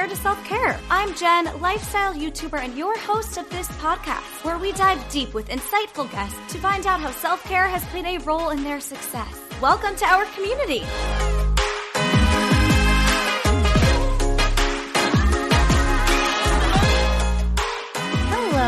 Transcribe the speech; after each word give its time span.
care 0.00 0.08
to 0.08 0.16
self 0.16 0.42
care. 0.44 0.80
I'm 0.88 1.14
Jen, 1.14 1.60
lifestyle 1.60 2.14
YouTuber 2.14 2.58
and 2.58 2.74
your 2.76 2.98
host 3.00 3.36
of 3.36 3.48
this 3.50 3.68
podcast, 3.72 4.44
where 4.44 4.56
we 4.56 4.72
dive 4.72 4.98
deep 5.10 5.34
with 5.34 5.48
insightful 5.48 6.10
guests 6.10 6.38
to 6.54 6.58
find 6.58 6.86
out 6.86 7.00
how 7.00 7.10
self 7.10 7.44
care 7.44 7.68
has 7.68 7.84
played 7.86 8.06
a 8.06 8.18
role 8.24 8.48
in 8.48 8.64
their 8.64 8.80
success. 8.80 9.42
Welcome 9.60 9.96
to 9.96 10.06
our 10.06 10.24
community. 10.36 11.49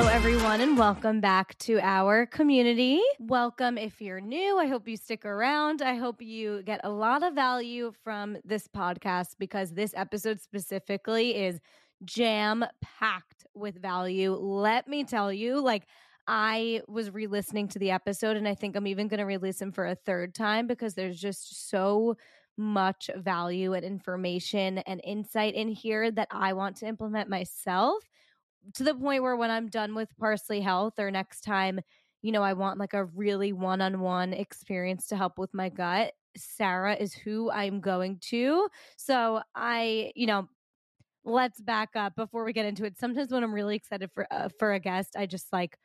Hello, 0.03 0.13
everyone, 0.13 0.61
and 0.61 0.77
welcome 0.77 1.21
back 1.21 1.57
to 1.59 1.79
our 1.79 2.27
community. 2.27 3.01
Welcome 3.21 3.79
if 3.79 4.03
you're 4.03 4.21
new. 4.21 4.59
I 4.59 4.67
hope 4.67 4.89
you 4.89 4.97
stick 4.97 5.25
around. 5.25 5.81
I 5.81 5.95
hope 5.95 6.21
you 6.21 6.65
get 6.65 6.81
a 6.83 6.91
lot 6.91 7.23
of 7.23 7.35
value 7.35 7.93
from 8.03 8.37
this 8.45 8.67
podcast 8.67 9.37
because 9.39 9.71
this 9.71 9.95
episode 9.97 10.41
specifically 10.41 11.37
is 11.37 11.61
jam 12.05 12.65
packed 12.81 13.47
with 13.55 13.81
value. 13.81 14.35
Let 14.35 14.89
me 14.89 15.05
tell 15.05 15.33
you, 15.33 15.61
like, 15.61 15.87
I 16.27 16.83
was 16.89 17.13
re 17.13 17.29
listening 17.29 17.69
to 17.69 17.79
the 17.79 17.93
episode, 17.93 18.37
and 18.37 18.49
I 18.49 18.57
think 18.57 18.75
I'm 18.75 18.89
even 18.89 19.07
going 19.07 19.19
to 19.19 19.25
re 19.25 19.37
listen 19.37 19.71
for 19.71 19.87
a 19.87 19.95
third 19.95 20.35
time 20.35 20.67
because 20.67 20.95
there's 20.95 21.21
just 21.21 21.71
so 21.71 22.17
much 22.57 23.09
value 23.17 23.73
and 23.75 23.85
information 23.85 24.79
and 24.79 25.01
insight 25.05 25.55
in 25.55 25.69
here 25.69 26.11
that 26.11 26.27
I 26.33 26.55
want 26.55 26.79
to 26.79 26.87
implement 26.87 27.29
myself 27.29 28.03
to 28.75 28.85
the 28.85 28.95
point 28.95 29.23
where 29.23 29.37
when 29.37 29.51
I'm 29.51 29.69
done 29.69 29.95
with 29.95 30.09
Parsley 30.19 30.61
Health 30.61 30.95
or 30.99 31.11
next 31.11 31.43
time, 31.43 31.81
you 32.23 32.33
know, 32.33 32.43
I 32.43 32.53
want 32.53 32.79
like 32.79 32.95
a 32.95 33.05
really 33.05 33.53
one 33.53 33.81
on 33.81 34.01
one 34.01 34.33
experience 34.33 35.09
to 35.09 35.17
help 35.17 35.39
with 35.39 35.53
my 35.55 35.69
gut. 35.69 36.13
Sarah 36.37 36.95
is 36.95 37.13
who 37.13 37.51
I'm 37.51 37.81
going 37.81 38.19
to. 38.31 38.69
So 38.97 39.43
I, 39.55 40.13
you 40.15 40.27
know, 40.27 40.49
let's 41.25 41.61
back 41.61 41.91
up 41.97 42.15
before 42.17 42.45
we 42.45 42.53
get 42.53 42.67
into 42.67 42.85
it. 42.85 42.99
Sometimes 42.99 43.31
when 43.31 43.45
I'm 43.45 43.55
really 43.55 43.77
excited 43.77 44.11
for 44.13 44.27
uh, 44.31 44.49
for 44.59 44.73
a 44.73 44.81
guest, 44.81 45.17
I 45.17 45.27
just 45.27 45.53
like 45.53 45.79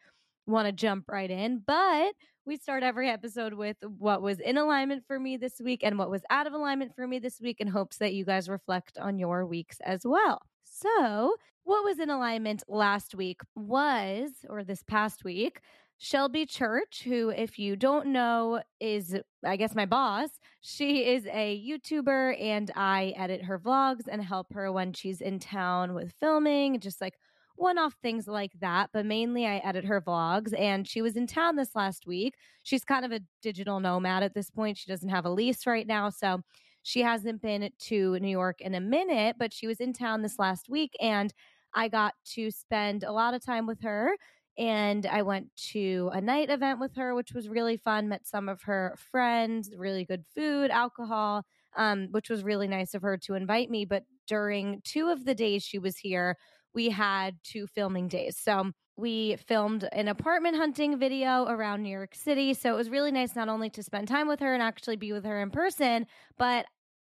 want 0.45 0.67
to 0.67 0.71
jump 0.71 1.05
right 1.09 1.29
in. 1.29 1.63
But 1.65 2.13
we 2.45 2.57
start 2.57 2.83
every 2.83 3.09
episode 3.09 3.53
with 3.53 3.77
what 3.81 4.21
was 4.21 4.39
in 4.39 4.57
alignment 4.57 5.03
for 5.05 5.19
me 5.19 5.37
this 5.37 5.59
week 5.59 5.81
and 5.83 5.99
what 5.99 6.09
was 6.09 6.21
out 6.29 6.47
of 6.47 6.53
alignment 6.53 6.95
for 6.95 7.07
me 7.07 7.19
this 7.19 7.41
week 7.41 7.59
in 7.59 7.67
hopes 7.67 7.97
that 7.97 8.13
you 8.13 8.23
guys 8.25 8.47
reflect 8.47 8.97
on 8.97 9.19
your 9.19 9.45
weeks 9.45 9.77
as 9.83 10.01
well. 10.05 10.41
So, 10.79 11.35
what 11.63 11.83
was 11.83 11.99
in 11.99 12.09
alignment 12.11 12.63
last 12.67 13.15
week 13.15 13.41
was, 13.55 14.31
or 14.47 14.63
this 14.63 14.83
past 14.83 15.23
week, 15.23 15.59
Shelby 15.97 16.45
Church, 16.45 17.01
who, 17.03 17.29
if 17.29 17.57
you 17.57 17.75
don't 17.75 18.07
know, 18.07 18.61
is, 18.79 19.17
I 19.43 19.55
guess, 19.55 19.73
my 19.73 19.87
boss. 19.87 20.29
She 20.61 21.05
is 21.07 21.25
a 21.25 21.59
YouTuber 21.67 22.39
and 22.39 22.69
I 22.75 23.15
edit 23.17 23.43
her 23.45 23.57
vlogs 23.57 24.07
and 24.07 24.23
help 24.23 24.53
her 24.53 24.71
when 24.71 24.93
she's 24.93 25.19
in 25.19 25.39
town 25.39 25.95
with 25.95 26.13
filming, 26.19 26.79
just 26.79 27.01
like 27.01 27.15
one 27.55 27.79
off 27.79 27.95
things 28.03 28.27
like 28.27 28.51
that. 28.61 28.91
But 28.93 29.07
mainly, 29.07 29.47
I 29.47 29.57
edit 29.57 29.85
her 29.85 29.99
vlogs. 29.99 30.53
And 30.57 30.87
she 30.87 31.01
was 31.01 31.17
in 31.17 31.25
town 31.25 31.55
this 31.55 31.75
last 31.75 32.05
week. 32.05 32.35
She's 32.61 32.85
kind 32.85 33.03
of 33.03 33.11
a 33.11 33.21
digital 33.41 33.79
nomad 33.79 34.21
at 34.21 34.35
this 34.35 34.51
point. 34.51 34.77
She 34.77 34.91
doesn't 34.91 35.09
have 35.09 35.25
a 35.25 35.31
lease 35.31 35.65
right 35.65 35.87
now. 35.87 36.11
So 36.11 36.41
she 36.87 37.01
hasn't 37.01 37.41
been 37.41 37.69
to 37.77 38.17
New 38.19 38.29
York 38.29 38.61
in 38.61 38.73
a 38.73 38.79
minute, 38.79 39.35
but 39.37 39.51
she 39.51 39.67
was 39.67 39.81
in 39.81 39.91
town 39.91 40.21
this 40.21 40.39
last 40.39 40.69
week. 40.69 40.95
And 41.01 41.33
I 41.75 41.89
got 41.89 42.13
to 42.35 42.49
spend 42.49 43.03
a 43.03 43.11
lot 43.11 43.33
of 43.33 43.43
time 43.45 43.67
with 43.67 43.81
her. 43.81 44.11
And 44.57 45.05
I 45.05 45.21
went 45.23 45.47
to 45.73 46.09
a 46.13 46.21
night 46.21 46.49
event 46.49 46.79
with 46.79 46.95
her, 46.95 47.13
which 47.13 47.33
was 47.33 47.49
really 47.49 47.75
fun. 47.75 48.07
Met 48.07 48.25
some 48.25 48.47
of 48.47 48.61
her 48.61 48.95
friends, 49.11 49.69
really 49.77 50.05
good 50.05 50.23
food, 50.33 50.71
alcohol, 50.71 51.43
um, 51.75 52.07
which 52.11 52.29
was 52.29 52.45
really 52.45 52.69
nice 52.69 52.93
of 52.93 53.01
her 53.01 53.17
to 53.17 53.33
invite 53.33 53.69
me. 53.69 53.83
But 53.83 54.03
during 54.25 54.79
two 54.85 55.09
of 55.09 55.25
the 55.25 55.35
days 55.35 55.63
she 55.63 55.79
was 55.79 55.97
here, 55.97 56.37
we 56.73 56.89
had 56.89 57.35
two 57.43 57.67
filming 57.67 58.07
days. 58.07 58.37
So 58.37 58.71
we 58.95 59.35
filmed 59.45 59.89
an 59.91 60.07
apartment 60.07 60.55
hunting 60.55 60.97
video 60.97 61.47
around 61.47 61.83
New 61.83 61.89
York 61.89 62.15
City. 62.15 62.53
So 62.53 62.73
it 62.73 62.77
was 62.77 62.89
really 62.89 63.11
nice 63.11 63.35
not 63.35 63.49
only 63.49 63.69
to 63.71 63.83
spend 63.83 64.07
time 64.07 64.29
with 64.29 64.39
her 64.39 64.53
and 64.53 64.63
actually 64.63 64.95
be 64.95 65.11
with 65.11 65.25
her 65.25 65.41
in 65.41 65.51
person, 65.51 66.07
but 66.37 66.65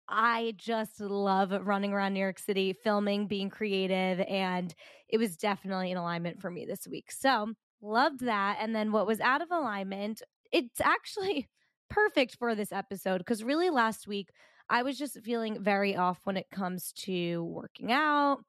I 0.09 0.53
just 0.57 0.99
love 0.99 1.51
running 1.65 1.91
around 1.93 2.13
New 2.13 2.19
York 2.19 2.39
City, 2.39 2.73
filming, 2.73 3.27
being 3.27 3.49
creative, 3.49 4.19
and 4.21 4.73
it 5.09 5.17
was 5.17 5.35
definitely 5.35 5.91
in 5.91 5.97
alignment 5.97 6.41
for 6.41 6.49
me 6.49 6.65
this 6.65 6.87
week. 6.89 7.11
So, 7.11 7.53
loved 7.81 8.21
that. 8.21 8.57
And 8.59 8.73
then 8.75 8.91
what 8.91 9.07
was 9.07 9.19
out 9.19 9.41
of 9.41 9.51
alignment, 9.51 10.21
it's 10.51 10.81
actually 10.81 11.47
perfect 11.89 12.35
for 12.37 12.55
this 12.55 12.71
episode 12.71 13.19
because 13.19 13.43
really 13.43 13.69
last 13.69 14.07
week 14.07 14.29
I 14.69 14.83
was 14.83 14.97
just 14.97 15.21
feeling 15.21 15.63
very 15.63 15.95
off 15.95 16.19
when 16.23 16.37
it 16.37 16.49
comes 16.51 16.91
to 17.03 17.43
working 17.43 17.91
out, 17.91 18.39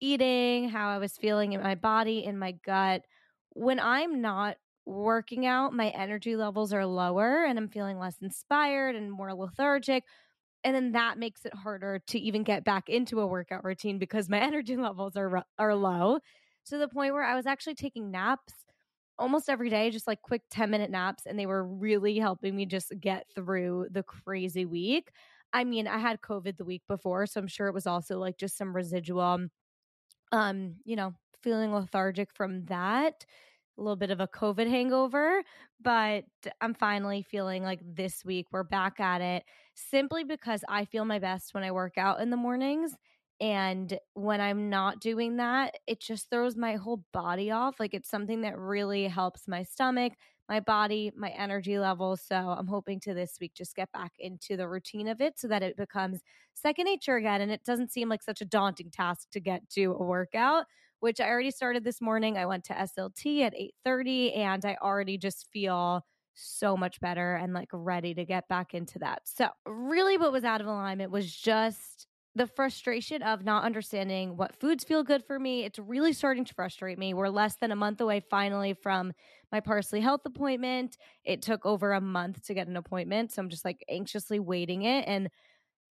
eating, 0.00 0.68
how 0.68 0.88
I 0.88 0.98
was 0.98 1.16
feeling 1.16 1.52
in 1.52 1.62
my 1.62 1.74
body, 1.74 2.24
in 2.24 2.38
my 2.38 2.52
gut. 2.64 3.02
When 3.50 3.78
I'm 3.78 4.20
not 4.20 4.56
working 4.86 5.46
out, 5.46 5.72
my 5.72 5.88
energy 5.90 6.36
levels 6.36 6.72
are 6.72 6.86
lower 6.86 7.44
and 7.44 7.58
I'm 7.58 7.68
feeling 7.68 7.98
less 7.98 8.16
inspired 8.20 8.96
and 8.96 9.12
more 9.12 9.32
lethargic 9.34 10.04
and 10.64 10.74
then 10.74 10.92
that 10.92 11.18
makes 11.18 11.44
it 11.44 11.54
harder 11.54 12.00
to 12.08 12.18
even 12.18 12.42
get 12.42 12.64
back 12.64 12.88
into 12.88 13.20
a 13.20 13.26
workout 13.26 13.64
routine 13.64 13.98
because 13.98 14.28
my 14.28 14.40
energy 14.40 14.76
levels 14.76 15.16
are 15.16 15.44
are 15.58 15.74
low 15.74 16.18
to 16.66 16.78
the 16.78 16.88
point 16.88 17.14
where 17.14 17.24
I 17.24 17.34
was 17.34 17.46
actually 17.46 17.74
taking 17.74 18.10
naps 18.10 18.54
almost 19.18 19.50
every 19.50 19.68
day 19.70 19.90
just 19.90 20.06
like 20.06 20.22
quick 20.22 20.42
10 20.50 20.70
minute 20.70 20.90
naps 20.90 21.26
and 21.26 21.38
they 21.38 21.46
were 21.46 21.64
really 21.64 22.18
helping 22.18 22.56
me 22.56 22.66
just 22.66 22.92
get 23.00 23.26
through 23.34 23.86
the 23.90 24.02
crazy 24.02 24.64
week. 24.64 25.10
I 25.52 25.64
mean, 25.64 25.86
I 25.88 25.98
had 25.98 26.20
COVID 26.20 26.56
the 26.56 26.64
week 26.64 26.82
before, 26.88 27.26
so 27.26 27.40
I'm 27.40 27.48
sure 27.48 27.66
it 27.66 27.74
was 27.74 27.86
also 27.86 28.18
like 28.18 28.38
just 28.38 28.56
some 28.56 28.74
residual 28.74 29.48
um, 30.32 30.76
you 30.84 30.96
know, 30.96 31.14
feeling 31.42 31.72
lethargic 31.72 32.32
from 32.34 32.64
that 32.66 33.24
a 33.80 33.82
little 33.82 33.96
bit 33.96 34.10
of 34.10 34.20
a 34.20 34.28
COVID 34.28 34.68
hangover, 34.68 35.42
but 35.80 36.24
I'm 36.60 36.74
finally 36.74 37.22
feeling 37.22 37.62
like 37.62 37.80
this 37.82 38.24
week 38.24 38.46
we're 38.52 38.62
back 38.62 39.00
at 39.00 39.22
it 39.22 39.44
simply 39.74 40.22
because 40.22 40.62
I 40.68 40.84
feel 40.84 41.04
my 41.04 41.18
best 41.18 41.54
when 41.54 41.64
I 41.64 41.72
work 41.72 41.96
out 41.96 42.20
in 42.20 42.30
the 42.30 42.36
mornings. 42.36 42.94
And 43.40 43.98
when 44.12 44.38
I'm 44.42 44.68
not 44.68 45.00
doing 45.00 45.38
that, 45.38 45.74
it 45.86 45.98
just 45.98 46.28
throws 46.28 46.56
my 46.56 46.76
whole 46.76 47.02
body 47.12 47.50
off. 47.50 47.80
Like 47.80 47.94
it's 47.94 48.10
something 48.10 48.42
that 48.42 48.58
really 48.58 49.08
helps 49.08 49.48
my 49.48 49.62
stomach, 49.62 50.12
my 50.46 50.60
body, 50.60 51.10
my 51.16 51.30
energy 51.30 51.78
levels. 51.78 52.20
So 52.20 52.36
I'm 52.36 52.66
hoping 52.66 53.00
to 53.00 53.14
this 53.14 53.38
week 53.40 53.54
just 53.54 53.74
get 53.74 53.90
back 53.92 54.12
into 54.18 54.58
the 54.58 54.68
routine 54.68 55.08
of 55.08 55.22
it 55.22 55.38
so 55.38 55.48
that 55.48 55.62
it 55.62 55.78
becomes 55.78 56.20
second 56.52 56.84
nature 56.84 57.16
again. 57.16 57.40
And 57.40 57.50
it 57.50 57.64
doesn't 57.64 57.92
seem 57.92 58.10
like 58.10 58.22
such 58.22 58.42
a 58.42 58.44
daunting 58.44 58.90
task 58.90 59.30
to 59.30 59.40
get 59.40 59.66
to 59.70 59.92
a 59.92 60.04
workout 60.04 60.66
which 61.00 61.20
I 61.20 61.28
already 61.28 61.50
started 61.50 61.84
this 61.84 62.00
morning. 62.00 62.36
I 62.38 62.46
went 62.46 62.64
to 62.64 62.78
SLT 62.78 63.42
at 63.42 63.54
8:30 63.56 64.32
and 64.34 64.64
I 64.64 64.76
already 64.82 65.18
just 65.18 65.48
feel 65.52 66.02
so 66.34 66.76
much 66.76 67.00
better 67.00 67.34
and 67.34 67.52
like 67.52 67.68
ready 67.72 68.14
to 68.14 68.24
get 68.24 68.48
back 68.48 68.72
into 68.74 68.98
that. 69.00 69.22
So, 69.24 69.48
really 69.66 70.16
what 70.16 70.32
was 70.32 70.44
out 70.44 70.60
of 70.60 70.66
alignment 70.66 71.10
was 71.10 71.34
just 71.34 72.06
the 72.36 72.46
frustration 72.46 73.22
of 73.22 73.44
not 73.44 73.64
understanding 73.64 74.36
what 74.36 74.54
foods 74.54 74.84
feel 74.84 75.02
good 75.02 75.24
for 75.24 75.38
me. 75.38 75.64
It's 75.64 75.80
really 75.80 76.12
starting 76.12 76.44
to 76.44 76.54
frustrate 76.54 76.96
me. 76.96 77.12
We're 77.12 77.28
less 77.28 77.56
than 77.56 77.72
a 77.72 77.76
month 77.76 78.00
away 78.00 78.20
finally 78.30 78.72
from 78.72 79.12
my 79.50 79.58
Parsley 79.58 80.00
Health 80.00 80.20
appointment. 80.24 80.96
It 81.24 81.42
took 81.42 81.66
over 81.66 81.92
a 81.92 82.00
month 82.00 82.42
to 82.46 82.54
get 82.54 82.68
an 82.68 82.76
appointment, 82.76 83.32
so 83.32 83.42
I'm 83.42 83.48
just 83.48 83.64
like 83.64 83.84
anxiously 83.88 84.38
waiting 84.38 84.82
it 84.82 85.04
and 85.08 85.28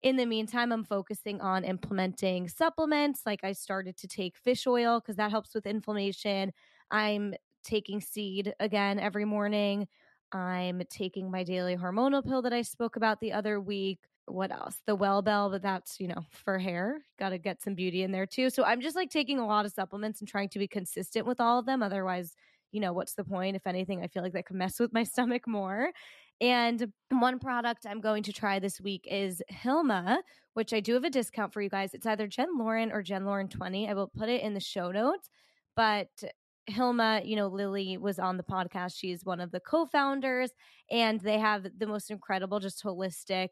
in 0.02 0.16
the 0.16 0.26
meantime, 0.26 0.72
I'm 0.72 0.84
focusing 0.84 1.42
on 1.42 1.64
implementing 1.64 2.48
supplements. 2.48 3.22
Like 3.26 3.44
I 3.44 3.52
started 3.52 3.98
to 3.98 4.08
take 4.08 4.38
fish 4.38 4.66
oil 4.66 5.00
because 5.00 5.18
that 5.18 5.32
helps 5.32 5.54
with 5.54 5.66
inflammation. 5.66 6.54
I'm 6.90 7.34
taking 7.64 8.00
seed 8.00 8.54
again 8.60 9.00
every 9.00 9.26
morning. 9.26 9.88
I'm 10.32 10.82
taking 10.90 11.30
my 11.32 11.44
daily 11.44 11.76
hormonal 11.76 12.24
pill 12.24 12.42
that 12.44 12.54
I 12.54 12.62
spoke 12.62 12.96
about 12.96 13.20
the 13.20 13.34
other 13.34 13.60
week. 13.60 14.00
What 14.26 14.52
else? 14.52 14.82
The 14.86 14.96
Wellbel, 14.96 15.52
but 15.52 15.64
that's, 15.64 16.00
you 16.00 16.08
know, 16.08 16.24
for 16.30 16.60
hair. 16.60 17.02
Got 17.18 17.30
to 17.30 17.40
get 17.40 17.62
some 17.62 17.74
beauty 17.74 18.04
in 18.04 18.12
there 18.12 18.28
too. 18.28 18.50
So 18.52 18.64
I'm 18.64 18.80
just 18.80 18.96
like 18.96 19.10
taking 19.10 19.40
a 19.40 19.48
lot 19.48 19.66
of 19.66 19.72
supplements 19.72 20.22
and 20.22 20.30
trying 20.30 20.50
to 20.50 20.60
be 20.60 20.68
consistent 20.68 21.26
with 21.26 21.42
all 21.42 21.60
of 21.60 21.66
them. 21.66 21.82
Otherwise, 21.82 22.36
you 22.72 22.80
know, 22.80 22.94
what's 22.94 23.16
the 23.16 23.24
point? 23.24 23.56
If 23.56 23.66
anything, 23.66 24.04
I 24.04 24.08
feel 24.08 24.22
like 24.22 24.34
that 24.34 24.46
could 24.46 24.56
mess 24.56 24.80
with 24.80 24.94
my 24.94 25.04
stomach 25.04 25.48
more. 25.48 25.92
And 26.42 26.92
one 27.10 27.40
product 27.40 27.86
I'm 27.86 28.02
going 28.02 28.24
to 28.24 28.34
try 28.34 28.60
this 28.60 28.80
week 28.80 29.08
is 29.10 29.42
Hilma, 29.50 30.20
which 30.54 30.74
I 30.74 30.80
do 30.80 30.94
have 30.94 31.04
a 31.04 31.10
discount 31.10 31.54
for 31.54 31.62
you 31.62 31.70
guys. 31.70 31.94
It's 31.94 32.06
either 32.06 32.28
Jen 32.28 32.58
Lauren 32.58 32.92
or 32.92 33.02
Jen 33.02 33.26
Lauren 33.26 33.50
20. 33.50 33.90
I 33.90 33.94
will 33.94 34.08
put 34.08 34.30
it 34.30 34.42
in 34.42 34.54
the 34.54 34.60
show 34.60 34.92
notes. 34.92 35.30
But 35.76 36.08
Hilma, 36.68 37.22
you 37.26 37.36
know, 37.36 37.48
Lily 37.48 37.98
was 37.98 38.20
on 38.20 38.38
the 38.38 38.44
podcast. 38.44 38.94
She's 38.96 39.26
one 39.26 39.42
of 39.42 39.52
the 39.52 39.60
co 39.60 39.86
founders, 39.86 40.52
and 40.90 41.20
they 41.20 41.40
have 41.40 41.66
the 41.78 41.88
most 41.88 42.12
incredible, 42.12 42.60
just 42.60 42.84
holistic 42.84 43.50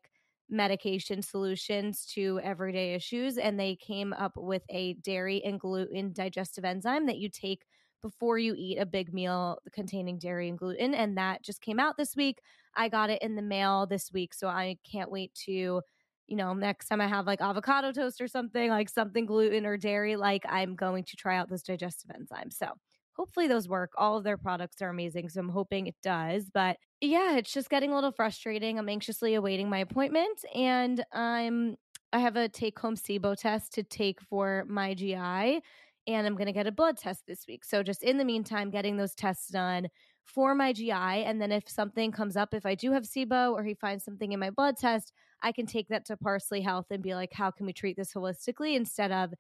medication 0.50 1.22
solutions 1.22 2.06
to 2.14 2.40
everyday 2.42 2.94
issues. 2.94 3.38
And 3.38 3.60
they 3.60 3.76
came 3.76 4.14
up 4.14 4.34
with 4.38 4.64
a 4.70 4.94
dairy 4.94 5.44
and 5.44 5.60
gluten 5.60 6.14
digestive 6.14 6.64
enzyme 6.64 7.06
that 7.08 7.18
you 7.18 7.30
take 7.30 7.66
before 8.02 8.38
you 8.38 8.54
eat 8.56 8.78
a 8.78 8.86
big 8.86 9.14
meal 9.14 9.58
containing 9.74 10.20
dairy 10.20 10.48
and 10.48 10.58
gluten. 10.58 10.94
And 10.94 11.18
that 11.18 11.42
just 11.44 11.62
came 11.62 11.80
out 11.80 11.98
this 11.98 12.16
week. 12.16 12.40
I 12.78 12.90
got 12.90 13.10
it 13.10 13.22
in 13.22 13.36
the 13.36 13.42
mail 13.42 13.86
this 13.86 14.12
week. 14.14 14.34
So 14.34 14.48
I 14.48 14.78
can't 14.90 15.12
wait 15.12 15.34
to 15.46 15.82
you 16.28 16.36
know, 16.36 16.54
next 16.54 16.88
time 16.88 17.00
I 17.00 17.08
have 17.08 17.26
like 17.26 17.42
avocado 17.42 17.92
toast 17.92 18.20
or 18.20 18.28
something, 18.28 18.70
like 18.70 18.90
something 18.90 19.26
gluten 19.26 19.66
or 19.66 19.78
dairy, 19.78 20.18
like 20.18 20.44
I'm 20.48 20.76
going 20.76 21.06
to 21.06 21.16
try 21.16 21.38
out 21.38 21.50
those 21.50 21.64
digestive 21.64 22.12
enzymes. 22.12 22.54
So 22.54 22.68
hopefully 23.14 23.48
those 23.48 23.68
work. 23.68 23.92
All 23.98 24.18
of 24.18 24.24
their 24.24 24.38
products 24.38 24.82
are 24.82 24.90
amazing. 24.90 25.30
So 25.30 25.40
I'm 25.40 25.50
hoping 25.50 25.88
it 25.88 25.96
does. 26.04 26.50
But 26.54 26.78
yeah, 27.02 27.38
it's 27.38 27.54
just 27.54 27.70
getting 27.70 27.92
a 27.92 27.96
little 27.96 28.12
frustrating. 28.12 28.78
I'm 28.78 28.90
anxiously 28.90 29.36
awaiting 29.36 29.70
my 29.70 29.80
appointment 29.80 30.40
and 30.54 31.04
I'm 31.14 31.78
I 32.14 32.20
have 32.20 32.38
a 32.38 32.48
take 32.48 32.80
home 32.80 32.96
SIBO 32.96 33.38
test 33.38 33.74
to 33.74 33.84
take 33.84 34.22
for 34.22 34.66
my 34.70 34.94
GI 34.94 35.16
and 35.16 35.62
I'm 36.08 36.36
going 36.36 36.48
to 36.48 36.54
get 36.54 36.68
a 36.68 36.72
blood 36.72 36.98
test 36.98 37.24
this 37.28 37.46
week. 37.48 37.66
So 37.66 37.84
just 37.84 38.02
in 38.02 38.18
the 38.18 38.24
meantime, 38.24 38.70
getting 38.70 38.96
those 38.96 39.14
tests 39.14 39.50
done 39.50 39.90
for 40.28 40.54
my 40.54 40.74
GI. 40.74 40.92
And 40.92 41.42
then 41.42 41.52
if 41.52 41.68
something 41.68 42.12
comes 42.12 42.36
up, 42.36 42.54
if 42.54 42.66
I 42.66 42.76
do 42.76 42.92
have 42.92 43.04
SIBO 43.04 43.54
or 43.54 43.64
he 43.64 43.74
finds 43.74 44.04
something 44.04 44.34
in 44.34 44.40
my 44.40 44.50
blood 44.50 44.78
test, 44.78 45.14
I 45.42 45.52
can 45.52 45.66
take 45.66 45.88
that 45.88 46.06
to 46.06 46.18
Parsley 46.18 46.62
Health 46.62 46.88
and 46.92 47.02
be 47.02 47.16
like, 47.16 47.32
how 47.32 47.50
can 47.50 47.66
we 47.66 47.74
treat 47.74 47.96
this 47.96 48.14
holistically 48.14 48.76
instead 48.76 49.12
of 49.12 49.34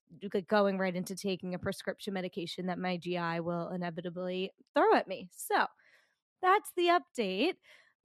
going 0.47 0.77
right 0.77 0.95
into 0.95 1.15
taking 1.15 1.53
a 1.53 1.59
prescription 1.59 2.13
medication 2.13 2.67
that 2.67 2.79
my 2.79 2.97
GI 2.97 3.41
will 3.41 3.69
inevitably 3.69 4.51
throw 4.73 4.93
at 4.93 5.07
me. 5.07 5.29
So 5.35 5.65
that's 6.41 6.71
the 6.77 6.99
update. 6.99 7.55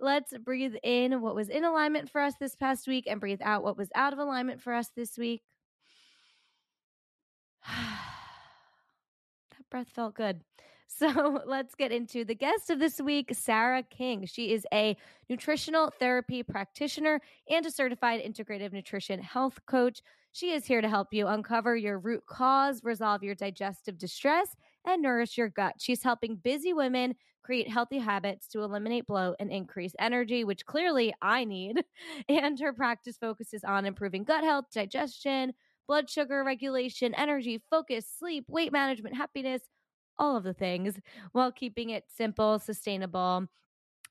Let's 0.00 0.36
breathe 0.38 0.74
in 0.82 1.20
what 1.20 1.34
was 1.34 1.48
in 1.48 1.64
alignment 1.64 2.10
for 2.10 2.20
us 2.20 2.34
this 2.40 2.56
past 2.56 2.88
week 2.88 3.06
and 3.06 3.20
breathe 3.20 3.42
out 3.42 3.62
what 3.62 3.76
was 3.76 3.90
out 3.94 4.12
of 4.12 4.18
alignment 4.18 4.60
for 4.60 4.72
us 4.72 4.90
this 4.96 5.16
week. 5.16 5.42
that 7.68 7.94
breath 9.70 9.88
felt 9.88 10.14
good. 10.14 10.40
So 10.98 11.40
let's 11.46 11.74
get 11.74 11.92
into 11.92 12.24
the 12.24 12.34
guest 12.34 12.70
of 12.70 12.78
this 12.78 13.00
week, 13.00 13.30
Sarah 13.32 13.82
King. 13.82 14.26
She 14.26 14.52
is 14.52 14.66
a 14.72 14.96
nutritional 15.28 15.92
therapy 15.98 16.42
practitioner 16.42 17.20
and 17.48 17.64
a 17.64 17.70
certified 17.70 18.22
integrative 18.22 18.72
nutrition 18.72 19.20
health 19.20 19.58
coach. 19.66 20.02
She 20.32 20.52
is 20.52 20.64
here 20.64 20.80
to 20.80 20.88
help 20.88 21.08
you 21.12 21.26
uncover 21.26 21.76
your 21.76 21.98
root 21.98 22.24
cause, 22.26 22.82
resolve 22.82 23.22
your 23.22 23.34
digestive 23.34 23.98
distress, 23.98 24.56
and 24.86 25.02
nourish 25.02 25.36
your 25.36 25.48
gut. 25.48 25.74
She's 25.78 26.02
helping 26.02 26.36
busy 26.36 26.72
women 26.72 27.14
create 27.42 27.68
healthy 27.68 27.98
habits 27.98 28.46
to 28.48 28.62
eliminate 28.62 29.06
bloat 29.06 29.36
and 29.40 29.50
increase 29.50 29.94
energy, 29.98 30.44
which 30.44 30.64
clearly 30.64 31.12
I 31.20 31.44
need. 31.44 31.84
And 32.28 32.58
her 32.60 32.72
practice 32.72 33.16
focuses 33.18 33.64
on 33.64 33.84
improving 33.84 34.24
gut 34.24 34.44
health, 34.44 34.66
digestion, 34.72 35.52
blood 35.86 36.08
sugar 36.08 36.44
regulation, 36.44 37.14
energy, 37.14 37.60
focus, 37.68 38.06
sleep, 38.18 38.44
weight 38.48 38.72
management, 38.72 39.16
happiness 39.16 39.62
all 40.18 40.36
of 40.36 40.44
the 40.44 40.54
things 40.54 40.98
while 41.32 41.52
keeping 41.52 41.90
it 41.90 42.04
simple, 42.08 42.58
sustainable. 42.58 43.46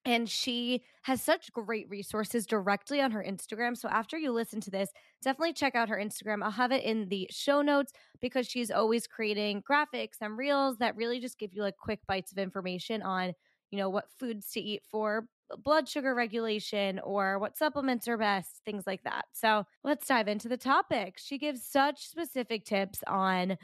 And 0.04 0.28
she 0.28 0.82
has 1.04 1.22
such 1.22 1.52
great 1.52 1.88
resources 1.88 2.48
directly 2.48 3.00
on 3.02 3.12
her 3.12 3.24
Instagram. 3.24 3.78
So 3.78 3.88
after 3.88 4.18
you 4.18 4.32
listen 4.32 4.60
to 4.62 4.72
this, 4.72 4.90
definitely 5.22 5.54
check 5.54 5.76
out 5.76 5.90
her 5.90 5.98
Instagram. 5.98 6.44
I'll 6.44 6.50
have 6.52 6.72
it 6.72 6.84
in 6.84 7.08
the 7.10 7.28
show 7.30 7.62
notes 7.62 7.94
because 8.20 8.48
she's 8.48 8.72
always 8.72 9.06
creating 9.06 9.62
graphics 9.62 10.18
and 10.20 10.38
reels 10.38 10.78
that 10.78 10.96
really 10.96 11.20
just 11.20 11.38
give 11.38 11.54
you 11.54 11.62
like 11.62 11.78
quick 11.78 12.00
bites 12.08 12.32
of 12.32 12.40
information 12.40 13.04
on, 13.04 13.34
you 13.70 13.78
know, 13.78 13.90
what 13.90 14.06
foods 14.20 14.50
to 14.54 14.60
eat 14.60 14.82
for 14.90 15.28
blood 15.64 15.88
sugar 15.88 16.16
regulation 16.16 17.00
or 17.00 17.38
what 17.38 17.58
supplements 17.58 18.08
are 18.08 18.18
best, 18.18 18.62
things 18.66 18.86
like 18.88 19.04
that. 19.04 19.26
So 19.34 19.66
let's 19.84 20.08
dive 20.08 20.28
into 20.28 20.50
the 20.50 20.58
topic. 20.58 21.16
She 21.18 21.38
gives 21.38 21.64
such 21.64 22.08
specific 22.08 22.66
tips 22.66 23.04
on 23.06 23.58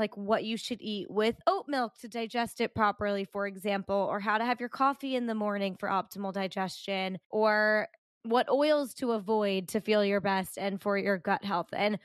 like 0.00 0.16
what 0.16 0.42
you 0.42 0.56
should 0.56 0.80
eat 0.80 1.08
with 1.10 1.36
oat 1.46 1.66
milk 1.68 1.92
to 2.00 2.08
digest 2.08 2.60
it 2.60 2.74
properly, 2.74 3.24
for 3.24 3.46
example, 3.46 3.94
or 4.10 4.18
how 4.18 4.38
to 4.38 4.44
have 4.44 4.58
your 4.58 4.68
coffee 4.68 5.14
in 5.14 5.26
the 5.26 5.34
morning 5.34 5.76
for 5.78 5.88
optimal 5.88 6.32
digestion, 6.32 7.18
or 7.30 7.86
what 8.24 8.48
oils 8.50 8.94
to 8.94 9.12
avoid 9.12 9.68
to 9.68 9.80
feel 9.80 10.04
your 10.04 10.20
best 10.20 10.58
and 10.58 10.80
for 10.82 10.98
your 10.98 11.18
gut 11.18 11.44
health, 11.44 11.68
and 11.72 11.98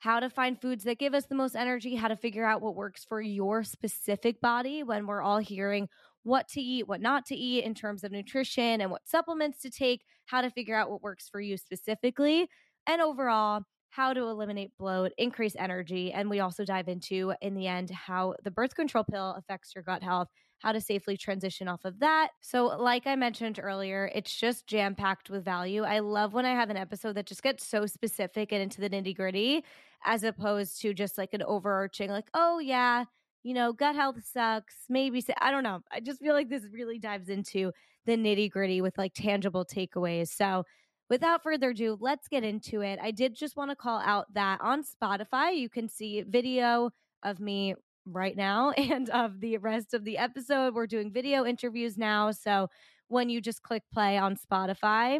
how 0.00 0.18
to 0.18 0.28
find 0.28 0.60
foods 0.60 0.82
that 0.84 0.98
give 0.98 1.14
us 1.14 1.26
the 1.26 1.34
most 1.34 1.54
energy, 1.54 1.94
how 1.94 2.08
to 2.08 2.16
figure 2.16 2.44
out 2.44 2.60
what 2.60 2.74
works 2.74 3.04
for 3.04 3.20
your 3.20 3.62
specific 3.62 4.40
body 4.40 4.82
when 4.82 5.06
we're 5.06 5.22
all 5.22 5.38
hearing 5.38 5.88
what 6.24 6.48
to 6.48 6.60
eat, 6.60 6.88
what 6.88 7.00
not 7.00 7.26
to 7.26 7.36
eat 7.36 7.64
in 7.64 7.74
terms 7.74 8.02
of 8.02 8.10
nutrition, 8.12 8.80
and 8.80 8.90
what 8.90 9.06
supplements 9.06 9.60
to 9.60 9.70
take, 9.70 10.02
how 10.26 10.40
to 10.40 10.50
figure 10.50 10.74
out 10.74 10.90
what 10.90 11.02
works 11.02 11.28
for 11.28 11.40
you 11.40 11.56
specifically. 11.56 12.48
And 12.86 13.00
overall, 13.00 13.62
how 13.92 14.14
to 14.14 14.22
eliminate 14.22 14.72
bloat, 14.78 15.12
increase 15.18 15.54
energy. 15.58 16.12
And 16.12 16.30
we 16.30 16.40
also 16.40 16.64
dive 16.64 16.88
into, 16.88 17.34
in 17.42 17.54
the 17.54 17.66
end, 17.66 17.90
how 17.90 18.34
the 18.42 18.50
birth 18.50 18.74
control 18.74 19.04
pill 19.04 19.34
affects 19.36 19.74
your 19.74 19.84
gut 19.84 20.02
health, 20.02 20.28
how 20.60 20.72
to 20.72 20.80
safely 20.80 21.18
transition 21.18 21.68
off 21.68 21.84
of 21.84 21.98
that. 21.98 22.30
So, 22.40 22.68
like 22.68 23.06
I 23.06 23.16
mentioned 23.16 23.60
earlier, 23.62 24.10
it's 24.14 24.34
just 24.34 24.66
jam 24.66 24.94
packed 24.94 25.28
with 25.28 25.44
value. 25.44 25.82
I 25.82 25.98
love 25.98 26.32
when 26.32 26.46
I 26.46 26.52
have 26.54 26.70
an 26.70 26.78
episode 26.78 27.12
that 27.16 27.26
just 27.26 27.42
gets 27.42 27.66
so 27.66 27.84
specific 27.84 28.50
and 28.50 28.62
into 28.62 28.80
the 28.80 28.88
nitty 28.88 29.14
gritty, 29.14 29.62
as 30.04 30.24
opposed 30.24 30.80
to 30.80 30.94
just 30.94 31.18
like 31.18 31.34
an 31.34 31.42
overarching, 31.42 32.08
like, 32.08 32.30
oh, 32.32 32.60
yeah, 32.60 33.04
you 33.42 33.52
know, 33.52 33.74
gut 33.74 33.94
health 33.94 34.24
sucks. 34.24 34.86
Maybe, 34.88 35.22
I 35.38 35.50
don't 35.50 35.64
know. 35.64 35.80
I 35.92 36.00
just 36.00 36.20
feel 36.20 36.32
like 36.32 36.48
this 36.48 36.64
really 36.72 36.98
dives 36.98 37.28
into 37.28 37.72
the 38.06 38.16
nitty 38.16 38.50
gritty 38.50 38.80
with 38.80 38.96
like 38.96 39.12
tangible 39.14 39.66
takeaways. 39.66 40.28
So, 40.28 40.64
without 41.12 41.42
further 41.42 41.70
ado, 41.70 41.98
let's 42.00 42.26
get 42.26 42.42
into 42.42 42.80
it. 42.80 42.98
I 43.02 43.10
did 43.10 43.34
just 43.34 43.54
want 43.54 43.70
to 43.70 43.76
call 43.76 44.00
out 44.00 44.32
that 44.32 44.58
on 44.62 44.82
Spotify, 44.82 45.54
you 45.54 45.68
can 45.68 45.86
see 45.86 46.22
video 46.22 46.88
of 47.22 47.38
me 47.38 47.74
right 48.06 48.34
now 48.34 48.70
and 48.78 49.10
of 49.10 49.38
the 49.38 49.58
rest 49.58 49.92
of 49.92 50.04
the 50.04 50.16
episode. 50.16 50.74
We're 50.74 50.86
doing 50.86 51.12
video 51.12 51.44
interviews 51.44 51.98
now. 51.98 52.30
So 52.30 52.68
when 53.08 53.28
you 53.28 53.42
just 53.42 53.62
click 53.62 53.82
play 53.92 54.16
on 54.16 54.36
Spotify, 54.36 55.18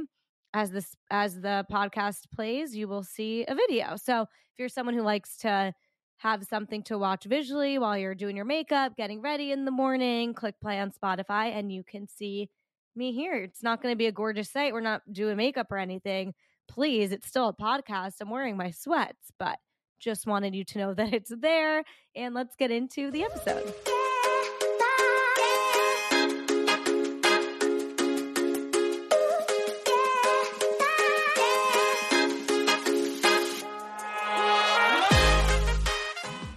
as 0.54 0.70
this 0.70 0.96
as 1.10 1.38
the 1.42 1.66
podcast 1.70 2.20
plays, 2.34 2.74
you 2.74 2.88
will 2.88 3.02
see 3.02 3.44
a 3.46 3.54
video. 3.54 3.96
So 3.96 4.22
if 4.22 4.58
you're 4.58 4.70
someone 4.70 4.94
who 4.94 5.02
likes 5.02 5.36
to 5.38 5.74
have 6.16 6.44
something 6.44 6.82
to 6.84 6.96
watch 6.96 7.24
visually 7.24 7.78
while 7.78 7.98
you're 7.98 8.14
doing 8.14 8.34
your 8.36 8.46
makeup, 8.46 8.96
getting 8.96 9.20
ready 9.20 9.52
in 9.52 9.66
the 9.66 9.70
morning, 9.70 10.32
click 10.32 10.54
play 10.58 10.80
on 10.80 10.90
Spotify 10.90 11.54
and 11.54 11.70
you 11.70 11.84
can 11.84 12.08
see 12.08 12.48
me 12.94 13.12
here. 13.12 13.34
It's 13.34 13.62
not 13.62 13.82
going 13.82 13.92
to 13.92 13.96
be 13.96 14.06
a 14.06 14.12
gorgeous 14.12 14.50
sight. 14.50 14.72
We're 14.72 14.80
not 14.80 15.02
doing 15.10 15.36
makeup 15.36 15.70
or 15.70 15.78
anything. 15.78 16.34
Please, 16.68 17.12
it's 17.12 17.26
still 17.26 17.48
a 17.48 17.54
podcast. 17.54 18.14
I'm 18.20 18.30
wearing 18.30 18.56
my 18.56 18.70
sweats, 18.70 19.32
but 19.38 19.58
just 20.00 20.26
wanted 20.26 20.54
you 20.54 20.64
to 20.64 20.78
know 20.78 20.94
that 21.02 21.12
it's 21.14 21.32
there. 21.36 21.84
And 22.14 22.34
let's 22.34 22.56
get 22.56 22.70
into 22.70 23.10
the 23.10 23.24
episode. 23.24 23.72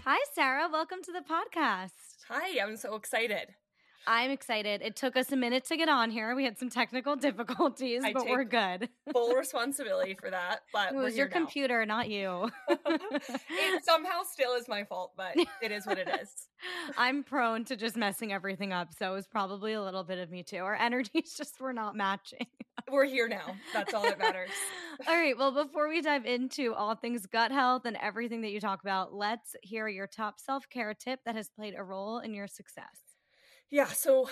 Hi, 0.03 0.19
Sarah. 0.33 0.67
Welcome 0.71 0.99
to 1.03 1.11
the 1.11 1.21
podcast. 1.21 1.91
Hi, 2.29 2.59
I'm 2.61 2.77
so 2.77 2.95
excited. 2.95 3.55
I'm 4.07 4.31
excited. 4.31 4.81
It 4.81 4.95
took 4.95 5.15
us 5.15 5.31
a 5.31 5.35
minute 5.35 5.65
to 5.65 5.77
get 5.77 5.89
on 5.89 6.11
here. 6.11 6.35
We 6.35 6.43
had 6.43 6.57
some 6.57 6.69
technical 6.69 7.15
difficulties, 7.15 8.03
I 8.03 8.13
but 8.13 8.27
we're 8.27 8.43
good. 8.43 8.89
full 9.11 9.35
responsibility 9.35 10.13
for 10.13 10.29
that. 10.29 10.61
But 10.71 10.93
it 10.93 10.95
was 10.95 11.17
your 11.17 11.27
computer, 11.27 11.85
not 11.85 12.09
you. 12.09 12.49
it 12.69 13.83
somehow 13.83 14.23
still 14.23 14.53
is 14.53 14.67
my 14.67 14.83
fault, 14.83 15.13
but 15.17 15.35
it 15.61 15.71
is 15.71 15.85
what 15.85 15.97
it 15.97 16.07
is. 16.21 16.29
I'm 16.97 17.23
prone 17.23 17.65
to 17.65 17.75
just 17.75 17.95
messing 17.95 18.31
everything 18.31 18.73
up, 18.73 18.93
so 18.93 19.11
it 19.11 19.15
was 19.15 19.27
probably 19.27 19.73
a 19.73 19.81
little 19.81 20.03
bit 20.03 20.19
of 20.19 20.29
me 20.29 20.43
too. 20.43 20.57
Our 20.57 20.75
energies 20.75 21.33
just 21.37 21.59
were 21.59 21.73
not 21.73 21.95
matching. 21.95 22.45
we're 22.91 23.05
here 23.05 23.27
now. 23.27 23.55
That's 23.73 23.93
all 23.93 24.03
that 24.03 24.19
matters. 24.19 24.51
all 25.07 25.15
right. 25.15 25.37
Well, 25.37 25.51
before 25.51 25.89
we 25.89 26.01
dive 26.01 26.25
into 26.25 26.73
all 26.73 26.95
things 26.95 27.25
gut 27.25 27.51
health 27.51 27.85
and 27.85 27.97
everything 28.01 28.41
that 28.41 28.51
you 28.51 28.59
talk 28.59 28.81
about, 28.81 29.13
let's 29.13 29.55
hear 29.63 29.87
your 29.87 30.07
top 30.07 30.39
self 30.39 30.69
care 30.69 30.93
tip 30.93 31.21
that 31.25 31.35
has 31.35 31.49
played 31.49 31.73
a 31.77 31.83
role 31.83 32.19
in 32.19 32.33
your 32.33 32.47
success. 32.47 33.04
Yeah, 33.71 33.87
so 33.87 34.29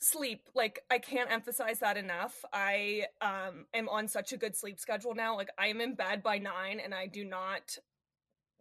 sleep 0.00 0.48
like 0.54 0.80
i 0.90 0.98
can't 0.98 1.30
emphasize 1.32 1.78
that 1.80 1.96
enough 1.96 2.44
i 2.52 3.04
um 3.20 3.66
am 3.74 3.88
on 3.88 4.08
such 4.08 4.32
a 4.32 4.36
good 4.36 4.56
sleep 4.56 4.78
schedule 4.80 5.14
now 5.14 5.36
like 5.36 5.50
i 5.58 5.68
am 5.68 5.80
in 5.80 5.94
bed 5.94 6.22
by 6.22 6.38
nine 6.38 6.80
and 6.84 6.94
i 6.94 7.06
do 7.06 7.24
not 7.24 7.76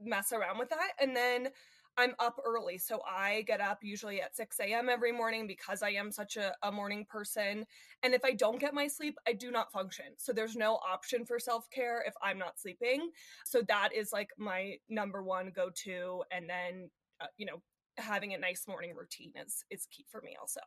mess 0.02 0.32
around 0.34 0.60
with 0.60 0.70
that 0.70 0.92
and 1.02 1.16
then 1.16 1.50
i'm 1.98 2.16
up 2.20 2.40
early 2.46 2.78
so 2.78 3.02
i 3.08 3.44
get 3.48 3.62
up 3.62 3.80
usually 3.84 4.22
at 4.22 4.36
6 4.36 4.60
a.m 4.62 4.90
every 4.90 5.12
morning 5.12 5.48
because 5.48 5.84
i 5.84 5.90
am 5.90 6.12
such 6.12 6.38
a, 6.38 6.54
a 6.64 6.72
morning 6.72 7.06
person 7.10 7.66
and 8.04 8.14
if 8.14 8.26
i 8.26 8.32
don't 8.32 8.60
get 8.60 8.74
my 8.74 8.88
sleep 8.88 9.18
i 9.28 9.34
do 9.34 9.52
not 9.52 9.72
function 9.72 10.06
so 10.18 10.34
there's 10.34 10.56
no 10.56 10.76
option 10.88 11.26
for 11.26 11.40
self-care 11.40 12.04
if 12.08 12.14
i'm 12.24 12.38
not 12.40 12.60
sleeping 12.60 13.10
so 13.46 13.62
that 13.68 13.90
is 13.96 14.14
like 14.14 14.30
my 14.38 14.76
number 14.90 15.24
one 15.24 15.52
go-to 15.56 16.24
and 16.32 16.50
then 16.50 16.90
uh, 17.22 17.28
you 17.38 17.46
know 17.46 17.62
having 18.00 18.34
a 18.34 18.38
nice 18.38 18.68
morning 18.68 18.94
routine 18.96 19.34
is 19.36 19.64
is 19.70 19.88
key 19.92 20.06
for 20.10 20.22
me 20.22 20.36
also. 20.40 20.62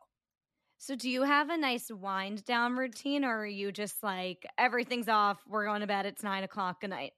So 0.77 0.95
do 0.95 1.09
you 1.09 1.23
have 1.23 1.49
a 1.49 1.57
nice 1.57 1.89
wind 1.89 2.43
down 2.43 2.75
routine 2.75 3.23
or 3.23 3.39
are 3.39 3.45
you 3.45 3.71
just 3.71 4.03
like 4.03 4.45
everything's 4.57 5.07
off, 5.07 5.41
we're 5.47 5.65
going 5.65 5.81
to 5.81 5.87
bed, 5.87 6.05
it's 6.05 6.23
nine 6.23 6.43
o'clock 6.43 6.77
at 6.83 6.89
night? 6.89 7.13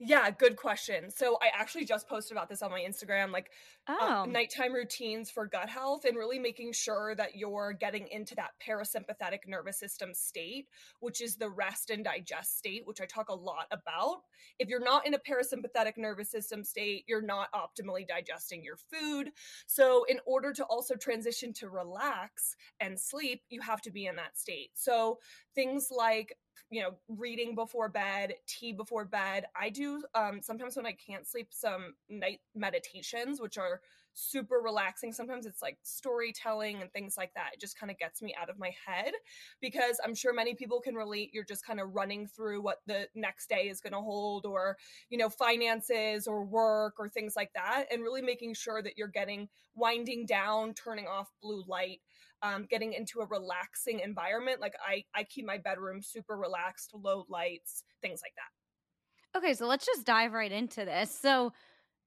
Yeah, 0.00 0.28
good 0.30 0.56
question. 0.56 1.10
So 1.10 1.38
I 1.40 1.50
actually 1.58 1.84
just 1.84 2.08
posted 2.08 2.36
about 2.36 2.48
this 2.48 2.62
on 2.62 2.70
my 2.70 2.80
Instagram, 2.80 3.32
like 3.32 3.50
um, 4.00 4.16
Oh, 4.24 4.24
nighttime 4.24 4.72
routines 4.72 5.30
for 5.30 5.46
gut 5.46 5.68
health 5.68 6.04
and 6.04 6.16
really 6.16 6.38
making 6.38 6.72
sure 6.72 7.14
that 7.14 7.36
you're 7.36 7.72
getting 7.72 8.08
into 8.08 8.34
that 8.36 8.52
parasympathetic 8.66 9.40
nervous 9.46 9.78
system 9.78 10.14
state, 10.14 10.68
which 11.00 11.20
is 11.20 11.36
the 11.36 11.50
rest 11.50 11.90
and 11.90 12.04
digest 12.04 12.56
state, 12.58 12.82
which 12.86 13.00
I 13.00 13.06
talk 13.06 13.28
a 13.28 13.34
lot 13.34 13.66
about. 13.70 14.22
If 14.58 14.68
you're 14.68 14.82
not 14.84 15.06
in 15.06 15.14
a 15.14 15.18
parasympathetic 15.18 15.94
nervous 15.96 16.30
system 16.30 16.64
state, 16.64 17.04
you're 17.06 17.22
not 17.22 17.48
optimally 17.52 18.06
digesting 18.06 18.64
your 18.64 18.76
food. 18.76 19.30
So, 19.66 20.04
in 20.04 20.18
order 20.26 20.52
to 20.54 20.64
also 20.64 20.94
transition 20.96 21.52
to 21.54 21.68
relax 21.68 22.56
and 22.80 22.98
sleep, 22.98 23.42
you 23.50 23.60
have 23.60 23.80
to 23.82 23.90
be 23.90 24.06
in 24.06 24.16
that 24.16 24.36
state. 24.38 24.70
So, 24.74 25.18
things 25.54 25.88
like 25.90 26.36
you 26.70 26.82
know 26.82 26.94
reading 27.08 27.54
before 27.54 27.88
bed 27.88 28.34
tea 28.46 28.72
before 28.72 29.04
bed 29.04 29.44
i 29.60 29.68
do 29.68 30.02
um 30.14 30.40
sometimes 30.40 30.76
when 30.76 30.86
i 30.86 30.92
can't 30.92 31.26
sleep 31.26 31.48
some 31.50 31.94
night 32.08 32.40
meditations 32.54 33.40
which 33.40 33.58
are 33.58 33.73
super 34.14 34.60
relaxing 34.62 35.12
sometimes 35.12 35.46
it's 35.46 35.60
like 35.60 35.78
storytelling 35.82 36.80
and 36.80 36.92
things 36.92 37.16
like 37.16 37.32
that 37.34 37.50
it 37.52 37.60
just 37.60 37.78
kind 37.78 37.90
of 37.90 37.98
gets 37.98 38.22
me 38.22 38.34
out 38.40 38.48
of 38.48 38.58
my 38.58 38.72
head 38.86 39.12
because 39.60 40.00
i'm 40.04 40.14
sure 40.14 40.32
many 40.32 40.54
people 40.54 40.80
can 40.80 40.94
relate 40.94 41.30
you're 41.32 41.44
just 41.44 41.66
kind 41.66 41.80
of 41.80 41.94
running 41.94 42.26
through 42.26 42.62
what 42.62 42.78
the 42.86 43.06
next 43.14 43.48
day 43.48 43.68
is 43.68 43.80
going 43.80 43.92
to 43.92 44.00
hold 44.00 44.46
or 44.46 44.76
you 45.10 45.18
know 45.18 45.28
finances 45.28 46.26
or 46.26 46.44
work 46.44 46.94
or 46.98 47.08
things 47.08 47.34
like 47.36 47.52
that 47.54 47.84
and 47.90 48.02
really 48.02 48.22
making 48.22 48.54
sure 48.54 48.82
that 48.82 48.96
you're 48.96 49.08
getting 49.08 49.48
winding 49.74 50.24
down 50.26 50.72
turning 50.74 51.06
off 51.06 51.30
blue 51.42 51.64
light 51.66 52.00
um, 52.44 52.66
getting 52.68 52.92
into 52.92 53.20
a 53.20 53.26
relaxing 53.26 54.00
environment. 54.00 54.60
Like 54.60 54.74
I, 54.86 55.04
I 55.14 55.24
keep 55.24 55.46
my 55.46 55.58
bedroom 55.58 56.02
super 56.02 56.36
relaxed, 56.36 56.92
low 56.94 57.24
lights, 57.28 57.84
things 58.02 58.20
like 58.22 58.34
that. 58.36 59.38
okay. 59.38 59.54
So 59.54 59.66
let's 59.66 59.86
just 59.86 60.04
dive 60.04 60.34
right 60.34 60.52
into 60.52 60.84
this. 60.84 61.18
So 61.18 61.52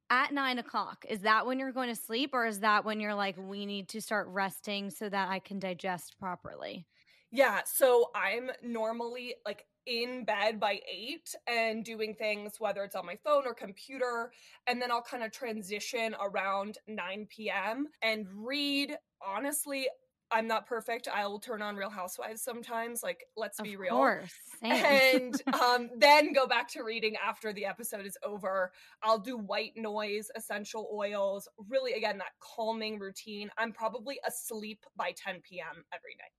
at 0.09 0.33
nine 0.33 0.59
o'clock, 0.59 1.05
is 1.09 1.21
that 1.21 1.45
when 1.45 1.59
you're 1.59 1.71
going 1.71 1.89
to 1.89 1.95
sleep, 1.95 2.31
or 2.33 2.45
is 2.45 2.59
that 2.61 2.85
when 2.85 2.99
you're 2.99 3.15
like, 3.15 3.35
we 3.37 3.65
need 3.65 3.89
to 3.89 4.01
start 4.01 4.27
resting 4.29 4.89
so 4.89 5.09
that 5.09 5.29
I 5.29 5.39
can 5.39 5.59
digest 5.59 6.17
properly? 6.19 6.85
Yeah. 7.31 7.61
So 7.65 8.09
I'm 8.15 8.51
normally 8.63 9.35
like 9.45 9.65
in 9.85 10.25
bed 10.25 10.59
by 10.59 10.79
eight 10.89 11.33
and 11.47 11.83
doing 11.83 12.13
things, 12.13 12.59
whether 12.59 12.83
it's 12.83 12.95
on 12.95 13.05
my 13.05 13.17
phone 13.23 13.43
or 13.45 13.53
computer. 13.53 14.31
And 14.67 14.81
then 14.81 14.91
I'll 14.91 15.01
kind 15.01 15.23
of 15.23 15.31
transition 15.31 16.15
around 16.21 16.77
9 16.87 17.27
p.m. 17.29 17.87
and 18.01 18.27
read. 18.33 18.97
Honestly, 19.25 19.87
I'm 20.31 20.47
not 20.47 20.65
perfect. 20.65 21.07
I 21.07 21.25
will 21.25 21.39
turn 21.39 21.61
on 21.61 21.75
Real 21.75 21.89
Housewives 21.89 22.41
sometimes. 22.41 23.01
Like, 23.01 23.25
let's 23.35 23.59
Of 23.59 23.65
be 23.65 23.77
real. 23.77 23.93
Of 23.93 23.97
course. 23.97 24.33
And 24.61 25.41
um, 25.61 25.89
then 25.97 26.33
go 26.33 26.47
back 26.47 26.67
to 26.69 26.83
reading 26.83 27.15
after 27.25 27.53
the 27.53 27.65
episode 27.65 28.05
is 28.05 28.17
over. 28.23 28.71
I'll 29.01 29.19
do 29.19 29.37
white 29.37 29.73
noise, 29.77 30.29
essential 30.35 30.89
oils, 30.93 31.47
really, 31.69 31.93
again, 31.93 32.17
that 32.17 32.31
calming 32.39 32.99
routine. 32.99 33.49
I'm 33.57 33.71
probably 33.71 34.19
asleep 34.27 34.85
by 34.95 35.13
10 35.15 35.41
p.m. 35.41 35.83
every 35.93 36.15
night. 36.17 36.31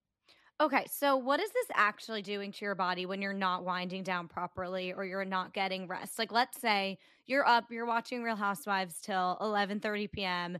Okay, 0.61 0.85
so 0.91 1.15
what 1.15 1.39
is 1.39 1.49
this 1.51 1.67
actually 1.73 2.21
doing 2.21 2.51
to 2.51 2.65
your 2.65 2.75
body 2.75 3.05
when 3.05 3.21
you're 3.21 3.31
not 3.31 3.63
winding 3.63 4.03
down 4.03 4.27
properly 4.27 4.91
or 4.91 5.05
you're 5.05 5.23
not 5.23 5.53
getting 5.53 5.87
rest? 5.87 6.19
Like 6.19 6.33
let's 6.33 6.59
say 6.59 6.97
you're 7.27 7.47
up, 7.47 7.71
you're 7.71 7.85
watching 7.85 8.23
Real 8.23 8.35
Housewives 8.35 8.99
till 9.01 9.37
11:30 9.39 10.11
p.m. 10.11 10.57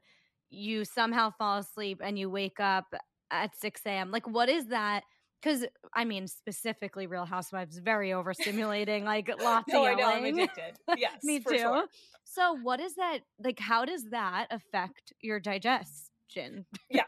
You 0.49 0.85
somehow 0.85 1.31
fall 1.31 1.57
asleep 1.57 1.99
and 2.01 2.17
you 2.17 2.29
wake 2.29 2.61
up 2.61 2.93
at 3.31 3.55
6 3.59 3.81
a.m. 3.85 4.11
Like 4.11 4.27
what 4.27 4.49
is 4.49 4.67
that? 4.67 5.03
Because 5.41 5.65
I 5.93 6.03
mean, 6.03 6.27
specifically 6.27 7.07
Real 7.07 7.25
Housewives, 7.25 7.77
very 7.79 8.09
overstimulating, 8.09 9.03
like 9.03 9.29
lots 9.41 9.71
No, 9.71 9.85
of 9.85 9.91
I 9.91 9.93
know, 9.95 10.07
I'm 10.09 10.25
yelling. 10.25 10.39
addicted. 10.41 10.73
Yes, 10.97 11.23
Me 11.23 11.39
too. 11.39 11.57
sure. 11.57 11.85
So 12.25 12.53
what 12.61 12.79
is 12.79 12.95
that? 12.95 13.19
Like, 13.43 13.59
how 13.59 13.85
does 13.85 14.09
that 14.11 14.47
affect 14.51 15.13
your 15.21 15.39
digestion? 15.39 16.65
Yeah. 16.89 17.03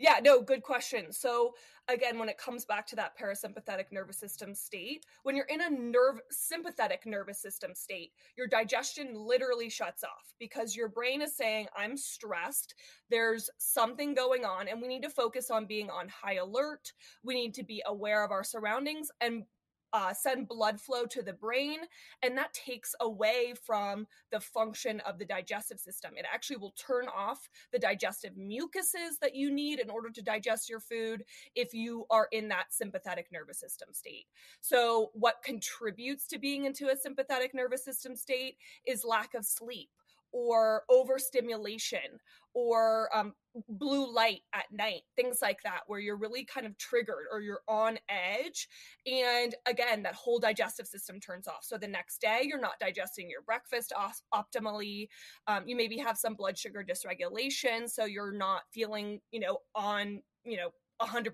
Yeah, 0.00 0.18
no, 0.24 0.40
good 0.42 0.62
question. 0.62 1.12
So, 1.12 1.52
again, 1.88 2.18
when 2.18 2.30
it 2.30 2.38
comes 2.38 2.64
back 2.64 2.86
to 2.88 2.96
that 2.96 3.12
parasympathetic 3.18 3.92
nervous 3.92 4.18
system 4.18 4.54
state, 4.54 5.04
when 5.24 5.36
you're 5.36 5.44
in 5.46 5.60
a 5.60 5.70
nerve 5.70 6.20
sympathetic 6.30 7.02
nervous 7.04 7.42
system 7.42 7.72
state, 7.74 8.12
your 8.38 8.48
digestion 8.48 9.10
literally 9.14 9.68
shuts 9.68 10.02
off 10.02 10.34
because 10.40 10.74
your 10.74 10.88
brain 10.88 11.22
is 11.22 11.36
saying, 11.36 11.68
I'm 11.76 11.98
stressed. 11.98 12.74
There's 13.10 13.50
something 13.58 14.14
going 14.14 14.46
on, 14.46 14.68
and 14.68 14.82
we 14.82 14.88
need 14.88 15.02
to 15.02 15.10
focus 15.10 15.50
on 15.50 15.66
being 15.66 15.90
on 15.90 16.08
high 16.08 16.36
alert. 16.36 16.92
We 17.22 17.34
need 17.34 17.54
to 17.56 17.62
be 17.64 17.82
aware 17.86 18.24
of 18.24 18.32
our 18.32 18.44
surroundings 18.44 19.10
and 19.20 19.44
uh, 19.92 20.12
send 20.12 20.48
blood 20.48 20.80
flow 20.80 21.06
to 21.06 21.22
the 21.22 21.32
brain, 21.32 21.78
and 22.22 22.36
that 22.36 22.52
takes 22.52 22.94
away 23.00 23.54
from 23.64 24.06
the 24.30 24.40
function 24.40 25.00
of 25.00 25.18
the 25.18 25.24
digestive 25.24 25.78
system. 25.78 26.12
It 26.16 26.26
actually 26.32 26.58
will 26.58 26.72
turn 26.72 27.06
off 27.08 27.48
the 27.72 27.78
digestive 27.78 28.36
mucuses 28.36 29.18
that 29.20 29.34
you 29.34 29.50
need 29.50 29.80
in 29.80 29.90
order 29.90 30.10
to 30.10 30.22
digest 30.22 30.68
your 30.68 30.80
food 30.80 31.24
if 31.54 31.74
you 31.74 32.06
are 32.10 32.28
in 32.32 32.48
that 32.48 32.66
sympathetic 32.70 33.26
nervous 33.32 33.58
system 33.58 33.88
state. 33.92 34.26
So, 34.60 35.10
what 35.14 35.42
contributes 35.44 36.26
to 36.28 36.38
being 36.38 36.64
into 36.64 36.88
a 36.88 36.96
sympathetic 36.96 37.54
nervous 37.54 37.84
system 37.84 38.16
state 38.16 38.56
is 38.86 39.04
lack 39.04 39.34
of 39.34 39.44
sleep 39.44 39.90
or 40.32 40.84
overstimulation 40.88 42.18
or 42.54 43.08
um, 43.16 43.32
blue 43.68 44.12
light 44.12 44.40
at 44.52 44.64
night, 44.72 45.02
things 45.16 45.38
like 45.40 45.62
that, 45.62 45.80
where 45.86 46.00
you're 46.00 46.16
really 46.16 46.44
kind 46.44 46.66
of 46.66 46.76
triggered 46.78 47.26
or 47.32 47.40
you're 47.40 47.62
on 47.68 47.98
edge. 48.08 48.68
And 49.06 49.54
again, 49.66 50.02
that 50.02 50.14
whole 50.14 50.38
digestive 50.38 50.86
system 50.86 51.20
turns 51.20 51.46
off. 51.46 51.62
So 51.62 51.78
the 51.78 51.88
next 51.88 52.20
day, 52.20 52.42
you're 52.44 52.60
not 52.60 52.80
digesting 52.80 53.30
your 53.30 53.42
breakfast 53.42 53.92
optimally. 54.34 55.08
Um, 55.46 55.62
you 55.66 55.76
maybe 55.76 55.98
have 55.98 56.18
some 56.18 56.34
blood 56.34 56.58
sugar 56.58 56.84
dysregulation. 56.84 57.88
So 57.88 58.04
you're 58.04 58.32
not 58.32 58.62
feeling, 58.72 59.20
you 59.30 59.40
know, 59.40 59.58
on, 59.74 60.22
you 60.44 60.56
know, 60.56 60.70
100% 61.00 61.32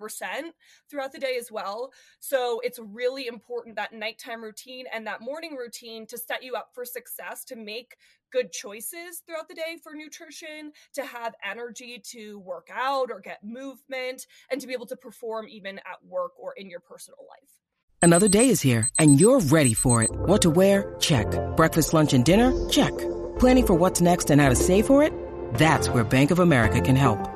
throughout 0.90 1.12
the 1.12 1.18
day 1.18 1.36
as 1.38 1.50
well. 1.50 1.92
So 2.20 2.60
it's 2.64 2.78
really 2.78 3.26
important 3.26 3.76
that 3.76 3.92
nighttime 3.92 4.42
routine 4.42 4.86
and 4.92 5.06
that 5.06 5.20
morning 5.20 5.56
routine 5.56 6.06
to 6.06 6.18
set 6.18 6.42
you 6.42 6.54
up 6.54 6.70
for 6.74 6.84
success, 6.84 7.44
to 7.44 7.56
make 7.56 7.96
good 8.32 8.52
choices 8.52 9.22
throughout 9.26 9.48
the 9.48 9.54
day 9.54 9.78
for 9.82 9.94
nutrition, 9.94 10.72
to 10.94 11.04
have 11.04 11.34
energy 11.44 12.02
to 12.12 12.38
work 12.40 12.68
out 12.72 13.10
or 13.10 13.20
get 13.20 13.42
movement, 13.42 14.26
and 14.50 14.60
to 14.60 14.66
be 14.66 14.72
able 14.72 14.86
to 14.86 14.96
perform 14.96 15.46
even 15.48 15.78
at 15.78 16.04
work 16.06 16.32
or 16.38 16.52
in 16.56 16.68
your 16.68 16.80
personal 16.80 17.18
life. 17.28 17.50
Another 18.02 18.28
day 18.28 18.50
is 18.50 18.60
here, 18.60 18.88
and 18.98 19.20
you're 19.20 19.40
ready 19.40 19.74
for 19.74 20.02
it. 20.02 20.10
What 20.12 20.42
to 20.42 20.50
wear? 20.50 20.94
Check. 21.00 21.26
Breakfast, 21.56 21.92
lunch, 21.92 22.12
and 22.14 22.24
dinner? 22.24 22.52
Check. 22.68 22.96
Planning 23.40 23.66
for 23.66 23.74
what's 23.74 24.00
next 24.00 24.30
and 24.30 24.40
how 24.40 24.48
to 24.48 24.54
save 24.54 24.86
for 24.86 25.02
it? 25.02 25.12
That's 25.54 25.88
where 25.88 26.04
Bank 26.04 26.30
of 26.30 26.38
America 26.38 26.80
can 26.80 26.94
help. 26.94 27.35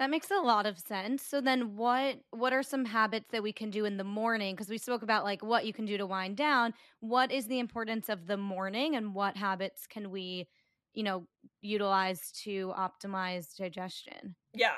That 0.00 0.08
makes 0.08 0.30
a 0.30 0.40
lot 0.40 0.64
of 0.64 0.78
sense. 0.78 1.22
So 1.22 1.42
then 1.42 1.76
what 1.76 2.20
what 2.30 2.54
are 2.54 2.62
some 2.62 2.86
habits 2.86 3.26
that 3.32 3.42
we 3.42 3.52
can 3.52 3.68
do 3.68 3.84
in 3.84 3.98
the 3.98 4.04
morning 4.04 4.54
because 4.54 4.70
we 4.70 4.78
spoke 4.78 5.02
about 5.02 5.24
like 5.24 5.44
what 5.44 5.66
you 5.66 5.74
can 5.74 5.84
do 5.84 5.98
to 5.98 6.06
wind 6.06 6.38
down. 6.38 6.72
What 7.00 7.30
is 7.30 7.48
the 7.48 7.58
importance 7.58 8.08
of 8.08 8.26
the 8.26 8.38
morning 8.38 8.96
and 8.96 9.14
what 9.14 9.36
habits 9.36 9.86
can 9.86 10.10
we, 10.10 10.48
you 10.94 11.02
know, 11.02 11.26
utilize 11.60 12.32
to 12.44 12.72
optimize 12.78 13.54
digestion? 13.58 14.36
Yeah. 14.54 14.76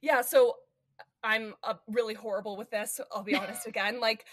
Yeah. 0.00 0.22
So 0.22 0.56
I'm 1.22 1.52
uh, 1.62 1.74
really 1.86 2.14
horrible 2.14 2.56
with 2.56 2.70
this. 2.70 2.98
I'll 3.12 3.22
be 3.22 3.34
honest 3.34 3.66
again. 3.66 4.00
Like, 4.00 4.24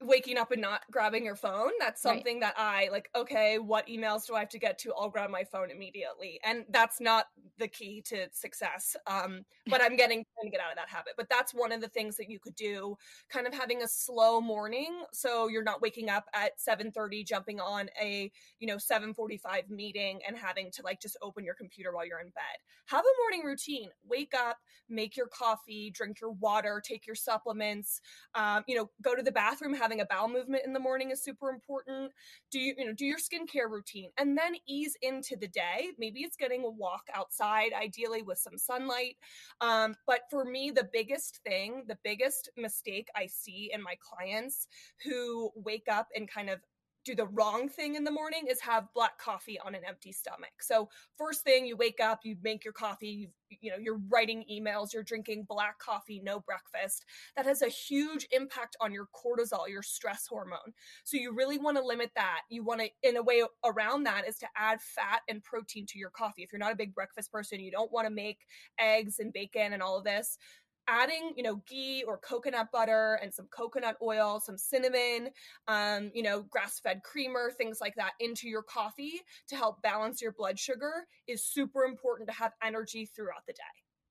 waking 0.00 0.36
up 0.36 0.50
and 0.50 0.60
not 0.60 0.82
grabbing 0.90 1.24
your 1.24 1.36
phone 1.36 1.70
that's 1.78 2.02
Right. 2.02 2.26
something 2.26 2.40
that 2.40 2.52
i 2.58 2.88
like 2.92 3.08
okay 3.14 3.58
what 3.58 3.86
emails 3.86 4.26
do 4.26 4.34
i 4.34 4.40
have 4.40 4.48
to 4.48 4.58
get 4.58 4.76
to? 4.78 4.92
I'll 4.94 5.08
grab 5.08 5.30
my 5.30 5.44
phone 5.44 5.70
immediately. 5.70 6.38
And 6.44 6.66
that's 6.68 7.00
not 7.00 7.26
the 7.58 7.68
key 7.68 8.02
to 8.02 8.28
success 8.32 8.96
um 9.06 9.44
but 9.70 9.80
i'm 9.80 9.96
getting 9.96 10.24
trying 10.34 10.50
to 10.50 10.56
get 10.56 10.60
out 10.60 10.72
of 10.72 10.76
that 10.76 10.88
habit. 10.88 11.14
But 11.16 11.28
that's 11.30 11.54
one 11.54 11.72
of 11.72 11.80
the 11.80 11.88
things 11.88 12.16
that 12.16 12.28
you 12.28 12.38
could 12.38 12.54
do 12.56 12.96
kind 13.28 13.46
of 13.46 13.54
having 13.54 13.82
a 13.82 13.88
slow 13.88 14.40
morning. 14.40 15.04
So 15.12 15.48
you're 15.48 15.62
not 15.62 15.80
waking 15.80 16.10
up 16.10 16.26
at 16.34 16.60
7:30 16.60 17.24
jumping 17.24 17.60
on 17.60 17.88
a 18.00 18.30
you 18.58 18.66
know 18.66 18.78
7:45 18.78 19.70
meeting 19.70 20.20
and 20.26 20.36
having 20.36 20.70
to 20.72 20.82
like 20.82 21.00
just 21.00 21.16
open 21.22 21.44
your 21.44 21.54
computer 21.54 21.92
while 21.92 22.04
you're 22.06 22.20
in 22.20 22.30
bed. 22.30 22.58
Have 22.86 23.04
a 23.04 23.20
morning 23.22 23.42
routine. 23.46 23.90
Wake 24.04 24.34
up 24.34 24.58
make 24.88 25.16
your 25.16 25.28
coffee 25.28 25.90
drink 25.90 26.20
your 26.20 26.30
water 26.32 26.80
take 26.84 27.06
your 27.06 27.16
supplements 27.16 28.00
um, 28.34 28.64
you 28.66 28.76
know 28.76 28.90
go 29.02 29.14
to 29.14 29.22
the 29.22 29.32
bathroom 29.32 29.74
having 29.74 29.93
a 30.00 30.06
bowel 30.06 30.28
movement 30.28 30.64
in 30.64 30.72
the 30.72 30.80
morning 30.80 31.10
is 31.10 31.22
super 31.22 31.50
important 31.50 32.12
do 32.50 32.58
you 32.58 32.74
you 32.78 32.86
know 32.86 32.92
do 32.92 33.04
your 33.04 33.18
skincare 33.18 33.70
routine 33.70 34.10
and 34.18 34.36
then 34.36 34.54
ease 34.66 34.96
into 35.02 35.36
the 35.36 35.48
day 35.48 35.88
maybe 35.98 36.20
it's 36.20 36.36
getting 36.36 36.64
a 36.64 36.70
walk 36.70 37.02
outside 37.14 37.34
outside, 37.34 37.72
ideally 37.74 38.22
with 38.22 38.38
some 38.38 38.58
sunlight. 38.58 39.16
Um, 39.60 39.94
but 40.06 40.20
for 40.30 40.44
me, 40.44 40.70
the 40.70 40.88
biggest 40.92 41.40
thing, 41.46 41.84
the 41.88 41.98
biggest 42.04 42.50
mistake 42.56 43.08
I 43.16 43.26
see 43.26 43.70
in 43.72 43.82
my 43.82 43.94
clients 44.00 44.68
who 45.04 45.50
wake 45.54 45.86
up 45.90 46.08
and 46.14 46.30
kind 46.30 46.50
of 46.50 46.60
do 47.04 47.14
the 47.14 47.26
wrong 47.26 47.68
thing 47.68 47.94
in 47.94 48.04
the 48.04 48.10
morning 48.10 48.46
is 48.48 48.60
have 48.60 48.92
black 48.94 49.18
coffee 49.18 49.58
on 49.60 49.74
an 49.74 49.82
empty 49.86 50.12
stomach. 50.12 50.52
So 50.60 50.88
first 51.16 51.42
thing 51.42 51.66
you 51.66 51.76
wake 51.76 52.00
up, 52.00 52.20
you 52.24 52.36
make 52.42 52.64
your 52.64 52.72
coffee, 52.72 53.08
you 53.08 53.28
you 53.60 53.70
know, 53.70 53.76
you're 53.78 54.00
writing 54.08 54.44
emails, 54.50 54.92
you're 54.92 55.02
drinking 55.02 55.46
black 55.48 55.78
coffee, 55.78 56.20
no 56.24 56.40
breakfast. 56.40 57.04
That 57.36 57.46
has 57.46 57.62
a 57.62 57.68
huge 57.68 58.26
impact 58.32 58.76
on 58.80 58.92
your 58.92 59.08
cortisol, 59.14 59.68
your 59.68 59.82
stress 59.82 60.26
hormone. 60.26 60.72
So 61.04 61.16
you 61.16 61.32
really 61.32 61.58
want 61.58 61.76
to 61.76 61.84
limit 61.84 62.10
that. 62.16 62.42
You 62.50 62.64
want 62.64 62.80
to 62.80 62.88
in 63.02 63.16
a 63.16 63.22
way 63.22 63.42
around 63.64 64.04
that 64.04 64.26
is 64.26 64.38
to 64.38 64.48
add 64.56 64.80
fat 64.80 65.20
and 65.28 65.42
protein 65.42 65.86
to 65.86 65.98
your 65.98 66.10
coffee. 66.10 66.42
If 66.42 66.52
you're 66.52 66.58
not 66.58 66.72
a 66.72 66.76
big 66.76 66.94
breakfast 66.94 67.30
person, 67.30 67.60
you 67.60 67.70
don't 67.70 67.92
want 67.92 68.06
to 68.06 68.12
make 68.12 68.40
eggs 68.78 69.18
and 69.18 69.32
bacon 69.32 69.72
and 69.72 69.82
all 69.82 69.98
of 69.98 70.04
this, 70.04 70.38
adding 70.88 71.32
you 71.36 71.42
know 71.42 71.62
ghee 71.66 72.04
or 72.06 72.18
coconut 72.18 72.68
butter 72.72 73.18
and 73.22 73.32
some 73.32 73.46
coconut 73.54 73.96
oil 74.02 74.40
some 74.40 74.58
cinnamon 74.58 75.30
um, 75.68 76.10
you 76.14 76.22
know 76.22 76.42
grass-fed 76.50 77.02
creamer 77.02 77.50
things 77.50 77.78
like 77.80 77.94
that 77.96 78.12
into 78.20 78.48
your 78.48 78.62
coffee 78.62 79.20
to 79.48 79.56
help 79.56 79.80
balance 79.82 80.20
your 80.20 80.32
blood 80.32 80.58
sugar 80.58 81.06
is 81.26 81.44
super 81.44 81.84
important 81.84 82.28
to 82.28 82.34
have 82.34 82.52
energy 82.62 83.06
throughout 83.06 83.46
the 83.46 83.52
day. 83.52 83.62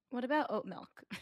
What 0.09 0.23
about 0.23 0.47
oat 0.49 0.65
milk? 0.65 0.89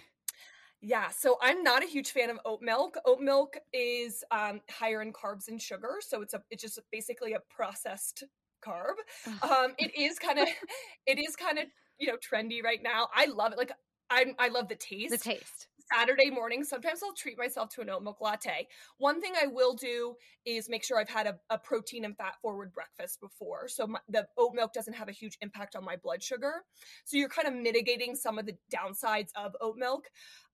Yeah 0.84 1.10
so 1.10 1.38
i'm 1.44 1.62
not 1.62 1.84
a 1.84 1.86
huge 1.86 2.10
fan 2.10 2.32
of 2.32 2.40
oat 2.44 2.64
milk. 2.64 2.96
Oat 3.06 3.20
milk 3.20 3.56
is 3.72 4.24
um, 4.32 4.62
higher 4.68 5.04
in 5.04 5.14
carbs 5.14 5.48
and 5.48 5.62
sugar 5.62 5.98
so 6.00 6.24
it's 6.24 6.34
a 6.34 6.42
it's 6.50 6.64
just 6.64 6.80
basically 6.92 7.34
a 7.34 7.40
processed 7.56 8.24
carb. 8.62 8.96
Um, 9.44 9.74
it 9.78 9.92
is 9.98 10.20
kind 10.20 10.40
of 10.40 10.48
it 11.06 11.20
is 11.20 11.36
kind 11.36 11.60
of 11.60 11.66
you 12.00 12.08
know 12.08 12.18
trendy 12.18 12.64
right 12.64 12.82
now. 12.82 13.10
I 13.14 13.26
love 13.26 13.52
it 13.52 13.58
like 13.58 13.72
I 14.12 14.26
I 14.38 14.50
love 14.50 14.68
the 14.68 14.76
taste. 14.76 15.12
The 15.12 15.18
taste. 15.18 15.68
Saturday 15.94 16.30
morning, 16.30 16.64
sometimes 16.64 17.02
I'll 17.04 17.14
treat 17.14 17.38
myself 17.38 17.70
to 17.72 17.82
an 17.82 17.90
oat 17.90 18.02
milk 18.02 18.22
latte. 18.22 18.68
One 18.98 19.20
thing 19.20 19.34
I 19.42 19.48
will 19.48 19.74
do 19.74 20.16
is 20.46 20.70
make 20.70 20.86
sure 20.86 20.98
I've 20.98 21.10
had 21.10 21.28
a, 21.28 21.38
a 21.50 21.58
protein 21.58 22.06
and 22.06 22.16
fat 22.16 22.36
forward 22.42 22.72
breakfast 22.72 23.20
before. 23.20 23.68
So 23.68 23.88
my, 23.88 24.00
the 24.08 24.26
oat 24.38 24.54
milk 24.54 24.72
doesn't 24.74 24.94
have 24.94 25.10
a 25.10 25.12
huge 25.12 25.38
impact 25.42 25.76
on 25.76 25.84
my 25.84 25.98
blood 25.98 26.24
sugar. 26.24 26.64
So 27.04 27.18
you're 27.18 27.30
kind 27.30 27.48
of 27.48 27.54
mitigating 27.54 28.16
some 28.16 28.40
of 28.40 28.46
the 28.46 28.56
downsides 28.74 29.32
of 29.36 29.54
oat 29.60 29.76
milk. 29.78 30.06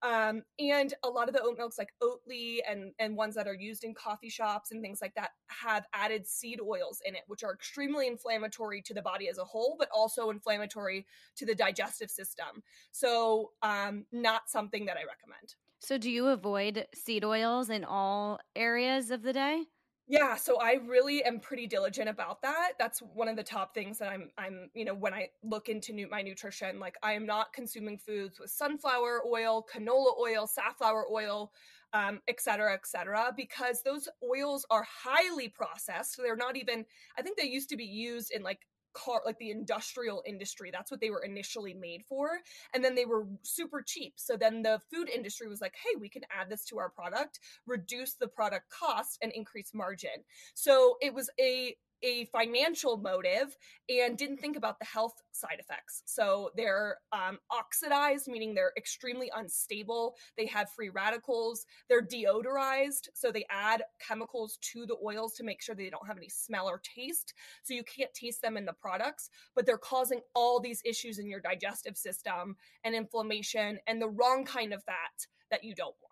Um, 0.04 0.44
and 0.60 0.94
a 1.04 1.10
lot 1.10 1.28
of 1.28 1.34
the 1.34 1.42
oat 1.42 1.58
milks, 1.58 1.78
like 1.78 1.94
Oatly 2.04 2.60
and, 2.70 2.92
and 3.00 3.16
ones 3.16 3.36
that 3.36 3.48
are 3.48 3.54
used 3.54 3.84
in 3.84 3.94
coffee 3.94 4.30
shops 4.30 4.72
and 4.72 4.82
things 4.82 5.00
like 5.02 5.16
that, 5.16 5.32
have 5.48 5.86
added 5.94 6.28
seed 6.28 6.60
oils 6.62 7.02
in 7.06 7.16
it, 7.16 7.24
which 7.28 7.44
are 7.44 7.54
extremely 7.54 8.08
inflammatory 8.08 8.82
to 8.84 8.94
the 8.94 9.02
body 9.02 9.28
as 9.28 9.38
a 9.38 9.44
whole, 9.44 9.76
but 9.80 9.90
also 9.94 10.30
inflammatory 10.30 11.06
to 11.36 11.46
the 11.46 11.56
digestive 11.56 12.12
system. 12.12 12.64
So, 12.92 13.52
um, 13.62 14.06
not 14.12 14.50
something 14.50 14.86
that 14.86 14.98
I 14.98 15.02
recommend. 15.02 15.56
So, 15.80 15.98
do 15.98 16.12
you 16.12 16.28
avoid 16.28 16.88
seed 16.94 17.24
oils 17.24 17.70
in 17.70 17.84
all 17.84 18.40
areas 18.56 19.12
of 19.12 19.24
the 19.24 19.34
day? 19.34 19.66
Yeah, 20.10 20.36
so 20.38 20.58
I 20.62 20.76
really 20.88 21.22
am 21.26 21.42
pretty 21.42 21.68
diligent 21.68 22.08
about 22.08 22.42
that. 22.42 22.74
That's 22.80 23.02
one 23.02 23.28
of 23.28 23.36
the 23.36 23.44
top 23.44 23.74
things 23.74 23.98
that 24.00 24.08
I'm 24.10 24.30
I'm, 24.38 24.70
you 24.74 24.86
know, 24.86 24.94
when 24.94 25.14
I 25.14 25.28
look 25.44 25.68
into 25.68 25.92
new, 25.92 26.08
my 26.10 26.22
nutrition, 26.22 26.80
like 26.80 26.96
I 27.04 27.12
am 27.12 27.26
not 27.26 27.52
consuming 27.52 27.98
foods 27.98 28.40
with 28.40 28.50
sunflower 28.50 29.24
oil, 29.28 29.66
canola 29.74 30.18
oil, 30.18 30.48
safflower 30.48 31.06
oil, 31.12 31.52
um, 31.92 32.22
et 32.30 32.40
cetera, 32.40 32.74
et 32.74 32.88
cetera, 32.88 33.34
because 33.36 33.84
those 33.84 34.08
oils 34.24 34.66
are 34.70 34.86
highly 34.88 35.50
processed. 35.50 36.16
They're 36.18 36.38
not 36.38 36.56
even, 36.56 36.86
I 37.18 37.22
think 37.22 37.38
they 37.38 37.48
used 37.48 37.68
to 37.70 37.78
be 37.78 37.86
used 37.86 38.32
in 38.32 38.44
like 38.44 38.66
car 38.98 39.22
like 39.26 39.38
the 39.38 39.52
industrial 39.52 40.24
industry 40.26 40.70
that's 40.72 40.90
what 40.90 41.00
they 41.00 41.10
were 41.10 41.24
initially 41.24 41.74
made 41.74 42.04
for 42.08 42.30
and 42.74 42.84
then 42.84 42.96
they 42.96 43.06
were 43.06 43.26
super 43.44 43.84
cheap. 43.86 44.14
So 44.18 44.36
then 44.38 44.62
the 44.62 44.80
food 44.92 45.10
industry 45.10 45.48
was 45.48 45.62
like 45.62 45.76
hey 45.84 45.96
we 46.00 46.10
can 46.10 46.24
add 46.32 46.50
this 46.50 46.66
to 46.66 46.80
our 46.80 46.90
product 46.90 47.40
reduce 47.66 48.16
the 48.16 48.28
product 48.28 48.70
cost 48.70 49.20
and 49.22 49.32
increase 49.32 49.72
margin. 49.74 50.24
So 50.54 50.98
it 51.02 51.14
was 51.14 51.30
a 51.40 51.76
a 52.04 52.26
financial 52.26 52.98
motive 52.98 53.56
and 53.90 54.18
didn't 54.18 54.38
think 54.38 54.56
about 54.56 54.80
the 54.80 54.86
health 54.86 55.22
side 55.32 55.58
effects. 55.60 56.04
So 56.06 56.52
they're 56.56 56.98
um, 57.12 57.40
oxidized, 57.52 58.28
meaning 58.28 58.54
they're 58.54 58.74
extremely 58.78 59.32
unstable. 59.36 60.16
They 60.38 60.46
have 60.48 60.72
free 60.72 60.90
radicals. 60.90 61.66
They're 61.90 62.06
deodorized, 62.06 63.10
so 63.14 63.32
they 63.32 63.46
add 63.50 63.84
chemicals 64.06 64.58
to 64.74 64.86
the 64.86 64.98
oils 65.04 65.34
to 65.36 65.44
make 65.44 65.62
sure 65.62 65.76
they 65.76 65.90
don't 65.90 66.08
have 66.08 66.18
any 66.18 66.30
smell 66.30 66.68
or 66.68 66.82
taste. 66.84 67.34
So 67.64 67.74
you 67.74 67.84
can't 67.84 68.14
taste 68.14 68.42
them 68.42 68.58
in 68.58 68.66
the 68.66 68.74
products, 68.74 69.30
but 69.56 69.66
they're 69.66 69.78
causing 69.78 70.22
all 70.36 70.60
these 70.60 70.82
issues 70.86 71.20
in 71.20 71.30
your 71.30 71.40
digestive 71.40 71.98
system 71.98 72.56
and 72.84 72.96
inflammation 72.96 73.80
and 73.88 74.02
the 74.02 74.10
wrong 74.10 74.46
kind 74.46 74.74
of 74.74 74.84
fat 74.84 75.28
that 75.52 75.64
you 75.64 75.74
don't 75.74 75.96
want. 76.02 76.08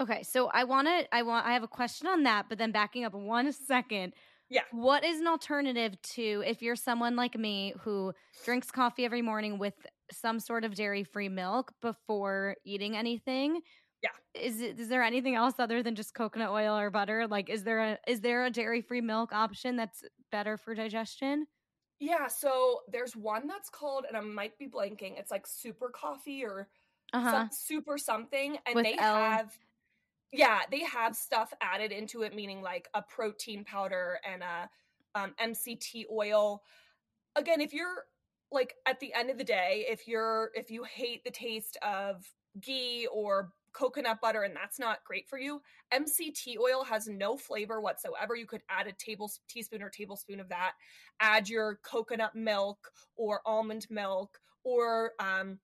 Okay, 0.00 0.22
so 0.22 0.48
I 0.48 0.64
want 0.64 0.88
to 0.88 1.14
I 1.14 1.22
want 1.22 1.46
I 1.46 1.52
have 1.52 1.62
a 1.62 1.68
question 1.68 2.06
on 2.06 2.22
that, 2.22 2.46
but 2.48 2.58
then 2.58 2.72
backing 2.72 3.04
up 3.04 3.12
one 3.12 3.52
second. 3.66 4.14
Yeah. 4.50 4.62
What 4.72 5.04
is 5.04 5.20
an 5.20 5.28
alternative 5.28 6.00
to 6.14 6.42
if 6.44 6.60
you're 6.60 6.76
someone 6.76 7.14
like 7.14 7.38
me 7.38 7.72
who 7.80 8.12
drinks 8.44 8.70
coffee 8.70 9.04
every 9.04 9.22
morning 9.22 9.58
with 9.58 9.74
some 10.10 10.40
sort 10.40 10.64
of 10.64 10.74
dairy 10.74 11.04
free 11.04 11.28
milk 11.28 11.72
before 11.80 12.56
eating 12.64 12.96
anything? 12.96 13.60
Yeah. 14.02 14.10
Is 14.34 14.60
it, 14.60 14.80
is 14.80 14.88
there 14.88 15.04
anything 15.04 15.36
else 15.36 15.54
other 15.60 15.84
than 15.84 15.94
just 15.94 16.14
coconut 16.14 16.50
oil 16.50 16.76
or 16.76 16.90
butter? 16.90 17.28
Like 17.28 17.48
is 17.48 17.62
there 17.62 17.80
a 17.80 17.98
is 18.08 18.20
there 18.20 18.44
a 18.44 18.50
dairy 18.50 18.80
free 18.80 19.00
milk 19.00 19.32
option 19.32 19.76
that's 19.76 20.02
better 20.32 20.56
for 20.56 20.74
digestion? 20.74 21.46
Yeah, 22.00 22.26
so 22.26 22.80
there's 22.90 23.14
one 23.14 23.46
that's 23.46 23.68
called 23.68 24.04
and 24.08 24.16
I 24.16 24.20
might 24.20 24.58
be 24.58 24.66
blanking. 24.66 25.18
It's 25.18 25.30
like 25.30 25.46
super 25.46 25.90
coffee 25.90 26.44
or 26.44 26.68
uh-huh. 27.12 27.30
some, 27.30 27.50
super 27.52 27.98
something 27.98 28.58
and 28.66 28.74
with 28.74 28.84
they 28.84 28.96
L- 28.98 29.14
have 29.14 29.56
yeah, 30.32 30.60
they 30.70 30.84
have 30.84 31.16
stuff 31.16 31.52
added 31.60 31.92
into 31.92 32.22
it, 32.22 32.34
meaning 32.34 32.62
like 32.62 32.88
a 32.94 33.02
protein 33.02 33.64
powder 33.64 34.18
and 34.30 34.42
a 34.42 34.70
um, 35.14 35.34
MCT 35.42 36.04
oil. 36.12 36.62
Again, 37.36 37.60
if 37.60 37.72
you're 37.72 38.04
like 38.52 38.74
at 38.86 39.00
the 39.00 39.12
end 39.14 39.30
of 39.30 39.38
the 39.38 39.44
day, 39.44 39.86
if 39.88 40.06
you're 40.06 40.50
if 40.54 40.70
you 40.70 40.84
hate 40.84 41.24
the 41.24 41.30
taste 41.30 41.76
of 41.82 42.24
ghee 42.60 43.08
or 43.12 43.50
coconut 43.72 44.20
butter 44.20 44.42
and 44.42 44.54
that's 44.54 44.78
not 44.78 45.04
great 45.04 45.28
for 45.28 45.38
you, 45.38 45.60
MCT 45.92 46.58
oil 46.58 46.84
has 46.84 47.08
no 47.08 47.36
flavor 47.36 47.80
whatsoever. 47.80 48.36
You 48.36 48.46
could 48.46 48.62
add 48.68 48.86
a 48.86 48.92
table 48.92 49.30
teaspoon 49.48 49.82
or 49.82 49.90
tablespoon 49.90 50.40
of 50.40 50.48
that. 50.48 50.72
Add 51.20 51.48
your 51.48 51.80
coconut 51.82 52.34
milk 52.34 52.90
or 53.16 53.40
almond 53.46 53.86
milk 53.90 54.38
or 54.64 55.12
um, 55.18 55.58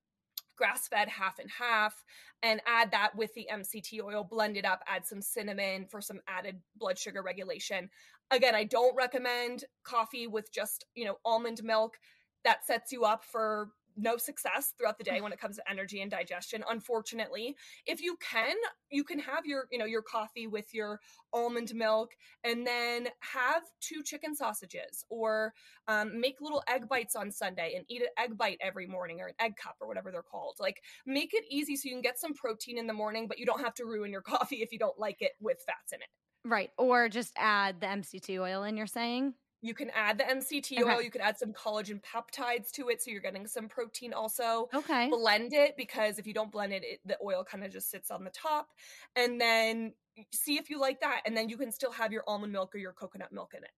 grass 0.57 0.89
fed 0.89 1.09
half 1.09 1.39
and 1.39 1.51
half, 1.51 2.05
and 2.43 2.61
add 2.67 2.91
that 2.91 3.15
with 3.17 3.33
the 3.35 3.49
MCT 3.53 4.03
oil, 4.03 4.25
blend 4.25 4.57
it 4.57 4.65
up, 4.65 4.83
add 4.87 5.07
some 5.07 5.23
cinnamon 5.23 5.87
for 5.87 6.01
some 6.01 6.21
added 6.27 6.61
blood 6.77 6.99
sugar 6.99 7.23
regulation. 7.23 7.89
Again, 8.31 8.55
I 8.55 8.65
don't 8.65 8.97
recommend 8.97 9.65
coffee 9.85 10.27
with 10.27 10.53
just, 10.53 10.87
you 10.95 11.05
know, 11.05 11.19
almond 11.25 11.63
milk. 11.63 11.99
That 12.45 12.65
sets 12.67 12.93
you 12.93 13.05
up 13.05 13.25
for 13.25 13.71
no 13.97 14.17
success 14.17 14.73
throughout 14.77 14.99
the 14.99 15.05
day 15.05 15.21
when 15.21 15.33
it 15.33 15.41
comes 15.41 15.57
to 15.57 15.71
energy 15.71 16.03
and 16.03 16.11
digestion 16.11 16.63
unfortunately. 16.71 17.57
If 17.87 18.03
you 18.03 18.17
can 18.21 18.55
you 18.91 19.05
can 19.05 19.19
have 19.19 19.47
your 19.47 19.67
you 19.71 19.79
know 19.79 19.85
your 19.85 20.03
coffee 20.03 20.47
with 20.47 20.73
your 20.73 21.01
almond 21.33 21.75
milk 21.75 22.13
and 22.45 22.67
then 22.67 23.09
have 23.21 23.63
two 23.81 24.03
chicken 24.03 24.35
sausages 24.35 25.05
or 25.09 25.53
um, 25.89 26.21
make 26.21 26.41
little 26.41 26.63
egg 26.69 26.89
bites 26.89 27.17
on 27.17 27.31
sunday 27.31 27.75
and 27.77 27.85
eat 27.89 28.03
an 28.03 28.09
egg 28.19 28.37
bite 28.37 28.59
every 28.61 28.87
morning 28.87 29.21
or 29.21 29.29
an 29.29 29.35
egg 29.41 29.57
cup 29.57 29.77
or 29.81 29.89
whatever 29.89 30.11
they're 30.11 30.23
called. 30.23 30.57
Like 30.61 30.83
make 31.07 31.35
it 31.35 31.45
easy 31.51 31.77
so 31.77 31.89
you 31.89 31.95
can 31.95 32.03
get 32.03 32.19
some 32.19 32.35
protein 32.35 32.79
in 32.79 32.87
the 32.87 32.93
morning 32.93 33.27
but 33.29 33.39
you 33.39 33.47
don't 33.47 33.61
have 33.61 33.75
to 33.75 33.85
ruin 33.85 34.13
your 34.13 34.23
coffee 34.23 34.63
if 34.63 34.73
you 34.73 34.79
don't 34.79 34.99
like 34.99 35.21
it 35.21 35.33
with 35.41 35.59
fats 35.67 35.93
in 35.93 36.01
it. 36.01 36.09
Right 36.45 36.71
or 36.79 37.09
just 37.09 37.33
add 37.37 37.81
the 37.81 37.87
mct 37.87 38.39
oil 38.39 38.63
in 38.63 38.77
you're 38.77 38.87
saying 38.87 39.35
you 39.63 39.75
can 39.75 39.91
add 39.91 40.19
the 40.19 40.25
MCT 40.25 40.81
okay. 40.81 40.85
oil. 40.85 41.03
You 41.03 41.11
can 41.11 41.21
add 41.21 41.39
some 41.39 41.53
collagen 41.53 42.01
peptides 42.03 42.71
to 42.73 42.89
it, 42.89 43.03
so 43.03 43.11
you're 43.11 43.21
getting 43.21 43.47
some 43.47 43.69
protein 43.69 44.13
also. 44.13 44.69
Okay. 44.75 45.09
Blend 45.09 45.53
it 45.53 45.77
because 45.77 46.19
if 46.19 46.27
you 46.27 46.35
don't 46.35 46.53
blend 46.53 46.73
it, 46.73 46.85
it 46.85 47.01
the 47.05 47.17
oil 47.25 47.45
kind 47.45 47.65
of 47.65 47.73
just 47.73 47.91
sits 47.91 48.11
on 48.11 48.25
the 48.25 48.31
top, 48.31 48.69
and 49.15 49.41
then 49.41 49.93
see 50.33 50.57
if 50.57 50.71
you 50.71 50.81
like 50.81 51.01
that, 51.01 51.23
and 51.27 51.37
then 51.37 51.49
you 51.49 51.57
can 51.57 51.73
still 51.73 51.93
have 51.93 52.13
your 52.13 52.25
almond 52.27 52.53
milk 52.53 52.75
or 52.75 52.79
your 52.79 52.93
coconut 52.93 53.33
milk 53.33 53.53
in 53.57 53.65
it. 53.65 53.71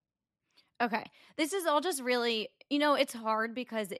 Okay, 0.80 1.04
this 1.36 1.52
is 1.52 1.66
all 1.66 1.80
just 1.80 2.00
really, 2.00 2.48
you 2.70 2.78
know, 2.78 2.94
it's 2.94 3.12
hard 3.12 3.54
because 3.54 3.92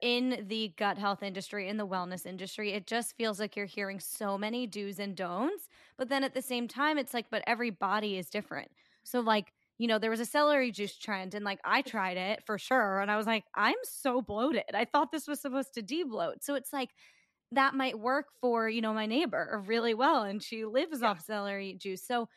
in 0.00 0.44
the 0.48 0.72
gut 0.76 0.98
health 0.98 1.22
industry, 1.22 1.68
in 1.68 1.76
the 1.76 1.86
wellness 1.86 2.26
industry, 2.26 2.72
it 2.72 2.86
just 2.86 3.16
feels 3.16 3.40
like 3.40 3.56
you're 3.56 3.66
hearing 3.66 3.98
so 3.98 4.38
many 4.38 4.66
do's 4.66 4.98
and 4.98 5.16
don'ts. 5.16 5.68
But 5.96 6.08
then 6.08 6.22
at 6.22 6.34
the 6.34 6.42
same 6.42 6.68
time, 6.68 6.98
it's 6.98 7.14
like, 7.14 7.26
but 7.30 7.42
every 7.46 7.70
body 7.70 8.18
is 8.18 8.28
different. 8.30 8.70
So, 9.02 9.20
like, 9.20 9.52
you 9.78 9.86
know, 9.86 9.98
there 9.98 10.10
was 10.10 10.20
a 10.20 10.26
celery 10.26 10.72
juice 10.72 10.98
trend 10.98 11.34
and 11.34 11.44
like 11.44 11.60
I 11.64 11.82
tried 11.82 12.16
it 12.16 12.42
for 12.44 12.58
sure. 12.58 13.00
And 13.00 13.10
I 13.10 13.16
was 13.16 13.26
like, 13.26 13.44
I'm 13.54 13.76
so 13.84 14.20
bloated. 14.20 14.64
I 14.74 14.84
thought 14.84 15.12
this 15.12 15.28
was 15.28 15.40
supposed 15.40 15.74
to 15.74 15.82
debloat. 15.82 16.42
So 16.42 16.54
it's 16.54 16.72
like, 16.72 16.90
that 17.52 17.74
might 17.74 17.98
work 17.98 18.26
for, 18.40 18.68
you 18.68 18.80
know, 18.82 18.92
my 18.92 19.06
neighbor 19.06 19.62
really 19.66 19.94
well. 19.94 20.22
And 20.24 20.42
she 20.42 20.64
lives 20.64 21.00
yeah. 21.00 21.08
off 21.08 21.20
celery 21.24 21.74
juice. 21.80 22.06
So 22.06 22.28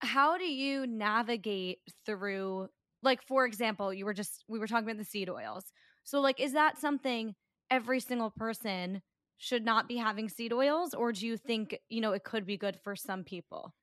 how 0.00 0.36
do 0.38 0.44
you 0.44 0.86
navigate 0.86 1.78
through 2.06 2.68
like 3.02 3.22
for 3.22 3.44
example, 3.44 3.92
you 3.92 4.04
were 4.04 4.14
just 4.14 4.44
we 4.48 4.58
were 4.58 4.66
talking 4.66 4.84
about 4.88 4.98
the 4.98 5.04
seed 5.04 5.28
oils. 5.30 5.64
So 6.04 6.20
like 6.20 6.40
is 6.40 6.52
that 6.52 6.78
something 6.78 7.34
every 7.70 8.00
single 8.00 8.30
person 8.30 9.02
should 9.38 9.64
not 9.64 9.88
be 9.88 9.96
having 9.96 10.28
seed 10.28 10.52
oils 10.52 10.94
or 10.94 11.12
do 11.12 11.26
you 11.26 11.36
think, 11.36 11.78
you 11.88 12.00
know, 12.00 12.12
it 12.12 12.24
could 12.24 12.46
be 12.46 12.56
good 12.56 12.78
for 12.82 12.96
some 12.96 13.24
people? 13.24 13.74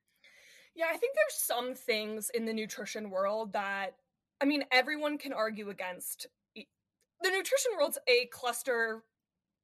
Yeah, 0.74 0.86
I 0.90 0.96
think 0.96 1.14
there's 1.14 1.34
some 1.34 1.74
things 1.74 2.30
in 2.32 2.44
the 2.44 2.52
nutrition 2.52 3.10
world 3.10 3.52
that 3.52 3.96
I 4.40 4.44
mean, 4.44 4.64
everyone 4.72 5.18
can 5.18 5.32
argue 5.32 5.70
against 5.70 6.26
the 6.56 7.30
nutrition 7.30 7.72
world's 7.76 7.98
a 8.08 8.26
cluster 8.26 9.04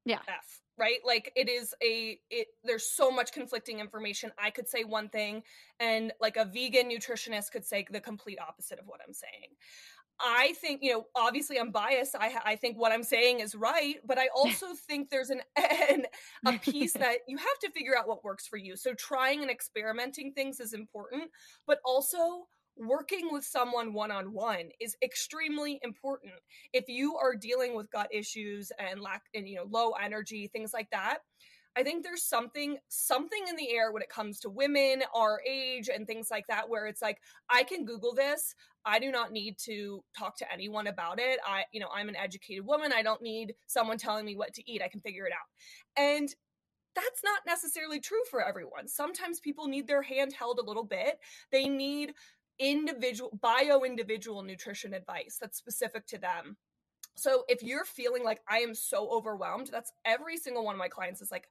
yeah. 0.05 0.21
F, 0.29 0.63
right? 0.79 0.99
Like 1.05 1.33
it 1.37 1.49
is 1.49 1.75
a 1.83 2.19
it 2.31 2.47
there's 2.65 2.87
so 2.87 3.11
much 3.11 3.33
conflicting 3.33 3.81
information. 3.81 4.31
I 4.39 4.51
could 4.51 4.69
say 4.69 4.85
one 4.85 5.09
thing 5.09 5.43
and 5.81 6.13
like 6.21 6.37
a 6.37 6.45
vegan 6.45 6.89
nutritionist 6.89 7.51
could 7.51 7.65
say 7.65 7.85
the 7.91 8.01
complete 8.01 8.39
opposite 8.41 8.79
of 8.79 8.87
what 8.87 9.01
I'm 9.07 9.13
saying. 9.13 9.57
I 10.21 10.55
think, 10.61 10.83
you 10.83 10.93
know, 10.93 11.07
obviously 11.15 11.59
I'm 11.59 11.71
biased. 11.71 12.17
I 12.19 12.35
I 12.45 12.57
think 12.57 12.77
what 12.77 12.93
I'm 12.93 13.03
saying 13.03 13.41
is 13.41 13.55
right, 13.55 13.97
but 14.05 14.19
I 14.19 14.29
also 14.37 14.67
think 14.89 15.11
there's 15.11 15.31
an, 15.31 15.43
an 15.57 16.07
a 16.47 16.59
piece 16.59 16.93
that 17.05 17.19
you 17.29 17.37
have 17.37 17.59
to 17.63 17.71
figure 17.71 17.97
out 17.97 18.09
what 18.09 18.25
works 18.25 18.47
for 18.47 18.57
you. 18.57 18.77
So 18.77 18.95
trying 18.95 19.43
and 19.43 19.51
experimenting 19.51 20.33
things 20.33 20.61
is 20.61 20.73
important, 20.73 21.25
but 21.67 21.79
also 21.85 22.47
working 22.77 23.29
with 23.33 23.45
someone 23.45 23.93
one 23.93 24.11
on 24.11 24.33
one 24.33 24.71
is 24.81 24.97
extremely 25.03 25.81
important. 25.83 26.33
If 26.73 26.89
you 26.89 27.17
are 27.17 27.35
dealing 27.35 27.75
with 27.75 27.91
gut 27.91 28.09
issues 28.13 28.71
and 28.79 29.01
lack 29.01 29.23
and 29.35 29.49
you 29.49 29.57
know 29.57 29.67
low 29.69 29.93
energy, 29.93 30.49
things 30.49 30.73
like 30.73 30.91
that, 30.91 31.19
I 31.79 31.85
think 31.85 32.03
there's 32.03 32.25
something 32.25 32.77
something 32.89 33.45
in 33.49 33.55
the 33.55 33.71
air 33.71 33.93
when 33.93 34.03
it 34.03 34.09
comes 34.09 34.41
to 34.41 34.51
women 34.51 35.05
our 35.15 35.41
age 35.49 35.89
and 35.89 36.09
things 36.09 36.27
like 36.29 36.45
that 36.49 36.69
where 36.69 36.87
it's 36.87 37.01
like 37.01 37.19
I 37.49 37.63
can 37.63 37.85
google 37.85 38.15
this. 38.15 38.57
I 38.85 38.99
do 38.99 39.13
not 39.13 39.31
need 39.31 39.59
to 39.67 40.03
talk 40.19 40.37
to 40.39 40.53
anyone 40.53 40.89
about 40.89 41.21
it. 41.21 41.39
I 41.47 41.63
you 41.73 41.79
know, 41.79 41.87
I'm 41.95 42.09
an 42.09 42.17
educated 42.17 42.67
woman. 42.67 42.93
I 42.93 43.03
don't 43.03 43.23
need 43.23 43.55
someone 43.69 43.97
telling 43.97 44.25
me 44.27 44.35
what 44.35 44.55
to 44.55 44.71
eat. 44.71 44.83
I 44.83 44.89
can 44.89 45.01
figure 45.01 45.25
it 45.27 45.33
out. 45.33 46.03
And 46.03 46.35
that's 46.97 47.23
not 47.23 47.43
necessarily 47.47 48.01
true 48.01 48.23
for 48.29 48.45
everyone. 48.45 48.89
Sometimes 48.89 49.39
people 49.39 49.69
need 49.69 49.87
their 49.87 50.03
hand 50.03 50.33
held 50.37 50.59
a 50.59 50.65
little 50.65 50.85
bit. 50.85 51.21
They 51.53 51.69
need 51.69 52.13
individual 52.59 53.39
bio 53.41 53.83
individual 53.85 54.43
nutrition 54.43 54.93
advice 54.93 55.39
that's 55.41 55.57
specific 55.57 56.05
to 56.09 56.19
them 56.19 56.57
so 57.19 57.45
if 57.49 57.63
you're 57.63 57.85
feeling 57.85 58.25
like 58.25 58.41
i 58.49 58.59
am 58.59 58.75
so 58.75 59.09
overwhelmed 59.11 59.69
that's 59.71 59.93
every 60.05 60.37
single 60.37 60.65
one 60.65 60.75
of 60.75 60.79
my 60.79 60.89
clients 60.89 61.21
is 61.21 61.31
like 61.31 61.49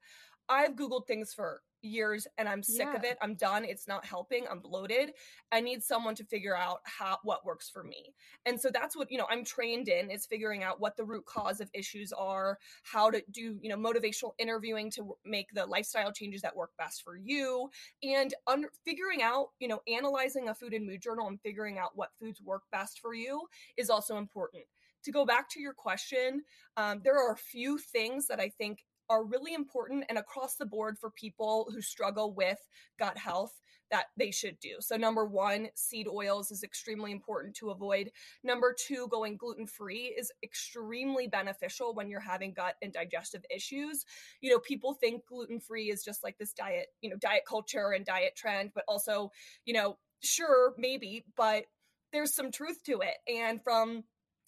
i've 0.50 0.76
googled 0.76 1.06
things 1.08 1.34
for 1.34 1.62
years 1.82 2.28
and 2.38 2.48
I'm 2.48 2.64
sick 2.64 2.88
yeah. 2.92 2.96
of 2.96 3.04
it. 3.04 3.18
I'm 3.22 3.36
done. 3.36 3.64
It's 3.64 3.88
not 3.88 4.06
helping. 4.06 4.46
I'm 4.50 4.60
bloated. 4.60 5.12
I 5.52 5.62
need 5.62 5.84
someone 5.84 6.16
to 6.16 6.24
figure 6.24 6.56
out 6.56 6.80
how 6.84 7.18
what 7.24 7.46
works 7.46 7.70
for 7.70 7.84
me. 7.84 8.14
And 8.46 8.60
so 8.60 8.70
that's 8.72 8.96
what, 8.96 9.12
you 9.12 9.18
know, 9.18 9.28
I'm 9.30 9.44
trained 9.44 9.88
in 9.88 10.10
is 10.10 10.26
figuring 10.26 10.64
out 10.64 10.80
what 10.80 10.98
the 10.98 11.04
root 11.04 11.26
cause 11.26 11.62
of 11.62 11.70
issues 11.74 12.12
are, 12.12 12.58
how 12.84 13.10
to 13.12 13.22
do, 13.32 13.58
you 13.62 13.70
know, 13.70 13.78
motivational 13.78 14.32
interviewing 14.40 14.92
to 14.92 15.16
make 15.26 15.48
the 15.54 15.66
lifestyle 15.66 16.12
changes 16.12 16.42
that 16.42 16.56
work 16.56 16.72
best 16.78 17.04
for 17.04 17.18
you 17.18 17.70
and 18.04 18.34
under, 18.48 18.70
figuring 18.86 19.22
out, 19.22 19.50
you 19.60 19.68
know, 19.68 19.82
analyzing 19.88 20.50
a 20.50 20.54
food 20.54 20.74
and 20.74 20.86
mood 20.86 21.02
journal 21.02 21.28
and 21.28 21.40
figuring 21.42 21.78
out 21.78 21.92
what 21.96 22.10
foods 22.20 22.42
work 22.42 22.64
best 22.72 23.00
for 23.00 23.14
you 23.14 23.42
is 23.78 23.90
also 23.90 24.18
important 24.18 24.64
to 25.04 25.12
go 25.12 25.26
back 25.26 25.50
to 25.52 25.60
your 25.60 25.74
question, 25.74 26.44
um, 26.76 27.02
there 27.04 27.18
are 27.18 27.34
a 27.34 27.38
few 27.38 27.78
things 27.78 28.28
that 28.28 28.40
I 28.40 28.50
think 28.50 28.80
are 29.10 29.24
really 29.24 29.54
important 29.54 30.06
and 30.10 30.18
across 30.18 30.56
the 30.56 30.66
board 30.66 30.98
for 30.98 31.10
people 31.12 31.70
who 31.74 31.82
struggle 31.82 32.34
with 32.34 32.60
gut 33.00 33.18
health 33.18 33.62
that 33.90 34.08
they 34.18 34.32
should 34.32 34.60
do. 34.60 34.76
So, 34.80 34.98
number 34.98 35.26
one, 35.26 35.70
seed 35.76 36.08
oils 36.08 36.52
is 36.52 36.64
extremely 36.64 37.12
important 37.12 37.56
to 37.56 37.70
avoid. 37.70 38.12
Number 38.44 38.76
two, 38.78 39.08
going 39.10 39.38
gluten 39.38 39.66
free 39.66 40.14
is 40.18 40.32
extremely 40.44 41.28
beneficial 41.28 41.94
when 41.94 42.10
you're 42.10 42.20
having 42.20 42.54
gut 42.54 42.76
and 42.82 42.92
digestive 42.92 43.46
issues. 43.54 44.06
You 44.42 44.52
know, 44.52 44.60
people 44.60 44.94
think 44.94 45.26
gluten 45.26 45.60
free 45.60 45.90
is 45.90 46.04
just 46.04 46.24
like 46.24 46.38
this 46.38 46.54
diet, 46.54 46.88
you 47.02 47.10
know, 47.10 47.18
diet 47.18 47.44
culture 47.48 47.92
and 47.92 48.06
diet 48.06 48.36
trend, 48.36 48.72
but 48.76 48.84
also, 48.88 49.32
you 49.66 49.74
know, 49.74 49.98
sure, 50.22 50.74
maybe, 50.78 51.24
but 51.36 51.66
there's 52.12 52.34
some 52.34 52.52
truth 52.52 52.84
to 52.84 53.02
it. 53.02 53.16
And 53.32 53.64
from 53.64 54.04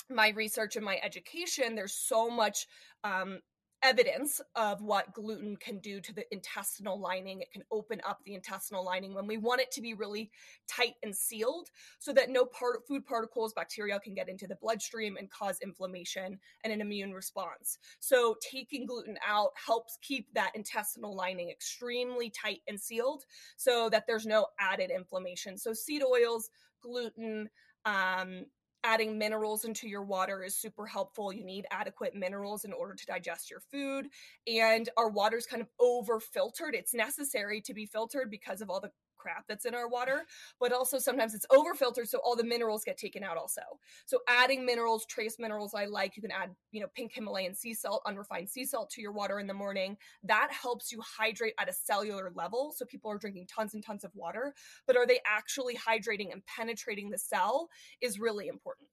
my 0.09 0.29
research 0.29 0.75
and 0.75 0.85
my 0.85 0.99
education, 1.03 1.75
there's 1.75 1.93
so 1.93 2.29
much 2.29 2.67
um, 3.03 3.39
evidence 3.81 4.41
of 4.55 4.81
what 4.81 5.13
gluten 5.13 5.55
can 5.55 5.79
do 5.79 6.01
to 6.01 6.13
the 6.13 6.25
intestinal 6.33 6.99
lining. 6.99 7.41
It 7.41 7.51
can 7.51 7.63
open 7.71 8.01
up 8.05 8.19
the 8.25 8.33
intestinal 8.33 8.83
lining 8.83 9.13
when 9.13 9.27
we 9.27 9.37
want 9.37 9.61
it 9.61 9.71
to 9.71 9.81
be 9.81 9.93
really 9.93 10.31
tight 10.67 10.95
and 11.03 11.15
sealed 11.15 11.69
so 11.99 12.11
that 12.13 12.29
no 12.29 12.45
part 12.45 12.85
food 12.87 13.05
particles, 13.05 13.53
bacteria 13.53 13.99
can 13.99 14.13
get 14.13 14.29
into 14.29 14.47
the 14.47 14.57
bloodstream 14.61 15.17
and 15.17 15.29
cause 15.29 15.59
inflammation 15.61 16.39
and 16.63 16.73
an 16.73 16.81
immune 16.81 17.13
response. 17.13 17.77
So 17.99 18.35
taking 18.41 18.85
gluten 18.85 19.17
out 19.25 19.51
helps 19.65 19.97
keep 20.01 20.27
that 20.33 20.51
intestinal 20.55 21.15
lining 21.15 21.49
extremely 21.49 22.29
tight 22.29 22.59
and 22.67 22.79
sealed 22.79 23.23
so 23.57 23.89
that 23.89 24.05
there's 24.07 24.25
no 24.25 24.47
added 24.59 24.91
inflammation. 24.91 25.57
So 25.57 25.73
seed 25.73 26.03
oils, 26.03 26.49
gluten, 26.81 27.49
um, 27.85 28.45
adding 28.83 29.17
minerals 29.17 29.65
into 29.65 29.87
your 29.87 30.03
water 30.03 30.43
is 30.43 30.55
super 30.55 30.85
helpful. 30.85 31.33
You 31.33 31.43
need 31.43 31.65
adequate 31.71 32.15
minerals 32.15 32.65
in 32.65 32.73
order 32.73 32.95
to 32.95 33.05
digest 33.05 33.49
your 33.49 33.59
food. 33.59 34.07
And 34.47 34.89
our 34.97 35.09
water's 35.09 35.45
kind 35.45 35.61
of 35.61 35.69
over 35.79 36.19
filtered. 36.19 36.75
It's 36.75 36.93
necessary 36.93 37.61
to 37.61 37.73
be 37.73 37.85
filtered 37.85 38.29
because 38.29 38.61
of 38.61 38.69
all 38.69 38.79
the 38.79 38.91
crap 39.19 39.45
that's 39.47 39.65
in 39.65 39.75
our 39.75 39.88
water, 39.88 40.25
but 40.60 40.71
also 40.71 40.97
sometimes 40.97 41.36
it's 41.36 41.45
over 41.51 41.75
filtered, 41.75 42.08
so 42.08 42.19
all 42.23 42.36
the 42.36 42.43
minerals 42.43 42.84
get 42.84 42.97
taken 42.97 43.23
out 43.23 43.38
also. 43.38 43.62
So 44.05 44.19
adding 44.27 44.65
minerals, 44.65 45.05
trace 45.05 45.38
minerals 45.38 45.73
I 45.75 45.86
like, 45.86 46.15
you 46.15 46.21
can 46.21 46.32
add, 46.32 46.55
you 46.71 46.82
know, 46.82 46.88
pink 46.95 47.13
Himalayan 47.13 47.53
sea 47.53 47.73
salt, 47.73 48.01
unrefined 48.05 48.49
sea 48.49 48.65
salt 48.65 48.89
to 48.91 49.01
your 49.01 49.12
water 49.12 49.39
in 49.39 49.47
the 49.47 49.53
morning. 49.53 49.97
That 50.23 50.49
helps 50.51 50.91
you 50.91 51.01
hydrate 51.01 51.53
at 51.60 51.69
a 51.69 51.73
cellular 51.73 52.32
level. 52.34 52.73
So 52.75 52.86
people 52.86 53.12
are 53.12 53.17
drinking 53.17 53.47
tons 53.47 53.73
and 53.73 53.84
tons 53.84 54.03
of 54.03 54.15
water, 54.15 54.53
but 54.88 54.97
are 54.97 55.05
they 55.05 55.19
actually 55.27 55.75
hydrating 55.75 56.32
and 56.32 56.45
penetrating 56.45 57.10
the 57.10 57.17
cell 57.17 57.69
is 58.01 58.19
really 58.19 58.47
important. 58.47 58.88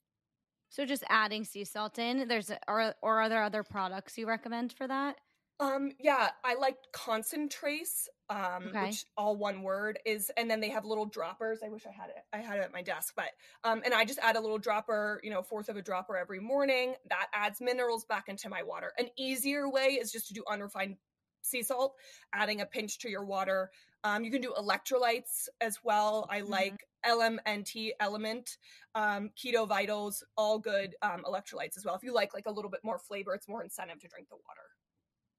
So 0.69 0.85
just 0.85 1.05
adding 1.09 1.45
sea 1.45 1.65
salt 1.65 1.99
in, 1.99 2.27
there's 2.27 2.51
or 2.69 2.93
or 3.01 3.21
are 3.21 3.29
there 3.29 3.43
other 3.43 3.62
products 3.62 4.19
you 4.19 4.27
recommend 4.27 4.73
for 4.73 4.89
that? 4.89 5.17
Um, 5.59 5.93
yeah, 5.99 6.31
I 6.45 6.55
like 6.55 6.77
concentrace, 6.93 8.09
um, 8.29 8.69
okay. 8.69 8.87
which 8.87 9.05
all 9.17 9.37
one 9.37 9.62
word 9.62 9.99
is, 10.05 10.31
and 10.37 10.51
then 10.51 10.61
they 10.61 10.71
have 10.71 10.85
little 10.85 11.07
droppers. 11.07 11.61
I 11.65 11.69
wish 11.69 11.87
I 11.87 11.93
had 11.93 12.11
it. 12.11 12.23
I 12.33 12.39
had 12.39 12.59
it 12.59 12.62
at 12.62 12.73
my 12.73 12.83
desk, 12.83 13.15
but 13.17 13.31
um, 13.65 13.83
and 13.85 13.95
I 13.95 14.05
just 14.05 14.19
add 14.21 14.37
a 14.37 14.41
little 14.41 14.59
dropper, 14.59 15.21
you 15.23 15.31
know, 15.31 15.43
fourth 15.43 15.69
of 15.69 15.77
a 15.77 15.83
dropper 15.83 16.17
every 16.17 16.41
morning. 16.41 16.95
That 17.09 17.27
adds 17.33 17.61
minerals 17.61 18.05
back 18.05 18.29
into 18.29 18.49
my 18.49 18.62
water. 18.62 18.93
An 18.99 19.09
easier 19.17 19.69
way 19.69 19.99
is 20.01 20.11
just 20.11 20.29
to 20.29 20.35
do 20.35 20.43
unrefined 20.51 20.97
sea 21.43 21.62
salt, 21.62 21.95
adding 22.35 22.61
a 22.61 22.67
pinch 22.67 22.99
to 22.99 23.11
your 23.11 23.25
water. 23.25 23.71
Um, 24.05 24.25
you 24.25 24.31
can 24.31 24.41
do 24.41 24.53
electrolytes 24.59 25.49
as 25.61 25.79
well. 25.83 26.27
I 26.31 26.41
mm-hmm. 26.41 26.51
like 26.51 26.87
LMNT 27.07 27.91
element, 28.01 28.57
um, 28.95 29.31
keto 29.37 29.67
vitals, 29.67 30.25
all 30.37 30.59
good 30.59 30.95
um, 31.03 31.25
electrolytes 31.25 31.77
as 31.77 31.85
well. 31.85 31.95
If 31.95 32.03
you 32.03 32.12
like 32.12 32.35
like 32.35 32.47
a 32.47 32.53
little 32.53 32.71
bit 32.71 32.81
more 32.83 32.99
flavor, 32.99 33.35
it's 33.35 33.49
more 33.49 33.62
incentive 33.62 34.01
to 34.01 34.09
drink 34.09 34.29
the 34.29 34.37
water. 34.37 34.67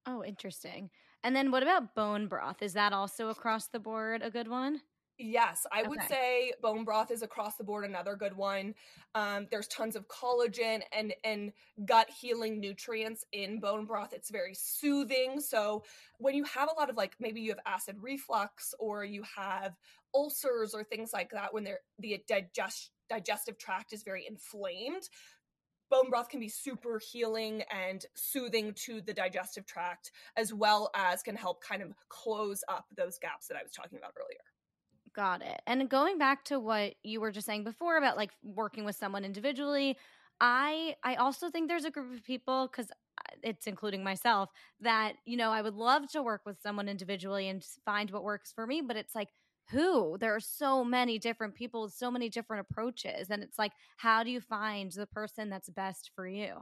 Oh, 0.06 0.24
interesting. 0.24 0.90
And 1.24 1.36
then 1.36 1.52
what 1.52 1.64
about 1.64 1.96
bone 1.96 2.28
broth? 2.28 2.62
Is 2.62 2.74
that 2.74 2.94
also 2.94 3.30
across 3.30 3.68
the 3.68 3.80
board 3.80 4.22
a 4.22 4.30
good 4.30 4.48
one? 4.48 4.82
Yes, 5.20 5.66
I 5.72 5.80
okay. 5.80 5.90
would 5.90 6.04
say 6.04 6.54
bone 6.62 6.84
broth 6.84 7.10
is 7.10 7.24
across 7.24 7.56
the 7.56 7.64
board 7.64 7.86
another 7.86 8.16
good 8.16 8.38
one. 8.38 8.76
Um, 9.16 9.48
there's 9.50 9.68
tons 9.68 9.96
of 9.96 10.08
collagen 10.08 10.82
and 10.92 11.12
and 11.24 11.54
gut 11.86 12.08
healing 12.10 12.60
nutrients 12.60 13.26
in 13.32 13.60
bone 13.60 13.86
broth. 13.86 14.14
It's 14.14 14.30
very 14.30 14.54
soothing. 14.54 15.40
So 15.40 15.84
when 16.20 16.36
you 16.36 16.44
have 16.44 16.70
a 16.70 16.80
lot 16.80 16.92
of 16.92 16.98
like 16.98 17.16
maybe 17.20 17.42
you 17.42 17.50
have 17.50 17.60
acid 17.66 17.96
reflux 18.00 18.76
or 18.80 19.06
you 19.06 19.24
have 19.36 19.74
ulcers 20.14 20.76
or 20.76 20.84
things 20.84 21.14
like 21.14 21.32
that, 21.32 21.52
when 21.52 21.64
they're 21.64 21.80
the 21.98 22.22
digest 22.28 22.92
digestive 23.10 23.58
tract 23.58 23.94
is 23.94 24.04
very 24.04 24.28
inflamed, 24.28 25.10
bone 25.90 26.10
broth 26.10 26.30
can 26.30 26.40
be 26.40 26.50
super 26.50 27.00
healing 27.00 27.64
and 27.72 28.06
soothing 28.16 28.74
to 28.86 29.02
the 29.02 29.14
digestive 29.14 29.66
tract, 29.66 30.12
as 30.36 30.54
well 30.54 30.90
as 30.96 31.24
can 31.24 31.36
help 31.36 31.64
kind 31.64 31.82
of 31.82 31.94
close 32.10 32.64
up 32.68 32.86
those 32.96 33.18
gaps 33.20 33.48
that 33.48 33.58
I 33.58 33.64
was 33.64 33.72
talking 33.72 33.98
about 33.98 34.14
earlier. 34.18 34.40
Got 35.14 35.42
it. 35.42 35.62
And 35.66 35.90
going 35.90 36.18
back 36.18 36.44
to 36.46 36.60
what 36.60 36.94
you 37.04 37.20
were 37.22 37.32
just 37.32 37.48
saying 37.48 37.64
before 37.64 37.98
about 37.98 38.18
like 38.18 38.32
working 38.44 38.86
with 38.86 38.96
someone 38.96 39.26
individually, 39.26 39.98
I 40.40 40.96
I 41.04 41.16
also 41.16 41.50
think 41.50 41.68
there's 41.68 41.86
a 41.86 41.92
group 41.92 42.14
of 42.14 42.24
people 42.24 42.68
cuz 42.68 42.92
uh, 42.92 43.36
it's 43.42 43.66
including 43.66 44.04
myself 44.04 44.52
that 44.82 45.14
you 45.26 45.36
know 45.38 45.50
I 45.52 45.62
would 45.64 45.74
love 45.74 46.08
to 46.12 46.22
work 46.22 46.42
with 46.46 46.62
someone 46.62 46.88
individually 46.88 47.48
and 47.48 47.64
find 47.84 48.12
what 48.12 48.24
works 48.24 48.52
for 48.52 48.68
me, 48.68 48.82
but 48.82 48.96
it's 48.96 49.16
like 49.16 49.30
who 49.70 50.18
there 50.20 50.36
are 50.36 50.40
so 50.40 50.84
many 50.84 51.20
different 51.20 51.56
people 51.56 51.84
with 51.84 51.94
so 51.94 52.10
many 52.12 52.30
different 52.30 52.66
approaches 52.70 53.30
and 53.30 53.44
it's 53.44 53.58
like 53.60 53.74
how 53.98 54.24
do 54.24 54.32
you 54.32 54.42
find 54.42 54.92
the 54.94 55.08
person 55.08 55.50
that's 55.50 55.70
best 55.70 56.12
for 56.16 56.28
you 56.28 56.62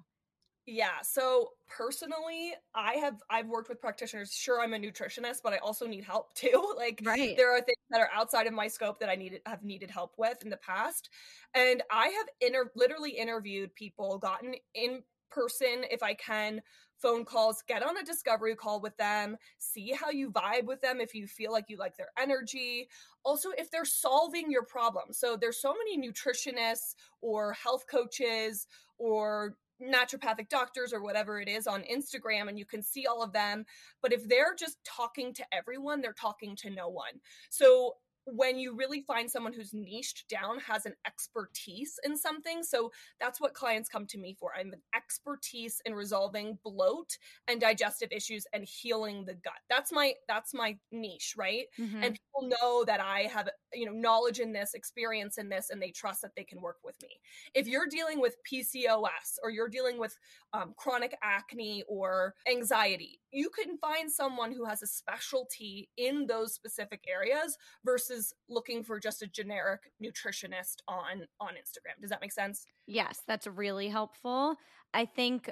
Yeah. 0.67 1.01
So 1.03 1.51
personally, 1.67 2.55
I 2.73 2.93
have 2.95 3.21
I've 3.29 3.47
worked 3.47 3.69
with 3.69 3.79
practitioners. 3.79 4.33
Sure, 4.33 4.59
I'm 4.61 4.73
a 4.73 4.77
nutritionist, 4.79 5.41
but 5.43 5.53
I 5.53 5.57
also 5.57 5.85
need 5.85 6.03
help 6.03 6.33
too. 6.35 6.73
Like 6.75 7.03
Right. 7.03 7.37
there 7.37 7.55
are 7.55 7.61
things 7.61 7.77
that 7.91 8.01
are 8.01 8.09
outside 8.11 8.47
of 8.47 8.53
my 8.53 8.67
scope 8.67 8.99
that 8.99 9.09
I 9.09 9.15
needed 9.15 9.41
have 9.45 9.63
needed 9.63 9.91
help 9.91 10.15
with 10.17 10.41
in 10.43 10.49
the 10.49 10.57
past. 10.57 11.09
And 11.53 11.83
I 11.91 12.07
have 12.07 12.27
inter 12.41 12.71
literally 12.75 13.11
interviewed 13.11 13.75
people, 13.75 14.17
gotten 14.17 14.55
in 14.73 15.03
person 15.29 15.85
if 15.91 16.01
I 16.01 16.13
can, 16.15 16.61
phone 16.97 17.25
calls, 17.25 17.63
get 17.67 17.83
on 17.83 17.97
a 17.97 18.03
discovery 18.03 18.55
call 18.55 18.79
with 18.79 18.95
them, 18.97 19.37
see 19.57 19.91
how 19.91 20.09
you 20.09 20.31
vibe 20.31 20.65
with 20.65 20.81
them 20.81 20.99
if 20.99 21.13
you 21.13 21.27
feel 21.27 21.51
like 21.51 21.65
you 21.69 21.77
like 21.77 21.97
their 21.97 22.09
energy. 22.17 22.87
Also, 23.23 23.49
if 23.57 23.69
they're 23.71 23.85
solving 23.85 24.49
your 24.51 24.63
problem. 24.63 25.05
So 25.11 25.35
there's 25.35 25.61
so 25.61 25.73
many 25.73 25.99
nutritionists 25.99 26.95
or 27.21 27.53
health 27.53 27.85
coaches 27.89 28.67
or 28.97 29.55
naturopathic 29.81 30.47
doctors 30.49 30.93
or 30.93 31.01
whatever 31.01 31.39
it 31.39 31.49
is 31.49 31.67
on 31.67 31.83
Instagram 31.83 32.47
and 32.47 32.57
you 32.57 32.65
can 32.65 32.81
see 32.81 33.05
all 33.05 33.21
of 33.21 33.33
them. 33.33 33.65
But 34.01 34.13
if 34.13 34.27
they're 34.27 34.55
just 34.57 34.77
talking 34.85 35.33
to 35.33 35.45
everyone, 35.51 36.01
they're 36.01 36.13
talking 36.13 36.55
to 36.57 36.69
no 36.69 36.87
one. 36.87 37.19
So 37.49 37.95
when 38.25 38.57
you 38.57 38.75
really 38.75 39.01
find 39.01 39.29
someone 39.29 39.53
who's 39.53 39.73
niched 39.73 40.27
down, 40.29 40.59
has 40.59 40.85
an 40.85 40.93
expertise 41.05 41.99
in 42.03 42.17
something. 42.17 42.63
So 42.63 42.91
that's 43.19 43.39
what 43.39 43.53
clients 43.53 43.89
come 43.89 44.05
to 44.07 44.17
me 44.17 44.35
for. 44.39 44.51
I'm 44.57 44.73
an 44.73 44.81
expertise 44.95 45.81
in 45.85 45.93
resolving 45.93 46.57
bloat 46.63 47.17
and 47.47 47.61
digestive 47.61 48.09
issues 48.11 48.45
and 48.53 48.63
healing 48.65 49.25
the 49.25 49.35
gut. 49.35 49.53
That's 49.69 49.91
my 49.91 50.13
that's 50.27 50.53
my 50.53 50.77
niche, 50.91 51.35
right? 51.37 51.65
Mhm. 51.79 52.03
And 52.03 52.13
people 52.13 52.49
know 52.61 52.83
that 52.85 52.99
I 52.99 53.21
have, 53.23 53.49
you 53.73 53.85
know, 53.85 53.91
knowledge 53.93 54.39
in 54.39 54.53
this, 54.53 54.73
experience 54.73 55.37
in 55.37 55.49
this, 55.49 55.69
and 55.69 55.81
they 55.81 55.91
trust 55.91 56.21
that 56.21 56.35
they 56.35 56.43
can 56.43 56.61
work 56.61 56.77
with 56.83 56.99
me. 57.01 57.19
If 57.53 57.67
you're 57.67 57.87
dealing 57.87 58.19
with 58.19 58.37
PCOS 58.43 59.37
or 59.43 59.49
you're 59.51 59.69
dealing 59.69 59.99
with 59.99 60.17
um, 60.53 60.73
chronic 60.77 61.15
acne 61.21 61.83
or 61.87 62.33
anxiety, 62.49 63.21
you 63.31 63.49
can 63.49 63.77
find 63.77 64.11
someone 64.11 64.51
who 64.51 64.65
has 64.65 64.81
a 64.81 64.87
specialty 64.87 65.89
in 65.97 66.25
those 66.27 66.53
specific 66.53 67.03
areas 67.07 67.57
versus 67.83 68.14
looking 68.49 68.83
for 68.83 68.99
just 68.99 69.21
a 69.21 69.27
generic 69.27 69.91
nutritionist 70.03 70.77
on 70.87 71.27
on 71.39 71.53
Instagram. 71.53 72.01
Does 72.01 72.09
that 72.09 72.21
make 72.21 72.31
sense? 72.31 72.65
Yes, 72.87 73.21
that's 73.27 73.47
really 73.47 73.89
helpful. 73.89 74.55
I 74.93 75.05
think 75.05 75.49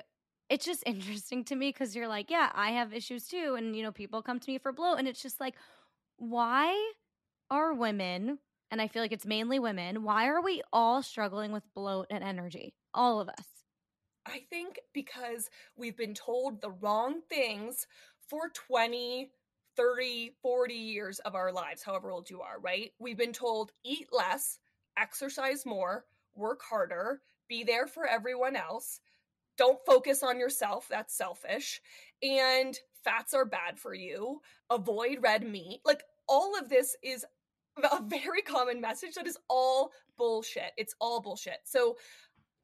it's 0.50 0.66
just 0.66 0.84
interesting 0.86 1.44
to 1.46 1.56
me 1.56 1.70
because 1.70 1.96
you're 1.96 2.08
like, 2.08 2.30
yeah, 2.30 2.52
I 2.54 2.72
have 2.72 2.94
issues 2.94 3.28
too. 3.28 3.56
And, 3.58 3.76
you 3.76 3.84
know, 3.84 3.92
people 3.92 4.22
come 4.22 4.40
to 4.40 4.52
me 4.52 4.58
for 4.58 4.72
bloat. 4.72 5.00
And 5.00 5.08
it's 5.08 5.22
just 5.22 5.40
like, 5.40 5.56
why 6.18 6.94
are 7.50 7.74
women, 7.74 8.40
and 8.72 8.82
I 8.82 8.88
feel 8.88 9.02
like 9.02 9.12
it's 9.12 9.26
mainly 9.26 9.60
women, 9.60 10.04
why 10.04 10.28
are 10.28 10.42
we 10.42 10.62
all 10.72 11.04
struggling 11.04 11.52
with 11.52 11.64
bloat 11.76 12.08
and 12.10 12.24
energy? 12.24 12.74
All 12.94 13.20
of 13.20 13.30
us. 13.30 13.46
I 14.26 14.44
think 14.50 14.80
because 14.94 15.50
we've 15.76 15.98
been 15.98 16.14
told 16.14 16.62
the 16.62 16.72
wrong 16.72 17.22
things 17.30 17.88
for 18.30 18.50
20, 18.54 19.32
30, 19.76 20.32
40 20.42 20.74
years 20.74 21.20
of 21.20 21.36
our 21.36 21.52
lives, 21.52 21.84
however 21.84 22.12
old 22.12 22.30
you 22.30 22.42
are, 22.42 22.60
right? 22.60 22.92
We've 23.00 23.18
been 23.18 23.34
told 23.34 23.72
eat 23.84 24.08
less, 24.12 24.60
exercise 24.98 25.66
more, 25.66 26.06
work 26.36 26.62
harder, 26.68 27.22
be 27.48 27.64
there 27.64 27.88
for 27.88 28.06
everyone 28.06 28.56
else, 28.56 29.00
don't 29.58 29.80
focus 29.86 30.24
on 30.24 30.40
yourself, 30.40 30.88
that's 30.90 31.16
selfish, 31.16 31.82
and 32.22 32.78
fats 33.04 33.34
are 33.34 33.46
bad 33.46 33.78
for 33.80 33.94
you, 33.94 34.42
avoid 34.70 35.20
red 35.22 35.44
meat. 35.44 35.82
Like 35.86 36.04
all 36.28 36.58
of 36.58 36.70
this 36.70 36.96
is 37.04 37.26
a 37.92 38.02
very 38.02 38.42
common 38.46 38.82
message 38.82 39.16
that 39.16 39.28
is 39.28 39.38
all 39.50 39.92
bullshit. 40.18 40.72
It's 40.78 40.96
all 41.00 41.22
bullshit. 41.22 41.60
So 41.66 41.98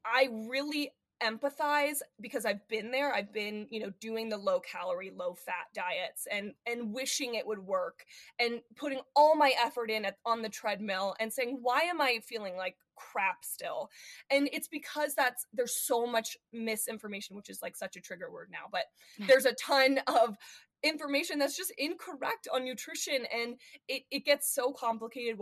I 0.05 0.29
really 0.47 0.91
empathize 1.21 1.99
because 2.19 2.45
I've 2.45 2.67
been 2.67 2.91
there. 2.91 3.13
I've 3.13 3.33
been, 3.33 3.67
you 3.69 3.79
know, 3.79 3.91
doing 3.99 4.29
the 4.29 4.37
low 4.37 4.59
calorie, 4.59 5.11
low 5.15 5.33
fat 5.33 5.67
diets 5.73 6.27
and 6.31 6.53
and 6.65 6.93
wishing 6.93 7.35
it 7.35 7.45
would 7.45 7.59
work 7.59 8.05
and 8.39 8.61
putting 8.75 9.01
all 9.15 9.35
my 9.35 9.53
effort 9.61 9.89
in 9.91 10.05
at, 10.05 10.17
on 10.25 10.41
the 10.41 10.49
treadmill 10.49 11.15
and 11.19 11.31
saying, 11.31 11.59
"Why 11.61 11.81
am 11.81 12.01
I 12.01 12.19
feeling 12.23 12.55
like 12.55 12.75
crap 12.95 13.43
still?" 13.43 13.89
And 14.29 14.49
it's 14.53 14.67
because 14.67 15.15
that's 15.15 15.45
there's 15.53 15.75
so 15.75 16.05
much 16.05 16.37
misinformation, 16.53 17.35
which 17.35 17.49
is 17.49 17.61
like 17.61 17.75
such 17.75 17.95
a 17.95 18.01
trigger 18.01 18.31
word 18.31 18.49
now, 18.51 18.65
but 18.71 18.85
there's 19.27 19.45
a 19.45 19.53
ton 19.53 19.99
of 20.07 20.37
information 20.83 21.39
that's 21.39 21.57
just 21.57 21.73
incorrect 21.77 22.47
on 22.53 22.63
nutrition 22.63 23.25
and 23.33 23.55
it, 23.89 24.03
it 24.11 24.23
gets 24.23 24.53
so 24.53 24.71
complicated 24.71 25.37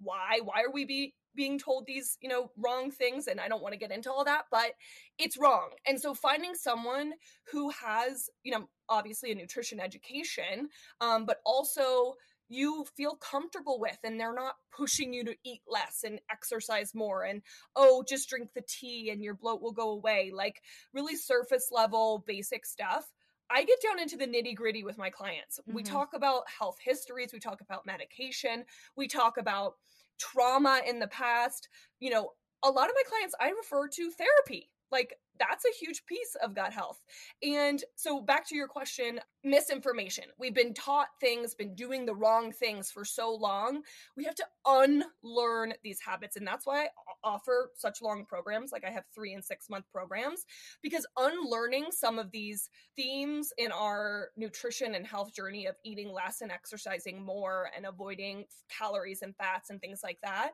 why 0.00 0.38
why 0.44 0.60
are 0.62 0.70
we 0.70 0.84
be 0.84 1.14
being 1.34 1.58
told 1.58 1.86
these 1.86 2.18
you 2.20 2.28
know 2.28 2.50
wrong 2.56 2.90
things 2.90 3.26
and 3.26 3.40
i 3.40 3.48
don't 3.48 3.62
want 3.62 3.72
to 3.72 3.78
get 3.78 3.90
into 3.90 4.10
all 4.10 4.24
that 4.24 4.44
but 4.50 4.72
it's 5.18 5.38
wrong 5.38 5.70
and 5.86 6.00
so 6.00 6.14
finding 6.14 6.54
someone 6.54 7.12
who 7.50 7.70
has 7.70 8.28
you 8.42 8.52
know 8.52 8.68
obviously 8.88 9.32
a 9.32 9.34
nutrition 9.34 9.80
education 9.80 10.68
um, 11.00 11.24
but 11.24 11.38
also 11.44 12.14
you 12.48 12.84
feel 12.96 13.14
comfortable 13.16 13.80
with 13.80 13.96
and 14.04 14.20
they're 14.20 14.34
not 14.34 14.56
pushing 14.76 15.14
you 15.14 15.24
to 15.24 15.34
eat 15.44 15.62
less 15.66 16.04
and 16.04 16.20
exercise 16.30 16.94
more 16.94 17.22
and 17.22 17.40
oh 17.76 18.04
just 18.06 18.28
drink 18.28 18.50
the 18.54 18.62
tea 18.68 19.10
and 19.10 19.22
your 19.22 19.34
bloat 19.34 19.62
will 19.62 19.72
go 19.72 19.90
away 19.90 20.30
like 20.34 20.60
really 20.92 21.16
surface 21.16 21.68
level 21.72 22.22
basic 22.26 22.66
stuff 22.66 23.10
I 23.54 23.64
get 23.64 23.82
down 23.82 24.00
into 24.00 24.16
the 24.16 24.26
nitty 24.26 24.54
gritty 24.54 24.82
with 24.82 24.96
my 24.96 25.10
clients. 25.10 25.60
We 25.66 25.82
Mhm. 25.82 25.86
talk 25.86 26.14
about 26.14 26.48
health 26.48 26.78
histories, 26.80 27.34
we 27.34 27.38
talk 27.38 27.60
about 27.60 27.84
medication, 27.84 28.64
we 28.96 29.08
talk 29.08 29.36
about 29.36 29.76
trauma 30.18 30.80
in 30.88 30.98
the 30.98 31.08
past. 31.08 31.68
You 32.00 32.10
know, 32.10 32.30
a 32.64 32.70
lot 32.70 32.88
of 32.88 32.94
my 32.94 33.02
clients 33.08 33.34
I 33.40 33.50
refer 33.50 33.88
to 33.88 34.10
therapy. 34.10 34.70
Like, 34.92 35.14
that's 35.38 35.64
a 35.64 35.84
huge 35.84 36.04
piece 36.06 36.36
of 36.42 36.54
gut 36.54 36.72
health. 36.72 37.02
And 37.42 37.82
so, 37.96 38.20
back 38.20 38.46
to 38.48 38.54
your 38.54 38.68
question 38.68 39.18
misinformation. 39.42 40.24
We've 40.38 40.54
been 40.54 40.74
taught 40.74 41.08
things, 41.20 41.54
been 41.54 41.74
doing 41.74 42.06
the 42.06 42.14
wrong 42.14 42.52
things 42.52 42.92
for 42.92 43.04
so 43.04 43.34
long. 43.34 43.82
We 44.16 44.24
have 44.24 44.36
to 44.36 44.46
unlearn 44.66 45.74
these 45.82 45.98
habits. 46.00 46.36
And 46.36 46.46
that's 46.46 46.66
why 46.66 46.84
I 46.84 46.88
offer 47.24 47.70
such 47.74 48.02
long 48.02 48.24
programs. 48.24 48.70
Like, 48.70 48.84
I 48.84 48.90
have 48.90 49.04
three 49.12 49.32
and 49.32 49.44
six 49.44 49.68
month 49.68 49.86
programs 49.90 50.44
because 50.82 51.06
unlearning 51.16 51.86
some 51.90 52.18
of 52.18 52.30
these 52.30 52.70
themes 52.94 53.52
in 53.58 53.72
our 53.72 54.28
nutrition 54.36 54.94
and 54.94 55.06
health 55.06 55.34
journey 55.34 55.66
of 55.66 55.76
eating 55.84 56.12
less 56.12 56.42
and 56.42 56.52
exercising 56.52 57.20
more 57.24 57.70
and 57.76 57.86
avoiding 57.86 58.44
calories 58.68 59.22
and 59.22 59.34
fats 59.36 59.70
and 59.70 59.80
things 59.80 60.00
like 60.02 60.18
that 60.22 60.52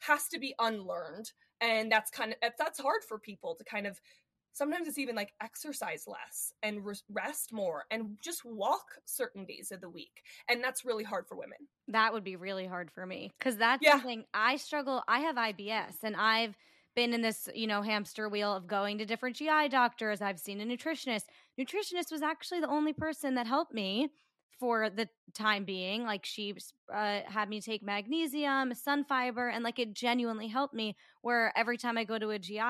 has 0.00 0.28
to 0.28 0.38
be 0.38 0.54
unlearned 0.58 1.32
and 1.60 1.90
that's 1.90 2.10
kind 2.10 2.32
of 2.42 2.52
that's 2.58 2.78
hard 2.80 3.02
for 3.04 3.18
people 3.18 3.54
to 3.56 3.64
kind 3.64 3.86
of 3.86 4.00
sometimes 4.52 4.88
it's 4.88 4.98
even 4.98 5.14
like 5.16 5.34
exercise 5.40 6.06
less 6.06 6.52
and 6.62 6.84
rest 7.10 7.52
more 7.52 7.84
and 7.90 8.18
just 8.22 8.44
walk 8.44 8.98
certain 9.04 9.44
days 9.44 9.70
of 9.72 9.80
the 9.80 9.90
week 9.90 10.22
and 10.48 10.62
that's 10.62 10.84
really 10.84 11.04
hard 11.04 11.26
for 11.26 11.36
women 11.36 11.68
That 11.88 12.12
would 12.12 12.24
be 12.24 12.36
really 12.36 12.66
hard 12.66 12.90
for 12.90 13.06
me 13.06 13.32
because 13.38 13.56
that's 13.56 13.86
Yeah. 13.86 14.02
something 14.02 14.24
I 14.34 14.56
struggle. 14.56 15.02
I 15.08 15.20
have 15.20 15.38
IBS 15.38 16.04
and 16.04 16.14
I've 16.16 16.56
been 16.94 17.14
in 17.14 17.22
this, 17.22 17.48
you 17.54 17.66
know, 17.66 17.80
hamster 17.80 18.28
wheel 18.28 18.54
of 18.54 18.66
going 18.66 18.98
to 18.98 19.06
different 19.06 19.36
GI 19.36 19.68
doctors. 19.68 20.20
I've 20.20 20.38
seen 20.38 20.60
a 20.60 20.64
nutritionist. 20.66 21.24
Nutritionist 21.58 22.12
was 22.12 22.20
actually 22.20 22.60
the 22.60 22.68
only 22.68 22.92
person 22.92 23.34
that 23.36 23.46
helped 23.46 23.72
me 23.72 24.10
for 24.58 24.90
the 24.90 25.08
time 25.34 25.64
being. 25.64 26.04
Like 26.04 26.26
she 26.26 26.54
uh, 26.92 27.20
had 27.26 27.48
me 27.48 27.60
take 27.60 27.82
magnesium, 27.82 28.74
sun 28.74 29.04
fiber, 29.04 29.48
and 29.48 29.62
like 29.64 29.78
it 29.78 29.94
genuinely 29.94 30.48
helped 30.48 30.74
me. 30.74 30.96
Where 31.22 31.52
every 31.56 31.76
time 31.76 31.98
I 31.98 32.04
go 32.04 32.18
to 32.18 32.30
a 32.30 32.38
GI, 32.38 32.60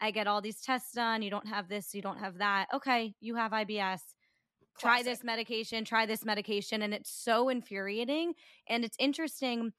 I 0.00 0.10
get 0.12 0.26
all 0.26 0.40
these 0.40 0.60
tests 0.60 0.92
done. 0.92 1.22
You 1.22 1.30
don't 1.30 1.48
have 1.48 1.68
this, 1.68 1.94
you 1.94 2.02
don't 2.02 2.18
have 2.18 2.38
that. 2.38 2.66
Okay, 2.74 3.14
you 3.20 3.34
have 3.36 3.52
IBS 3.52 4.00
try 4.78 5.02
this 5.02 5.24
medication, 5.24 5.84
try 5.84 6.06
this 6.06 6.24
medication. 6.24 6.82
And 6.82 6.94
it's 6.94 7.10
so 7.10 7.48
infuriating. 7.48 8.34
And 8.68 8.84
it's 8.84 8.96
interesting 8.98 9.72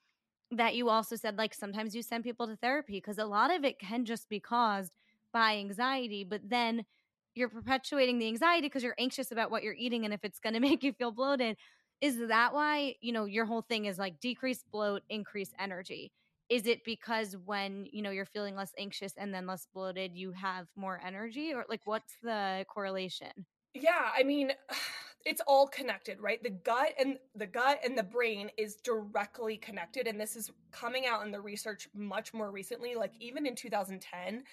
that 0.52 0.76
you 0.76 0.90
also 0.90 1.16
said, 1.16 1.38
like, 1.38 1.54
sometimes 1.54 1.96
you 1.96 2.02
send 2.02 2.24
people 2.24 2.48
to 2.48 2.56
therapy 2.58 2.98
because 2.98 3.18
a 3.18 3.26
lot 3.26 3.54
of 3.54 3.64
it 3.64 3.80
can 3.80 4.06
just 4.06 4.30
be 4.30 4.40
caused 4.40 4.92
by 5.32 5.58
anxiety, 5.58 6.24
but 6.24 6.42
then 6.44 6.86
you're 7.40 7.50
perpetuating 7.50 8.20
the 8.20 8.28
anxiety 8.28 8.68
because 8.68 8.84
you're 8.84 8.96
anxious 9.00 9.32
about 9.32 9.50
what 9.50 9.64
you're 9.64 9.74
eating 9.74 10.06
and 10.06 10.14
if 10.14 10.24
it's 10.24 10.40
going 10.40 10.54
to 10.54 10.60
make 10.60 10.84
you 10.84 10.94
feel 10.94 11.12
bloated. 11.12 11.58
Is 12.02 12.18
that 12.28 12.54
why, 12.54 12.96
you 13.02 13.12
know, 13.12 13.26
your 13.26 13.46
whole 13.46 13.62
thing 13.62 13.86
is 13.86 13.98
like 13.98 14.20
decrease 14.20 14.64
bloat, 14.72 15.02
increase 15.10 15.52
energy? 15.60 16.12
Is 16.50 16.66
it 16.66 16.84
because 16.84 17.36
when, 17.46 17.86
you 17.92 18.02
know, 18.02 18.10
you're 18.10 18.26
feeling 18.26 18.56
less 18.56 18.74
anxious 18.78 19.14
and 19.18 19.34
then 19.34 19.46
less 19.46 19.68
bloated, 19.74 20.16
you 20.16 20.32
have 20.32 20.68
more 20.76 21.00
energy? 21.06 21.54
Or 21.54 21.66
like, 21.70 21.82
what's 21.86 22.14
the 22.24 22.66
correlation? 22.70 23.30
Yeah, 23.74 24.10
I 24.18 24.24
mean, 24.24 24.54
it's 25.26 25.42
all 25.46 25.68
connected, 25.68 26.20
right? 26.22 26.42
The 26.42 26.50
gut 26.50 26.94
and 26.98 27.18
the 27.36 27.46
gut 27.46 27.82
and 27.84 27.98
the 27.98 28.04
brain 28.04 28.50
is 28.58 28.76
directly 28.76 29.58
connected 29.58 30.08
and 30.08 30.20
this 30.20 30.38
is 30.38 30.50
coming 30.72 31.06
out 31.06 31.26
in 31.26 31.32
the 31.32 31.42
research 31.42 31.90
much 31.94 32.34
more 32.34 32.50
recently, 32.50 32.96
like 32.96 33.12
even 33.20 33.46
in 33.46 33.56
2010, 33.56 34.44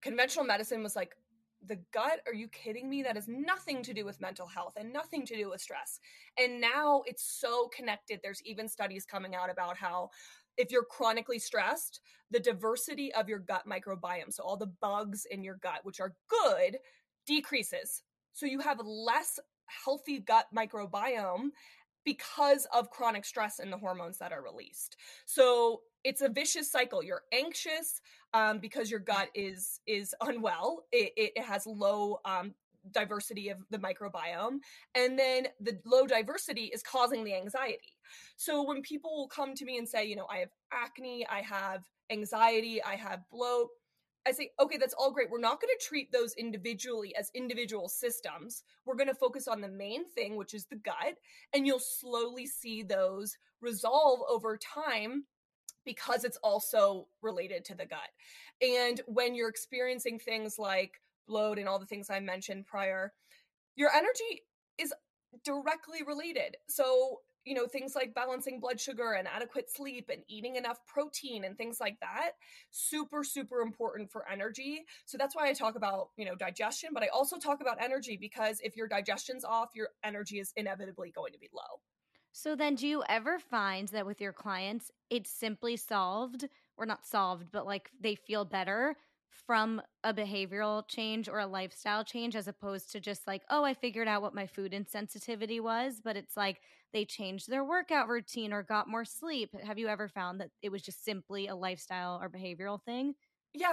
conventional 0.00 0.44
medicine 0.44 0.82
was 0.82 0.96
like 0.96 1.16
the 1.66 1.80
gut, 1.92 2.20
are 2.26 2.34
you 2.34 2.48
kidding 2.48 2.88
me? 2.88 3.02
That 3.02 3.16
has 3.16 3.28
nothing 3.28 3.82
to 3.82 3.94
do 3.94 4.04
with 4.04 4.20
mental 4.20 4.46
health 4.46 4.74
and 4.76 4.92
nothing 4.92 5.26
to 5.26 5.36
do 5.36 5.50
with 5.50 5.60
stress. 5.60 6.00
And 6.38 6.60
now 6.60 7.02
it's 7.06 7.24
so 7.40 7.68
connected. 7.68 8.20
There's 8.22 8.42
even 8.44 8.68
studies 8.68 9.04
coming 9.04 9.34
out 9.34 9.50
about 9.50 9.76
how 9.76 10.10
if 10.56 10.70
you're 10.70 10.84
chronically 10.84 11.38
stressed, 11.38 12.00
the 12.30 12.40
diversity 12.40 13.12
of 13.14 13.28
your 13.28 13.38
gut 13.38 13.64
microbiome, 13.68 14.32
so 14.32 14.42
all 14.42 14.56
the 14.56 14.72
bugs 14.80 15.26
in 15.30 15.44
your 15.44 15.56
gut, 15.62 15.80
which 15.82 16.00
are 16.00 16.14
good, 16.28 16.78
decreases. 17.26 18.02
So 18.32 18.46
you 18.46 18.60
have 18.60 18.80
less 18.84 19.38
healthy 19.66 20.20
gut 20.20 20.46
microbiome 20.56 21.48
because 22.06 22.66
of 22.72 22.88
chronic 22.88 23.26
stress 23.26 23.58
and 23.58 23.70
the 23.70 23.76
hormones 23.76 24.16
that 24.16 24.32
are 24.32 24.42
released. 24.42 24.96
So 25.26 25.82
it's 26.04 26.22
a 26.22 26.28
vicious 26.30 26.70
cycle. 26.70 27.02
You're 27.02 27.24
anxious 27.34 28.00
um, 28.32 28.60
because 28.60 28.90
your 28.90 29.00
gut 29.00 29.28
is 29.34 29.80
is 29.86 30.14
unwell. 30.22 30.84
It, 30.92 31.12
it 31.16 31.38
has 31.38 31.66
low 31.66 32.20
um, 32.24 32.54
diversity 32.92 33.48
of 33.50 33.58
the 33.70 33.78
microbiome, 33.78 34.60
and 34.94 35.18
then 35.18 35.48
the 35.60 35.78
low 35.84 36.06
diversity 36.06 36.66
is 36.66 36.82
causing 36.82 37.24
the 37.24 37.34
anxiety. 37.34 37.92
So 38.36 38.62
when 38.62 38.80
people 38.82 39.16
will 39.16 39.28
come 39.28 39.54
to 39.56 39.64
me 39.64 39.76
and 39.76 39.88
say, 39.88 40.06
you 40.06 40.14
know, 40.14 40.28
I 40.30 40.38
have 40.38 40.50
acne, 40.72 41.26
I 41.28 41.40
have 41.42 41.82
anxiety, 42.10 42.80
I 42.82 42.94
have 42.94 43.28
bloat, 43.32 43.68
I 44.26 44.32
say, 44.32 44.50
okay, 44.58 44.76
that's 44.76 44.94
all 44.94 45.12
great. 45.12 45.30
We're 45.30 45.38
not 45.38 45.60
going 45.60 45.72
to 45.78 45.86
treat 45.86 46.10
those 46.10 46.34
individually 46.34 47.14
as 47.16 47.30
individual 47.34 47.88
systems. 47.88 48.64
We're 48.84 48.96
going 48.96 49.08
to 49.08 49.14
focus 49.14 49.46
on 49.46 49.60
the 49.60 49.68
main 49.68 50.04
thing, 50.04 50.36
which 50.36 50.52
is 50.52 50.66
the 50.66 50.76
gut, 50.76 51.16
and 51.54 51.66
you'll 51.66 51.78
slowly 51.78 52.46
see 52.46 52.82
those 52.82 53.36
resolve 53.60 54.20
over 54.28 54.56
time 54.56 55.24
because 55.84 56.24
it's 56.24 56.38
also 56.42 57.06
related 57.22 57.64
to 57.66 57.74
the 57.76 57.86
gut. 57.86 58.10
And 58.60 59.00
when 59.06 59.34
you're 59.34 59.48
experiencing 59.48 60.18
things 60.18 60.58
like 60.58 61.00
bloat 61.28 61.58
and 61.58 61.68
all 61.68 61.78
the 61.78 61.86
things 61.86 62.10
I 62.10 62.20
mentioned 62.20 62.66
prior, 62.66 63.12
your 63.76 63.90
energy 63.90 64.42
is 64.78 64.92
directly 65.44 66.02
related. 66.04 66.56
So 66.68 67.20
you 67.46 67.54
know 67.54 67.66
things 67.66 67.94
like 67.94 68.14
balancing 68.14 68.60
blood 68.60 68.78
sugar 68.78 69.12
and 69.12 69.26
adequate 69.28 69.70
sleep 69.70 70.10
and 70.12 70.22
eating 70.28 70.56
enough 70.56 70.84
protein 70.86 71.44
and 71.44 71.56
things 71.56 71.78
like 71.80 71.98
that 72.00 72.32
super 72.70 73.24
super 73.24 73.60
important 73.60 74.10
for 74.10 74.28
energy. 74.30 74.84
So 75.06 75.16
that's 75.16 75.34
why 75.34 75.48
i 75.48 75.52
talk 75.52 75.76
about 75.76 76.10
you 76.16 76.26
know 76.26 76.34
digestion 76.34 76.90
but 76.92 77.02
i 77.02 77.08
also 77.08 77.38
talk 77.38 77.60
about 77.60 77.82
energy 77.82 78.18
because 78.20 78.60
if 78.62 78.76
your 78.76 78.88
digestion's 78.88 79.44
off 79.44 79.70
your 79.74 79.88
energy 80.04 80.40
is 80.40 80.52
inevitably 80.56 81.10
going 81.12 81.32
to 81.32 81.38
be 81.38 81.48
low. 81.54 81.80
So 82.32 82.54
then 82.54 82.74
do 82.74 82.86
you 82.86 83.02
ever 83.08 83.38
find 83.38 83.88
that 83.88 84.04
with 84.04 84.20
your 84.20 84.32
clients 84.32 84.90
it's 85.08 85.30
simply 85.30 85.76
solved 85.76 86.48
or 86.76 86.84
not 86.84 87.06
solved 87.06 87.46
but 87.52 87.64
like 87.64 87.90
they 88.00 88.16
feel 88.16 88.44
better 88.44 88.96
from 89.30 89.80
a 90.04 90.12
behavioral 90.12 90.86
change 90.88 91.28
or 91.28 91.38
a 91.38 91.46
lifestyle 91.46 92.04
change 92.04 92.34
as 92.36 92.48
opposed 92.48 92.90
to 92.92 93.00
just 93.00 93.26
like, 93.26 93.42
oh, 93.50 93.64
I 93.64 93.74
figured 93.74 94.08
out 94.08 94.22
what 94.22 94.34
my 94.34 94.46
food 94.46 94.72
insensitivity 94.72 95.60
was, 95.60 96.00
but 96.02 96.16
it's 96.16 96.36
like 96.36 96.60
they 96.92 97.04
changed 97.04 97.48
their 97.48 97.64
workout 97.64 98.08
routine 98.08 98.52
or 98.52 98.62
got 98.62 98.88
more 98.88 99.04
sleep. 99.04 99.50
Have 99.64 99.78
you 99.78 99.88
ever 99.88 100.08
found 100.08 100.40
that 100.40 100.50
it 100.62 100.70
was 100.70 100.82
just 100.82 101.04
simply 101.04 101.48
a 101.48 101.54
lifestyle 101.54 102.18
or 102.20 102.28
behavioral 102.28 102.82
thing? 102.82 103.14
Yeah, 103.52 103.72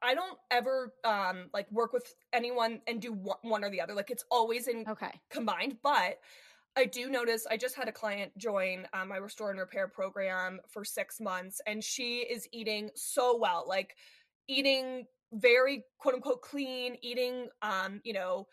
I 0.00 0.14
don't 0.14 0.38
ever 0.50 0.94
um 1.04 1.46
like 1.52 1.70
work 1.72 1.92
with 1.92 2.14
anyone 2.32 2.80
and 2.86 3.00
do 3.00 3.12
one 3.12 3.64
or 3.64 3.70
the 3.70 3.80
other. 3.80 3.94
Like 3.94 4.10
it's 4.10 4.24
always 4.30 4.68
in 4.68 4.84
okay 4.88 5.20
combined, 5.30 5.78
but 5.82 6.18
I 6.76 6.84
do 6.84 7.08
notice 7.08 7.46
I 7.50 7.56
just 7.56 7.74
had 7.74 7.88
a 7.88 7.92
client 7.92 8.36
join 8.36 8.86
um, 8.92 9.08
my 9.08 9.16
restore 9.16 9.50
and 9.50 9.58
repair 9.58 9.88
program 9.88 10.60
for 10.68 10.84
six 10.84 11.20
months, 11.20 11.60
and 11.66 11.82
she 11.82 12.18
is 12.18 12.46
eating 12.52 12.90
so 12.94 13.36
well. 13.36 13.64
Like 13.66 13.96
eating 14.48 15.06
very 15.32 15.84
quote 15.98 16.14
unquote 16.14 16.42
clean, 16.42 16.96
eating 17.02 17.48
um, 17.62 18.00
you 18.04 18.12
know, 18.12 18.46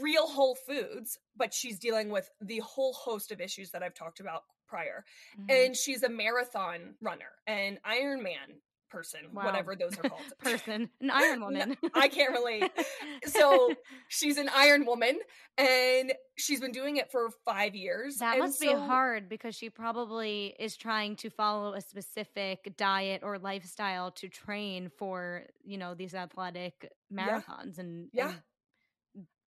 real 0.00 0.26
whole 0.26 0.54
foods, 0.54 1.18
but 1.36 1.52
she's 1.54 1.78
dealing 1.78 2.10
with 2.10 2.30
the 2.40 2.58
whole 2.58 2.92
host 2.92 3.32
of 3.32 3.40
issues 3.40 3.70
that 3.70 3.82
I've 3.82 3.94
talked 3.94 4.20
about 4.20 4.42
prior. 4.66 5.04
Mm-hmm. 5.38 5.50
And 5.50 5.76
she's 5.76 6.02
a 6.02 6.08
marathon 6.08 6.94
runner, 7.00 7.32
an 7.46 7.78
Ironman 7.86 8.60
person, 8.92 9.20
wow. 9.32 9.46
whatever 9.46 9.74
those 9.74 9.98
are 9.98 10.08
called. 10.08 10.22
person, 10.38 10.90
an 11.00 11.10
Iron 11.10 11.40
Woman. 11.40 11.76
I 11.94 12.08
can't 12.08 12.32
relate. 12.32 12.70
So 13.24 13.72
she's 14.08 14.36
an 14.36 14.50
Iron 14.54 14.84
Woman, 14.84 15.18
and 15.56 16.12
she's 16.36 16.60
been 16.60 16.72
doing 16.72 16.96
it 16.96 17.10
for 17.10 17.30
five 17.44 17.74
years. 17.74 18.16
That 18.16 18.34
and 18.34 18.44
must 18.44 18.58
so, 18.58 18.66
be 18.66 18.72
hard 18.72 19.28
because 19.28 19.54
she 19.54 19.70
probably 19.70 20.54
is 20.58 20.76
trying 20.76 21.16
to 21.16 21.30
follow 21.30 21.74
a 21.74 21.80
specific 21.80 22.74
diet 22.76 23.22
or 23.22 23.38
lifestyle 23.38 24.10
to 24.12 24.28
train 24.28 24.90
for 24.98 25.44
you 25.64 25.78
know 25.78 25.94
these 25.94 26.14
athletic 26.14 26.92
marathons 27.12 27.76
yeah. 27.76 27.80
and 27.80 28.08
yeah. 28.12 28.28
And 28.28 28.38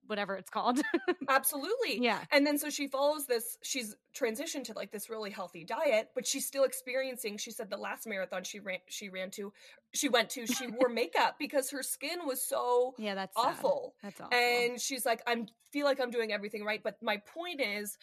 whatever 0.06 0.36
it's 0.36 0.50
called. 0.50 0.80
Absolutely. 1.28 2.02
Yeah. 2.02 2.20
And 2.30 2.46
then 2.46 2.58
so 2.58 2.70
she 2.70 2.86
follows 2.86 3.26
this, 3.26 3.58
she's 3.62 3.96
transitioned 4.18 4.64
to 4.64 4.72
like 4.74 4.90
this 4.90 5.10
really 5.10 5.30
healthy 5.30 5.64
diet, 5.64 6.10
but 6.14 6.26
she's 6.26 6.46
still 6.46 6.64
experiencing, 6.64 7.38
she 7.38 7.50
said 7.50 7.70
the 7.70 7.76
last 7.76 8.06
marathon 8.06 8.44
she 8.44 8.60
ran 8.60 8.78
she 8.88 9.08
ran 9.08 9.30
to, 9.32 9.52
she 9.92 10.08
went 10.08 10.30
to, 10.30 10.46
she 10.46 10.66
wore 10.66 10.88
makeup 10.88 11.36
because 11.38 11.70
her 11.70 11.82
skin 11.82 12.20
was 12.26 12.42
so 12.42 12.94
Yeah, 12.98 13.14
that's 13.14 13.36
awful. 13.36 13.94
Sad. 14.00 14.10
That's 14.10 14.20
awful. 14.20 14.38
And 14.38 14.80
she's 14.80 15.04
like, 15.06 15.22
I'm 15.26 15.46
feel 15.72 15.84
like 15.86 16.00
I'm 16.00 16.10
doing 16.10 16.32
everything 16.32 16.64
right. 16.64 16.82
But 16.82 16.96
my 17.02 17.18
point 17.18 17.60
is 17.60 17.98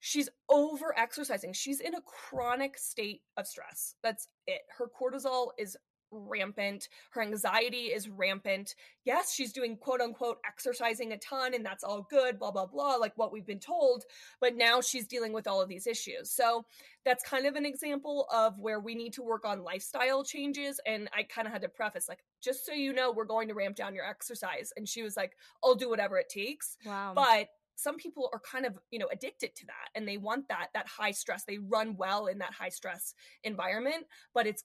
she's 0.00 0.28
over 0.48 0.94
exercising. 0.96 1.52
She's 1.52 1.80
in 1.80 1.94
a 1.94 2.00
chronic 2.00 2.78
state 2.78 3.22
of 3.36 3.46
stress. 3.46 3.94
That's 4.02 4.28
it. 4.46 4.62
Her 4.76 4.86
cortisol 4.88 5.48
is 5.58 5.76
rampant. 6.10 6.88
Her 7.10 7.22
anxiety 7.22 7.86
is 7.86 8.08
rampant. 8.08 8.74
Yes, 9.04 9.32
she's 9.32 9.52
doing 9.52 9.76
quote 9.76 10.00
unquote 10.00 10.38
exercising 10.46 11.12
a 11.12 11.18
ton 11.18 11.54
and 11.54 11.64
that's 11.64 11.84
all 11.84 12.06
good, 12.10 12.38
blah, 12.38 12.50
blah, 12.50 12.66
blah, 12.66 12.96
like 12.96 13.12
what 13.16 13.32
we've 13.32 13.46
been 13.46 13.60
told. 13.60 14.04
But 14.40 14.56
now 14.56 14.80
she's 14.80 15.06
dealing 15.06 15.32
with 15.32 15.46
all 15.46 15.60
of 15.60 15.68
these 15.68 15.86
issues. 15.86 16.30
So 16.30 16.64
that's 17.04 17.24
kind 17.24 17.46
of 17.46 17.56
an 17.56 17.66
example 17.66 18.26
of 18.32 18.58
where 18.58 18.80
we 18.80 18.94
need 18.94 19.12
to 19.14 19.22
work 19.22 19.44
on 19.44 19.64
lifestyle 19.64 20.24
changes. 20.24 20.80
And 20.86 21.08
I 21.16 21.22
kind 21.22 21.46
of 21.46 21.52
had 21.52 21.62
to 21.62 21.68
preface, 21.68 22.08
like, 22.08 22.24
just 22.40 22.66
so 22.66 22.72
you 22.72 22.92
know, 22.92 23.12
we're 23.12 23.24
going 23.24 23.48
to 23.48 23.54
ramp 23.54 23.76
down 23.76 23.94
your 23.94 24.04
exercise. 24.04 24.72
And 24.76 24.88
she 24.88 25.02
was 25.02 25.16
like, 25.16 25.32
I'll 25.64 25.74
do 25.74 25.88
whatever 25.88 26.18
it 26.18 26.28
takes. 26.28 26.76
Wow. 26.84 27.12
But 27.14 27.48
some 27.78 27.96
people 27.96 28.28
are 28.32 28.40
kind 28.40 28.66
of 28.66 28.76
you 28.90 28.98
know 28.98 29.08
addicted 29.12 29.54
to 29.54 29.64
that 29.66 29.88
and 29.94 30.06
they 30.06 30.16
want 30.16 30.48
that 30.48 30.66
that 30.74 30.86
high 30.88 31.12
stress 31.12 31.44
they 31.44 31.58
run 31.58 31.96
well 31.96 32.26
in 32.26 32.38
that 32.38 32.52
high 32.52 32.68
stress 32.68 33.14
environment 33.44 34.04
but 34.34 34.48
it's 34.48 34.64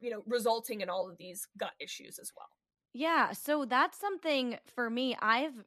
you 0.00 0.10
know 0.10 0.22
resulting 0.26 0.80
in 0.80 0.90
all 0.90 1.08
of 1.08 1.16
these 1.18 1.46
gut 1.58 1.72
issues 1.80 2.18
as 2.18 2.32
well. 2.36 2.48
Yeah 2.94 3.32
so 3.32 3.64
that's 3.64 3.98
something 3.98 4.58
for 4.74 4.90
me 4.90 5.16
i've 5.20 5.64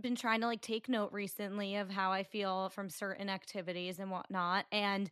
been 0.00 0.14
trying 0.14 0.40
to 0.40 0.46
like 0.46 0.60
take 0.60 0.88
note 0.88 1.10
recently 1.12 1.76
of 1.76 1.90
how 1.90 2.12
i 2.12 2.22
feel 2.22 2.68
from 2.68 2.90
certain 2.90 3.28
activities 3.28 3.98
and 3.98 4.10
whatnot 4.10 4.66
and 4.70 5.10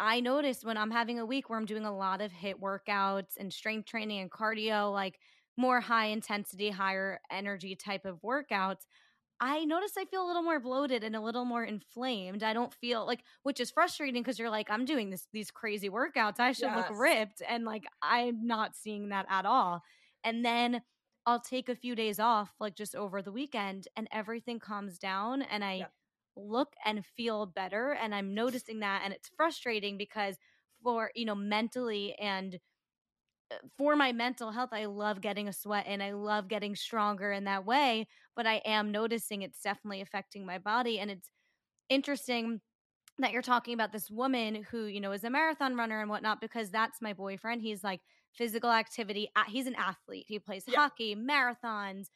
i 0.00 0.20
noticed 0.20 0.64
when 0.64 0.76
i'm 0.76 0.90
having 0.90 1.18
a 1.18 1.26
week 1.26 1.48
where 1.48 1.58
i'm 1.58 1.66
doing 1.66 1.84
a 1.84 1.96
lot 1.96 2.20
of 2.20 2.32
HIIT 2.32 2.54
workouts 2.60 3.36
and 3.38 3.52
strength 3.52 3.86
training 3.86 4.20
and 4.20 4.30
cardio 4.30 4.92
like 4.92 5.18
more 5.56 5.80
high 5.80 6.06
intensity 6.06 6.70
higher 6.70 7.20
energy 7.30 7.76
type 7.76 8.04
of 8.04 8.20
workouts 8.22 8.86
I 9.40 9.64
notice 9.64 9.92
I 9.98 10.04
feel 10.04 10.24
a 10.24 10.28
little 10.28 10.42
more 10.42 10.60
bloated 10.60 11.02
and 11.02 11.16
a 11.16 11.20
little 11.20 11.44
more 11.44 11.64
inflamed. 11.64 12.42
I 12.42 12.52
don't 12.52 12.72
feel 12.72 13.06
like, 13.06 13.24
which 13.42 13.60
is 13.60 13.70
frustrating 13.70 14.22
because 14.22 14.38
you're 14.38 14.50
like, 14.50 14.70
I'm 14.70 14.84
doing 14.84 15.10
this 15.10 15.26
these 15.32 15.50
crazy 15.50 15.90
workouts. 15.90 16.40
I 16.40 16.52
should 16.52 16.70
yes. 16.70 16.88
look 16.88 16.98
ripped, 16.98 17.42
and 17.46 17.64
like 17.64 17.84
I'm 18.00 18.46
not 18.46 18.76
seeing 18.76 19.08
that 19.08 19.26
at 19.28 19.44
all. 19.44 19.82
And 20.22 20.44
then 20.44 20.82
I'll 21.26 21.40
take 21.40 21.68
a 21.68 21.74
few 21.74 21.94
days 21.94 22.20
off, 22.20 22.54
like 22.60 22.76
just 22.76 22.94
over 22.94 23.22
the 23.22 23.32
weekend, 23.32 23.88
and 23.96 24.08
everything 24.12 24.60
calms 24.60 24.98
down, 24.98 25.42
and 25.42 25.64
I 25.64 25.74
yeah. 25.74 25.86
look 26.36 26.74
and 26.84 27.04
feel 27.04 27.46
better. 27.46 27.92
And 27.92 28.14
I'm 28.14 28.34
noticing 28.34 28.80
that, 28.80 29.02
and 29.04 29.12
it's 29.12 29.30
frustrating 29.36 29.98
because 29.98 30.36
for 30.82 31.10
you 31.14 31.24
know 31.24 31.34
mentally 31.34 32.14
and 32.20 32.60
for 33.76 33.96
my 33.96 34.12
mental 34.12 34.50
health, 34.50 34.70
I 34.72 34.86
love 34.86 35.20
getting 35.20 35.48
a 35.48 35.52
sweat 35.52 35.84
and 35.86 36.02
I 36.02 36.12
love 36.12 36.48
getting 36.48 36.74
stronger 36.76 37.32
in 37.32 37.44
that 37.44 37.64
way. 37.64 38.06
But 38.36 38.46
I 38.46 38.62
am 38.64 38.90
noticing 38.90 39.42
it's 39.42 39.60
definitely 39.60 40.00
affecting 40.00 40.44
my 40.44 40.58
body. 40.58 40.98
And 40.98 41.10
it's 41.10 41.30
interesting 41.88 42.60
that 43.18 43.32
you're 43.32 43.42
talking 43.42 43.74
about 43.74 43.92
this 43.92 44.10
woman 44.10 44.66
who, 44.70 44.86
you 44.86 45.00
know, 45.00 45.12
is 45.12 45.24
a 45.24 45.30
marathon 45.30 45.76
runner 45.76 46.00
and 46.00 46.10
whatnot, 46.10 46.40
because 46.40 46.70
that's 46.70 47.00
my 47.00 47.12
boyfriend. 47.12 47.62
He's 47.62 47.84
like 47.84 48.00
physical 48.32 48.70
activity, 48.70 49.30
he's 49.48 49.66
an 49.66 49.76
athlete. 49.76 50.24
He 50.26 50.38
plays 50.38 50.64
yeah. 50.66 50.76
hockey, 50.76 51.14
marathons, 51.14 52.06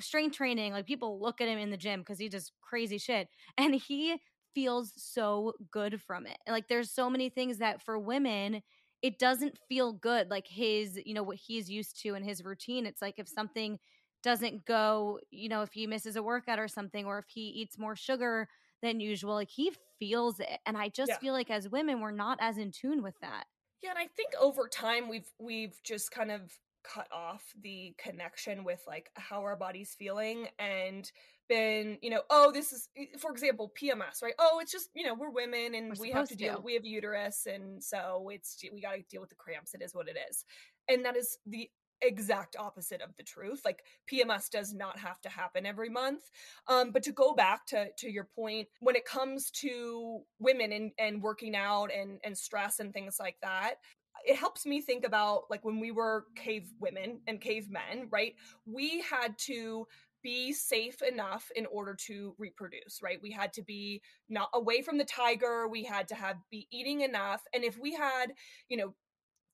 strength 0.00 0.36
training. 0.36 0.72
Like 0.72 0.86
people 0.86 1.20
look 1.20 1.40
at 1.40 1.48
him 1.48 1.58
in 1.58 1.70
the 1.70 1.76
gym 1.76 2.00
because 2.00 2.18
he 2.18 2.28
does 2.28 2.50
crazy 2.60 2.98
shit. 2.98 3.28
And 3.56 3.74
he 3.74 4.16
feels 4.54 4.92
so 4.96 5.52
good 5.70 6.00
from 6.02 6.26
it. 6.26 6.38
Like 6.48 6.66
there's 6.66 6.90
so 6.90 7.08
many 7.08 7.28
things 7.28 7.58
that 7.58 7.80
for 7.80 7.98
women, 7.98 8.62
it 9.02 9.18
doesn't 9.18 9.58
feel 9.68 9.92
good 9.92 10.30
like 10.30 10.46
his 10.46 10.98
you 11.04 11.14
know 11.14 11.22
what 11.22 11.36
he's 11.36 11.70
used 11.70 12.00
to 12.02 12.14
in 12.14 12.22
his 12.22 12.44
routine 12.44 12.86
it's 12.86 13.02
like 13.02 13.18
if 13.18 13.28
something 13.28 13.78
doesn't 14.22 14.64
go 14.66 15.18
you 15.30 15.48
know 15.48 15.62
if 15.62 15.72
he 15.72 15.86
misses 15.86 16.16
a 16.16 16.22
workout 16.22 16.58
or 16.58 16.68
something 16.68 17.06
or 17.06 17.18
if 17.18 17.26
he 17.28 17.40
eats 17.40 17.78
more 17.78 17.96
sugar 17.96 18.48
than 18.82 19.00
usual 19.00 19.34
like 19.34 19.50
he 19.50 19.72
feels 19.98 20.40
it 20.40 20.58
and 20.66 20.76
i 20.76 20.88
just 20.88 21.10
yeah. 21.10 21.18
feel 21.18 21.32
like 21.32 21.50
as 21.50 21.68
women 21.68 22.00
we're 22.00 22.10
not 22.10 22.38
as 22.40 22.58
in 22.58 22.70
tune 22.70 23.02
with 23.02 23.18
that 23.20 23.44
yeah 23.82 23.90
and 23.90 23.98
i 23.98 24.06
think 24.16 24.30
over 24.40 24.68
time 24.68 25.08
we've 25.08 25.30
we've 25.38 25.78
just 25.84 26.10
kind 26.10 26.30
of 26.30 26.52
cut 26.82 27.08
off 27.12 27.42
the 27.62 27.94
connection 27.98 28.64
with 28.64 28.82
like 28.86 29.10
how 29.14 29.40
our 29.40 29.56
body's 29.56 29.94
feeling 29.98 30.46
and 30.58 31.10
been 31.50 31.98
you 32.00 32.08
know 32.10 32.22
oh 32.30 32.50
this 32.52 32.72
is 32.72 32.88
for 33.18 33.32
example 33.32 33.72
pms 33.80 34.22
right 34.22 34.34
oh 34.38 34.60
it's 34.62 34.72
just 34.72 34.88
you 34.94 35.04
know 35.04 35.14
we're 35.14 35.30
women 35.30 35.74
and 35.74 35.88
we're 35.88 36.00
we 36.00 36.10
have 36.10 36.28
to 36.28 36.36
deal 36.36 36.56
to. 36.56 36.62
we 36.62 36.74
have 36.74 36.84
uterus 36.84 37.46
and 37.52 37.82
so 37.82 38.30
it's 38.32 38.56
we 38.72 38.80
got 38.80 38.94
to 38.94 39.02
deal 39.10 39.20
with 39.20 39.30
the 39.30 39.36
cramps 39.36 39.74
it 39.74 39.82
is 39.82 39.94
what 39.94 40.06
it 40.08 40.16
is 40.30 40.44
and 40.88 41.04
that 41.04 41.16
is 41.16 41.36
the 41.46 41.68
exact 42.02 42.56
opposite 42.58 43.02
of 43.02 43.10
the 43.16 43.22
truth. 43.22 43.60
Like 43.64 43.82
PMS 44.10 44.50
does 44.50 44.72
not 44.72 44.98
have 44.98 45.20
to 45.22 45.28
happen 45.28 45.66
every 45.66 45.88
month. 45.88 46.22
Um, 46.68 46.92
but 46.92 47.02
to 47.04 47.12
go 47.12 47.34
back 47.34 47.66
to 47.66 47.88
to 47.98 48.10
your 48.10 48.28
point, 48.34 48.68
when 48.80 48.96
it 48.96 49.04
comes 49.04 49.50
to 49.62 50.20
women 50.38 50.72
and, 50.72 50.92
and 50.98 51.22
working 51.22 51.54
out 51.54 51.90
and, 51.94 52.18
and 52.24 52.36
stress 52.36 52.80
and 52.80 52.92
things 52.92 53.16
like 53.20 53.36
that, 53.42 53.74
it 54.26 54.36
helps 54.36 54.66
me 54.66 54.80
think 54.80 55.04
about 55.06 55.44
like 55.50 55.64
when 55.64 55.80
we 55.80 55.90
were 55.90 56.24
cave 56.36 56.70
women 56.80 57.20
and 57.26 57.40
cave 57.40 57.68
men, 57.70 58.08
right? 58.10 58.34
We 58.66 59.02
had 59.02 59.38
to 59.46 59.86
be 60.22 60.52
safe 60.52 61.02
enough 61.02 61.50
in 61.56 61.66
order 61.66 61.94
to 61.94 62.34
reproduce 62.38 63.00
right? 63.02 63.20
We 63.22 63.30
had 63.30 63.52
to 63.54 63.62
be 63.62 64.02
not 64.28 64.50
away 64.54 64.82
from 64.82 64.98
the 64.98 65.04
tiger 65.04 65.68
we 65.68 65.84
had 65.84 66.08
to 66.08 66.14
have 66.14 66.36
be 66.50 66.66
eating 66.70 67.02
enough 67.02 67.42
and 67.54 67.64
if 67.64 67.78
we 67.78 67.94
had 67.94 68.32
you 68.68 68.76
know 68.76 68.94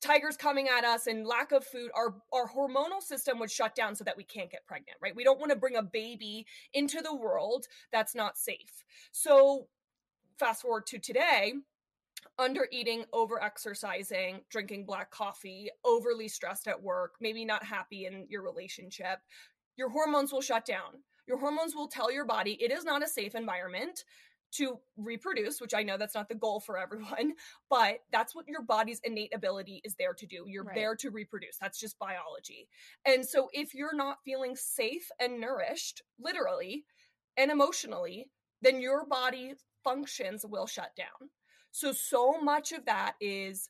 tigers 0.03 0.37
coming 0.37 0.69
at 0.69 0.85
us 0.85 1.07
and 1.07 1.27
lack 1.27 1.53
of 1.53 1.64
food 1.64 1.91
our 1.95 2.14
our 2.33 2.49
hormonal 2.49 3.03
system 3.03 3.39
would 3.39 3.51
shut 3.51 3.75
down 3.75 3.95
so 3.95 4.05
that 4.05 4.17
we 4.17 4.25
can't 4.25 4.51
get 4.51 4.67
pregnant 4.67 4.99
right? 5.01 5.17
We 5.17 5.25
don't 5.25 5.41
want 5.41 5.51
to 5.51 5.59
bring 5.59 5.77
a 5.77 5.83
baby 5.83 6.47
into 6.75 7.01
the 7.01 7.14
world 7.14 7.67
that's 7.93 8.14
not 8.14 8.37
safe. 8.37 8.85
So 9.12 9.69
fast 10.39 10.62
forward 10.62 10.87
to 10.87 10.99
today 10.99 11.55
under 12.39 12.67
eating 12.71 13.05
over 13.12 13.43
exercising 13.43 14.41
drinking 14.51 14.85
black 14.85 15.11
coffee 15.11 15.71
overly 15.85 16.29
stressed 16.29 16.69
at 16.69 16.83
work 16.83 17.14
maybe 17.21 17.45
not 17.45 17.64
happy 17.64 18.07
in 18.07 18.27
your 18.29 18.43
relationship 18.43 19.19
your 19.77 19.91
hormones 19.91 20.33
will 20.33 20.41
shut 20.41 20.64
down 20.64 21.03
your 21.27 21.39
hormones 21.39 21.74
will 21.74 21.89
tell 21.89 22.11
your 22.11 22.24
body 22.24 22.57
it 22.61 22.70
is 22.70 22.85
not 22.85 23.03
a 23.03 23.09
safe 23.09 23.35
environment 23.35 24.05
to 24.53 24.79
reproduce, 24.97 25.61
which 25.61 25.74
I 25.74 25.83
know 25.83 25.99
that's 25.99 26.14
not 26.14 26.29
the 26.29 26.35
goal 26.35 26.61
for 26.61 26.79
everyone, 26.79 27.35
but 27.70 27.99
that's 28.12 28.35
what 28.35 28.47
your 28.49 28.62
body's 28.62 29.01
innate 29.05 29.35
ability 29.35 29.83
is 29.85 29.97
there 29.97 30.14
to 30.14 30.27
do. 30.27 30.45
You're 30.47 30.64
right. 30.64 30.74
there 30.74 30.95
to 30.97 31.11
reproduce. 31.11 31.59
That's 31.61 31.81
just 31.81 31.99
biology. 31.99 32.68
And 33.05 33.27
so 33.27 33.49
if 33.53 33.74
you're 33.74 33.97
not 33.97 34.18
feeling 34.24 34.55
safe 34.55 35.09
and 35.20 35.41
nourished, 35.41 36.03
literally 36.18 36.85
and 37.37 37.51
emotionally, 37.51 38.31
then 38.62 38.81
your 38.81 39.05
body 39.05 39.55
functions 39.85 40.47
will 40.49 40.66
shut 40.66 40.93
down. 40.97 41.31
So, 41.72 41.93
so 41.93 42.41
much 42.41 42.72
of 42.72 42.87
that 42.87 43.16
is 43.20 43.68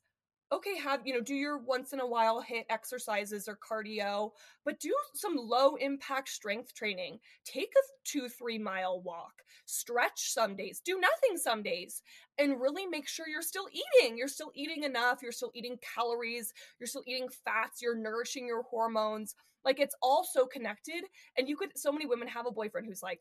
okay 0.53 0.77
have 0.77 1.01
you 1.05 1.13
know 1.13 1.21
do 1.21 1.35
your 1.35 1.59
once 1.59 1.93
in 1.93 2.01
a 2.01 2.07
while 2.07 2.43
HIIT 2.43 2.65
exercises 2.71 3.49
or 3.49 3.59
cardio 3.59 4.31
but 4.67 4.81
do 4.81 4.93
some 5.15 5.37
low 5.37 5.77
impact 5.77 6.29
strength 6.29 6.75
training. 6.75 7.21
Take 7.45 7.71
a 7.77 7.83
two 8.05 8.29
three 8.29 8.59
mile 8.59 9.01
walk. 9.01 9.43
Stretch 9.65 10.33
some 10.33 10.57
days. 10.57 10.83
Do 10.85 11.01
nothing 11.01 11.39
some 11.39 11.63
days 11.63 12.03
and 12.39 12.61
really 12.61 12.85
make 12.85 13.09
sure 13.09 13.29
you're 13.29 13.43
still 13.43 13.69
eating. 13.73 14.19
You're 14.19 14.29
still 14.29 14.51
eating 14.55 14.83
enough. 14.83 15.21
You're 15.23 15.33
still 15.33 15.53
eating 15.55 15.79
calories. 15.95 16.53
You're 16.81 16.89
still 16.89 17.05
eating 17.07 17.29
fats. 17.45 17.81
You're 17.81 17.97
nourishing 17.97 18.47
your 18.47 18.65
hormones. 18.65 19.37
Like 19.65 19.79
it's 19.79 19.95
all 20.03 20.27
so 20.31 20.47
connected. 20.47 21.05
And 21.39 21.49
you 21.49 21.57
could 21.57 21.71
so 21.77 21.93
many 21.93 22.07
women 22.07 22.27
have 22.29 22.47
a 22.47 22.53
boyfriend 22.53 22.89
who's 22.89 23.03
like 23.05 23.21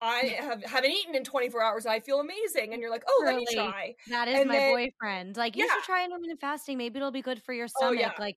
I 0.00 0.36
have 0.40 0.62
haven't 0.64 0.90
eaten 0.90 1.14
in 1.14 1.24
24 1.24 1.62
hours. 1.62 1.86
I 1.86 2.00
feel 2.00 2.20
amazing. 2.20 2.72
And 2.72 2.80
you're 2.80 2.90
like, 2.90 3.04
oh, 3.08 3.22
let 3.24 3.36
me 3.36 3.46
try. 3.52 3.94
That 4.10 4.28
is 4.28 4.40
and 4.40 4.48
my 4.48 4.56
then, 4.56 4.72
boyfriend. 4.72 5.36
Like, 5.36 5.56
you 5.56 5.64
yeah. 5.64 5.72
should 5.74 5.84
try 5.84 6.04
intermittent 6.04 6.40
fasting. 6.40 6.76
Maybe 6.76 6.98
it'll 6.98 7.10
be 7.10 7.22
good 7.22 7.42
for 7.42 7.52
your 7.52 7.68
stomach. 7.68 7.98
Oh, 7.98 8.00
yeah. 8.00 8.12
Like, 8.18 8.36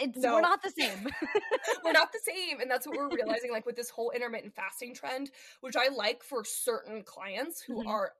it's 0.00 0.18
no. 0.18 0.34
we're 0.34 0.40
not 0.40 0.62
the 0.62 0.70
same. 0.70 1.08
we're 1.84 1.92
not 1.92 2.12
the 2.12 2.20
same. 2.22 2.60
And 2.60 2.70
that's 2.70 2.86
what 2.86 2.96
we're 2.96 3.08
realizing, 3.08 3.50
like 3.50 3.66
with 3.66 3.76
this 3.76 3.90
whole 3.90 4.10
intermittent 4.10 4.54
fasting 4.54 4.94
trend, 4.94 5.30
which 5.60 5.76
I 5.76 5.88
like 5.88 6.22
for 6.22 6.44
certain 6.44 7.02
clients 7.02 7.60
who 7.62 7.80
mm-hmm. 7.80 7.88
are 7.88 8.12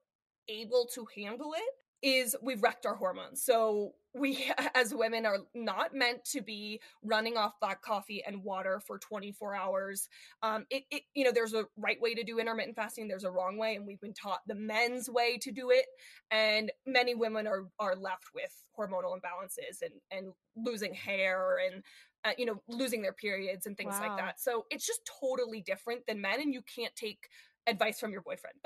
able 0.49 0.88
to 0.95 1.07
handle 1.14 1.53
it 1.55 1.74
is 2.03 2.36
we've 2.42 2.62
wrecked 2.62 2.86
our 2.86 2.94
hormones. 2.94 3.42
So 3.42 3.94
we 4.14 4.51
as 4.74 4.94
women 4.94 5.26
are 5.26 5.38
not 5.55 5.94
meant 5.94 6.24
to 6.24 6.40
be 6.42 6.80
running 7.03 7.36
off 7.36 7.59
black 7.61 7.82
coffee 7.82 8.22
and 8.26 8.42
water 8.42 8.80
for 8.86 8.98
24 8.98 9.55
hours 9.55 10.09
um 10.42 10.66
it, 10.70 10.84
it, 10.90 11.03
you 11.14 11.24
know 11.24 11.32
there's 11.32 11.55
a 11.55 11.64
right 11.76 12.01
way 12.01 12.14
to 12.14 12.24
do 12.24 12.38
intermittent 12.38 12.76
fasting 12.76 13.09
there's 13.09 13.24
a 13.24 13.30
wrong 13.30 13.57
way 13.57 13.76
and 13.76 13.86
we've 13.86 14.01
been 14.01 14.14
taught 14.14 14.40
the 14.46 14.55
men's 14.55 15.09
way 15.09 15.38
to 15.38 15.51
do 15.51 15.70
it 15.70 15.86
and 16.30 16.72
many 16.86 17.14
women 17.14 17.46
are 17.46 17.68
are 17.78 17.96
left 17.96 18.26
with 18.34 18.53
hormonal 18.78 19.14
imbalances 19.14 19.82
and 19.82 19.92
and 20.11 20.32
losing 20.57 20.94
hair 20.94 21.59
and 21.70 21.82
uh, 22.24 22.32
you 22.36 22.44
know 22.44 22.61
losing 22.68 23.01
their 23.01 23.12
periods 23.12 23.66
and 23.66 23.76
things 23.76 23.94
wow. 23.94 24.09
like 24.09 24.18
that 24.18 24.40
so 24.40 24.64
it's 24.70 24.86
just 24.86 25.09
totally 25.20 25.62
different 25.62 26.07
than 26.07 26.20
men 26.20 26.40
and 26.40 26.53
you 26.53 26.62
can't 26.62 26.94
take 26.94 27.28
advice 27.66 27.98
from 28.01 28.11
your 28.11 28.22
boyfriend 28.22 28.57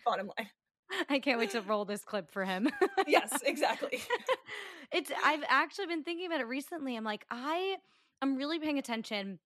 bottom 0.04 0.30
line 0.38 0.48
I 1.08 1.18
can't 1.18 1.38
wait 1.38 1.50
to 1.50 1.60
roll 1.60 1.84
this 1.84 2.04
clip 2.04 2.30
for 2.30 2.44
him. 2.44 2.68
yes, 3.06 3.40
exactly. 3.44 4.00
it's 4.92 5.10
I've 5.24 5.44
actually 5.48 5.86
been 5.86 6.02
thinking 6.02 6.26
about 6.26 6.40
it 6.40 6.46
recently. 6.46 6.96
I'm 6.96 7.04
like, 7.04 7.26
I 7.30 7.76
I'm 8.20 8.36
really 8.36 8.58
paying 8.58 8.78
attention. 8.78 9.38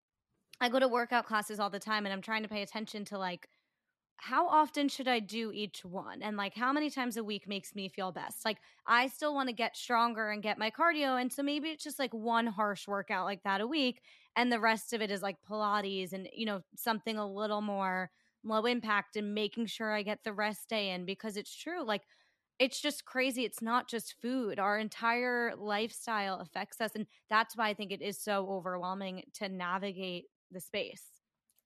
I 0.61 0.68
go 0.68 0.78
to 0.78 0.88
workout 0.88 1.26
classes 1.26 1.61
all 1.61 1.70
the 1.70 1.78
time 1.78 2.07
and 2.07 2.12
I'm 2.12 2.22
trying 2.22 2.42
to 2.42 2.49
pay 2.49 2.62
attention 2.62 3.05
to 3.07 3.18
like 3.18 3.49
how 4.18 4.49
often 4.49 4.88
should 4.88 5.09
I 5.09 5.20
do 5.20 5.53
each 5.53 5.84
one? 5.84 6.22
And 6.22 6.38
like 6.38 6.55
how 6.55 6.72
many 6.72 6.88
times 6.90 7.18
a 7.18 7.24
week 7.24 7.47
makes 7.47 7.74
me 7.74 7.88
feel 7.88 8.12
best? 8.12 8.44
Like 8.47 8.59
I 8.86 9.09
still 9.09 9.34
want 9.34 9.49
to 9.51 9.55
get 9.55 9.76
stronger 9.76 10.30
and 10.30 10.42
get 10.42 10.59
my 10.59 10.70
cardio. 10.70 11.20
And 11.20 11.32
so 11.32 11.42
maybe 11.42 11.68
it's 11.68 11.84
just 11.84 11.99
like 11.99 12.14
one 12.14 12.47
harsh 12.47 12.88
workout 12.88 13.26
like 13.26 13.42
that 13.44 13.61
a 13.61 13.66
week. 13.66 14.01
And 14.34 14.51
the 14.51 14.61
rest 14.61 14.94
of 14.94 15.03
it 15.03 15.11
is 15.11 15.22
like 15.22 15.36
Pilates 15.49 16.14
and, 16.14 16.28
you 16.32 16.47
know, 16.47 16.62
something 16.76 17.18
a 17.18 17.30
little 17.30 17.61
more 17.61 18.11
low 18.47 18.64
impact 18.64 19.16
and 19.16 19.34
making 19.34 19.66
sure 19.66 19.92
I 19.92 20.03
get 20.03 20.20
the 20.24 20.32
rest 20.32 20.68
day 20.68 20.90
in 20.90 21.05
because 21.05 21.36
it's 21.36 21.55
true. 21.55 21.84
Like, 21.84 22.03
it's 22.59 22.80
just 22.80 23.05
crazy. 23.05 23.44
It's 23.44 23.61
not 23.61 23.88
just 23.88 24.14
food. 24.22 24.59
Our 24.59 24.78
entire 24.78 25.53
lifestyle 25.57 26.40
affects 26.40 26.80
us. 26.80 26.92
And 26.94 27.07
that's 27.28 27.57
why 27.57 27.68
I 27.68 27.74
think 27.74 27.92
it 27.92 28.01
is 28.01 28.18
so 28.18 28.49
overwhelming 28.49 29.24
to 29.34 29.49
navigate 29.49 30.24
the 30.51 30.61
space. 30.61 31.05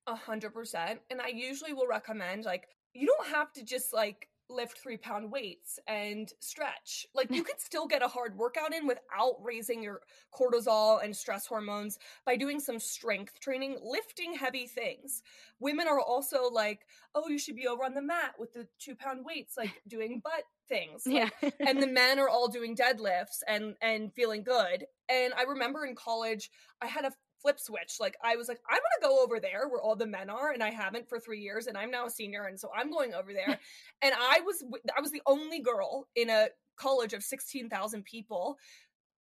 A 0.06 0.16
hundred 0.16 0.52
percent. 0.52 1.00
And 1.10 1.20
I 1.20 1.28
usually 1.28 1.74
will 1.74 1.86
recommend, 1.86 2.44
like, 2.44 2.66
you 2.94 3.06
don't 3.06 3.28
have 3.28 3.52
to 3.52 3.64
just 3.64 3.92
like 3.92 4.26
lift 4.50 4.78
three 4.78 4.96
pound 4.96 5.30
weights 5.30 5.78
and 5.86 6.32
stretch. 6.40 7.06
Like 7.14 7.30
you 7.30 7.42
could 7.44 7.60
still 7.60 7.86
get 7.86 8.02
a 8.02 8.08
hard 8.08 8.36
workout 8.36 8.74
in 8.74 8.86
without 8.86 9.36
raising 9.42 9.82
your 9.82 10.00
cortisol 10.34 11.02
and 11.02 11.14
stress 11.14 11.46
hormones 11.46 11.98
by 12.26 12.36
doing 12.36 12.60
some 12.60 12.78
strength 12.78 13.40
training, 13.40 13.78
lifting 13.82 14.34
heavy 14.34 14.66
things. 14.66 15.22
Women 15.58 15.88
are 15.88 16.00
also 16.00 16.48
like, 16.50 16.80
oh, 17.14 17.28
you 17.28 17.38
should 17.38 17.56
be 17.56 17.66
over 17.66 17.84
on 17.84 17.94
the 17.94 18.02
mat 18.02 18.34
with 18.38 18.52
the 18.52 18.66
two 18.78 18.94
pound 18.94 19.24
weights, 19.24 19.56
like 19.56 19.82
doing 19.88 20.20
butt 20.22 20.44
things. 20.68 21.06
Like, 21.06 21.32
yeah. 21.42 21.50
and 21.66 21.82
the 21.82 21.86
men 21.86 22.18
are 22.18 22.28
all 22.28 22.48
doing 22.48 22.76
deadlifts 22.76 23.42
and 23.46 23.74
and 23.80 24.12
feeling 24.14 24.42
good. 24.42 24.86
And 25.08 25.32
I 25.34 25.42
remember 25.42 25.84
in 25.84 25.94
college, 25.94 26.50
I 26.80 26.86
had 26.86 27.04
a 27.04 27.12
flip 27.40 27.58
switch. 27.60 27.96
Like 28.00 28.16
I 28.22 28.36
was 28.36 28.48
like, 28.48 28.60
I'm 28.68 28.78
gonna 28.78 29.14
go 29.14 29.22
over 29.22 29.40
there 29.40 29.68
where 29.68 29.80
all 29.80 29.96
the 29.96 30.06
men 30.06 30.30
are, 30.30 30.52
and 30.52 30.62
I 30.62 30.70
haven't 30.70 31.08
for 31.08 31.18
three 31.18 31.40
years, 31.40 31.66
and 31.66 31.76
I'm 31.76 31.90
now 31.90 32.06
a 32.06 32.10
senior, 32.10 32.44
and 32.44 32.58
so 32.58 32.70
I'm 32.74 32.90
going 32.90 33.14
over 33.14 33.32
there. 33.32 33.58
and 34.02 34.14
I 34.14 34.40
was 34.40 34.62
I 34.96 35.00
was 35.00 35.10
the 35.10 35.22
only 35.26 35.60
girl 35.60 36.08
in 36.16 36.30
a 36.30 36.48
college 36.76 37.12
of 37.12 37.22
sixteen 37.22 37.68
thousand 37.68 38.04
people 38.04 38.58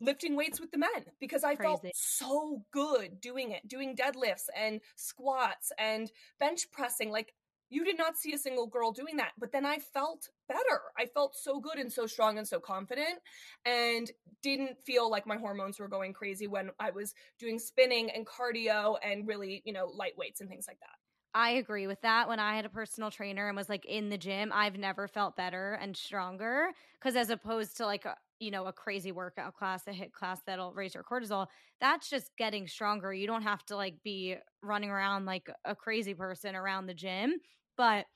lifting 0.01 0.35
weights 0.35 0.61
with 0.61 0.71
the 0.71 0.77
men 0.77 1.05
because 1.19 1.43
I 1.43 1.55
Crazy. 1.55 1.67
felt 1.67 1.85
so 1.93 2.63
good 2.71 3.19
doing 3.19 3.51
it, 3.51 3.67
doing 3.67 3.95
deadlifts 3.95 4.47
and 4.55 4.79
squats 4.95 5.71
and 5.77 6.11
bench 6.39 6.71
pressing. 6.71 7.11
Like 7.11 7.33
you 7.69 7.85
did 7.85 7.97
not 7.97 8.17
see 8.17 8.33
a 8.33 8.37
single 8.37 8.67
girl 8.67 8.91
doing 8.91 9.17
that. 9.17 9.31
But 9.37 9.51
then 9.51 9.65
I 9.65 9.77
felt 9.77 10.29
better. 10.47 10.81
I 10.97 11.05
felt 11.05 11.35
so 11.35 11.59
good 11.59 11.77
and 11.77 11.91
so 11.91 12.05
strong 12.07 12.37
and 12.37 12.47
so 12.47 12.59
confident 12.59 13.19
and 13.65 14.11
didn't 14.41 14.77
feel 14.83 15.09
like 15.09 15.27
my 15.27 15.37
hormones 15.37 15.79
were 15.79 15.87
going 15.87 16.13
crazy 16.13 16.47
when 16.47 16.71
I 16.79 16.91
was 16.91 17.13
doing 17.37 17.59
spinning 17.59 18.09
and 18.09 18.25
cardio 18.25 18.97
and 19.03 19.27
really, 19.27 19.61
you 19.65 19.73
know, 19.73 19.85
light 19.85 20.17
weights 20.17 20.41
and 20.41 20.49
things 20.49 20.65
like 20.67 20.79
that. 20.79 20.95
I 21.35 21.51
agree 21.51 21.85
with 21.85 22.01
that. 22.01 22.27
When 22.27 22.39
I 22.39 22.55
had 22.55 22.65
a 22.65 22.69
personal 22.69 23.11
trainer 23.11 23.47
and 23.47 23.55
was 23.55 23.69
like 23.69 23.85
in 23.85 24.09
the 24.09 24.17
gym, 24.17 24.51
I've 24.51 24.77
never 24.77 25.07
felt 25.07 25.35
better 25.35 25.77
and 25.79 25.95
stronger. 25.95 26.69
Cause 27.01 27.15
as 27.15 27.29
opposed 27.29 27.77
to 27.77 27.85
like 27.85 28.05
you 28.39 28.51
know, 28.51 28.65
a 28.65 28.73
crazy 28.73 29.11
workout 29.11 29.53
class, 29.53 29.85
a 29.87 29.91
HIIT 29.91 30.13
class 30.13 30.39
that'll 30.45 30.73
raise 30.73 30.95
your 30.95 31.03
cortisol, 31.03 31.47
that's 31.81 32.09
just 32.09 32.31
getting 32.37 32.67
stronger. 32.67 33.13
You 33.13 33.27
don't 33.27 33.41
have 33.41 33.63
to 33.65 33.75
like 33.75 33.95
be 34.03 34.37
running 34.63 34.89
around 34.89 35.25
like 35.25 35.49
a 35.65 35.75
crazy 35.75 36.13
person 36.13 36.55
around 36.55 36.87
the 36.87 36.93
gym. 36.93 37.33
But 37.79 38.07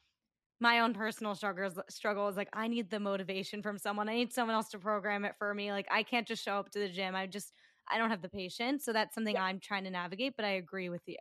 my 0.59 0.82
own 0.82 0.93
personal 0.93 1.36
struggles 1.36 1.80
struggle 1.89 2.28
is 2.28 2.36
like 2.36 2.49
I 2.51 2.68
need 2.68 2.89
the 2.89 2.99
motivation 2.99 3.61
from 3.61 3.78
someone. 3.78 4.09
I 4.09 4.14
need 4.14 4.34
someone 4.34 4.55
else 4.55 4.68
to 4.72 4.78
program 4.78 5.24
it 5.24 5.36
for 5.39 5.53
me. 5.53 5.72
Like 5.72 5.88
I 5.89 6.03
can't 6.03 6.28
just 6.28 6.43
show 6.43 6.55
up 6.55 6.70
to 6.72 6.80
the 6.80 6.89
gym. 6.89 7.16
I 7.16 7.28
just 7.28 7.53
I 7.89 7.97
don't 7.97 8.09
have 8.09 8.22
the 8.22 8.28
patience. 8.28 8.84
So 8.84 8.91
that's 8.91 9.16
something 9.16 9.36
yeah. 9.36 9.43
I'm 9.43 9.61
trying 9.61 9.86
to 9.86 9.89
navigate, 9.89 10.34
but 10.36 10.43
I 10.43 10.55
agree 10.55 10.89
with 10.89 11.03
you. 11.05 11.16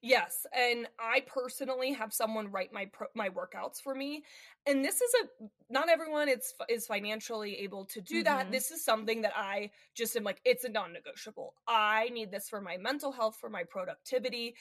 Yes, 0.00 0.46
and 0.54 0.88
I 0.98 1.20
personally 1.26 1.92
have 1.92 2.14
someone 2.14 2.50
write 2.50 2.72
my 2.72 2.86
pro- 2.86 3.08
my 3.14 3.28
workouts 3.28 3.82
for 3.82 3.94
me, 3.94 4.24
and 4.64 4.82
this 4.82 5.02
is 5.02 5.10
a 5.22 5.44
not 5.68 5.90
everyone 5.90 6.30
it's 6.30 6.54
is 6.70 6.86
financially 6.86 7.58
able 7.58 7.84
to 7.84 8.00
do 8.00 8.16
mm-hmm. 8.16 8.24
that. 8.24 8.50
This 8.50 8.70
is 8.70 8.82
something 8.82 9.20
that 9.20 9.32
I 9.36 9.70
just 9.94 10.16
am 10.16 10.24
like 10.24 10.40
it's 10.46 10.64
a 10.64 10.70
non-negotiable. 10.70 11.52
I 11.68 12.08
need 12.08 12.30
this 12.30 12.48
for 12.48 12.62
my 12.62 12.78
mental 12.78 13.12
health, 13.12 13.36
for 13.38 13.50
my 13.50 13.64
productivity. 13.64 14.54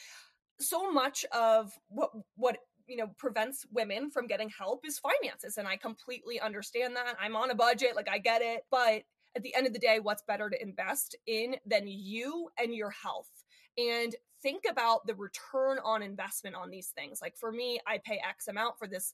So 0.60 0.92
much 0.92 1.26
of 1.34 1.72
what 1.88 2.12
what 2.36 2.58
you 2.88 2.98
know 2.98 3.08
prevents 3.18 3.66
women 3.72 4.10
from 4.10 4.28
getting 4.28 4.50
help 4.50 4.86
is 4.86 5.00
finances 5.00 5.58
and 5.58 5.68
i 5.68 5.76
completely 5.76 6.40
understand 6.40 6.96
that 6.96 7.16
i'm 7.20 7.36
on 7.36 7.52
a 7.52 7.56
budget 7.56 7.96
like 7.96 8.10
i 8.10 8.18
get 8.18 8.42
it 8.42 8.66
but 8.70 9.04
at 9.36 9.44
the 9.44 9.54
end 9.56 9.68
of 9.68 9.74
the 9.74 9.80
day, 9.80 10.00
what's 10.02 10.24
better 10.24 10.50
to 10.50 10.62
invest 10.62 11.16
in 11.28 11.58
than 11.66 11.84
you 11.88 12.50
and 12.58 12.74
your 12.74 12.92
health? 12.92 13.30
And 13.78 14.16
think 14.42 14.64
about 14.70 15.06
the 15.06 15.16
return 15.16 15.80
on 15.84 16.02
investment 16.02 16.56
on 16.56 16.70
these 16.70 16.90
things. 16.90 17.22
Like 17.22 17.36
for 17.36 17.52
me, 17.52 17.80
I 17.86 18.00
pay 18.04 18.22
X 18.28 18.48
amount 18.48 18.80
for 18.80 18.88
this 18.88 19.14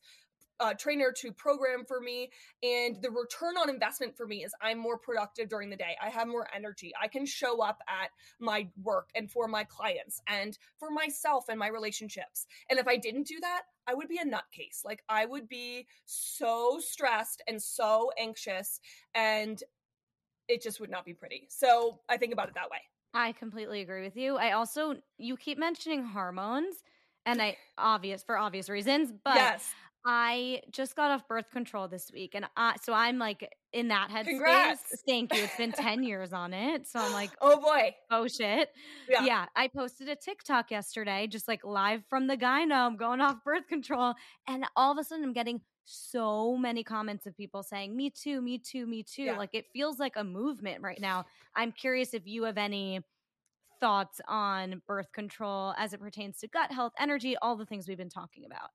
uh, 0.61 0.73
trainer 0.75 1.11
to 1.17 1.31
program 1.31 1.83
for 1.85 1.99
me. 1.99 2.29
And 2.63 3.01
the 3.01 3.09
return 3.09 3.57
on 3.57 3.69
investment 3.69 4.15
for 4.15 4.27
me 4.27 4.43
is 4.43 4.53
I'm 4.61 4.77
more 4.77 4.97
productive 4.97 5.49
during 5.49 5.69
the 5.69 5.75
day. 5.75 5.97
I 6.01 6.09
have 6.09 6.27
more 6.27 6.47
energy. 6.55 6.93
I 7.01 7.07
can 7.07 7.25
show 7.25 7.61
up 7.61 7.81
at 7.89 8.11
my 8.39 8.67
work 8.81 9.09
and 9.15 9.29
for 9.29 9.47
my 9.47 9.63
clients 9.63 10.21
and 10.27 10.57
for 10.77 10.91
myself 10.91 11.45
and 11.49 11.57
my 11.57 11.67
relationships. 11.67 12.45
And 12.69 12.79
if 12.79 12.87
I 12.87 12.97
didn't 12.97 13.27
do 13.27 13.39
that, 13.41 13.63
I 13.87 13.95
would 13.95 14.07
be 14.07 14.17
a 14.17 14.25
nutcase. 14.25 14.85
Like 14.85 15.03
I 15.09 15.25
would 15.25 15.49
be 15.49 15.87
so 16.05 16.79
stressed 16.79 17.41
and 17.47 17.61
so 17.61 18.11
anxious 18.17 18.79
and 19.15 19.61
it 20.47 20.61
just 20.61 20.79
would 20.79 20.91
not 20.91 21.05
be 21.05 21.13
pretty. 21.13 21.47
So 21.49 21.99
I 22.07 22.17
think 22.17 22.33
about 22.33 22.49
it 22.49 22.55
that 22.55 22.69
way. 22.69 22.77
I 23.13 23.31
completely 23.31 23.81
agree 23.81 24.03
with 24.03 24.15
you. 24.15 24.37
I 24.37 24.51
also 24.51 24.97
you 25.17 25.35
keep 25.37 25.57
mentioning 25.57 26.05
hormones 26.05 26.75
and 27.25 27.41
I 27.41 27.57
obvious 27.77 28.23
for 28.23 28.37
obvious 28.37 28.69
reasons, 28.69 29.11
but 29.23 29.35
yes. 29.35 29.73
I 30.05 30.61
just 30.71 30.95
got 30.95 31.11
off 31.11 31.27
birth 31.27 31.51
control 31.51 31.87
this 31.87 32.11
week, 32.11 32.33
and 32.33 32.45
I, 32.57 32.75
so 32.81 32.93
I'm 32.93 33.19
like 33.19 33.47
in 33.71 33.89
that 33.89 34.09
headspace. 34.09 34.77
Thank 35.07 35.33
you. 35.35 35.43
It's 35.43 35.55
been 35.57 35.71
ten 35.77 36.03
years 36.03 36.33
on 36.33 36.53
it, 36.53 36.87
so 36.87 36.99
I'm 36.99 37.13
like, 37.13 37.31
oh 37.41 37.59
boy, 37.61 37.95
oh 38.09 38.27
shit. 38.27 38.69
Yeah. 39.07 39.25
yeah, 39.25 39.45
I 39.55 39.67
posted 39.67 40.09
a 40.09 40.15
TikTok 40.15 40.71
yesterday, 40.71 41.27
just 41.27 41.47
like 41.47 41.63
live 41.63 42.03
from 42.09 42.27
the 42.27 42.35
gyno. 42.35 42.87
I'm 42.87 42.97
going 42.97 43.21
off 43.21 43.43
birth 43.43 43.67
control, 43.67 44.15
and 44.47 44.65
all 44.75 44.91
of 44.91 44.97
a 44.97 45.03
sudden, 45.03 45.23
I'm 45.23 45.33
getting 45.33 45.61
so 45.85 46.57
many 46.57 46.83
comments 46.83 47.27
of 47.27 47.37
people 47.37 47.61
saying, 47.61 47.95
"Me 47.95 48.09
too, 48.09 48.41
me 48.41 48.57
too, 48.57 48.87
me 48.87 49.03
too." 49.03 49.23
Yeah. 49.23 49.37
Like 49.37 49.53
it 49.53 49.65
feels 49.71 49.99
like 49.99 50.13
a 50.15 50.23
movement 50.23 50.81
right 50.81 50.99
now. 50.99 51.25
I'm 51.55 51.71
curious 51.71 52.13
if 52.15 52.25
you 52.25 52.43
have 52.43 52.57
any 52.57 53.01
thoughts 53.79 54.21
on 54.27 54.81
birth 54.87 55.11
control 55.11 55.73
as 55.77 55.93
it 55.93 55.99
pertains 55.99 56.39
to 56.39 56.47
gut 56.47 56.71
health, 56.71 56.93
energy, 56.99 57.35
all 57.41 57.55
the 57.55 57.65
things 57.65 57.87
we've 57.87 57.97
been 57.97 58.09
talking 58.09 58.45
about. 58.45 58.69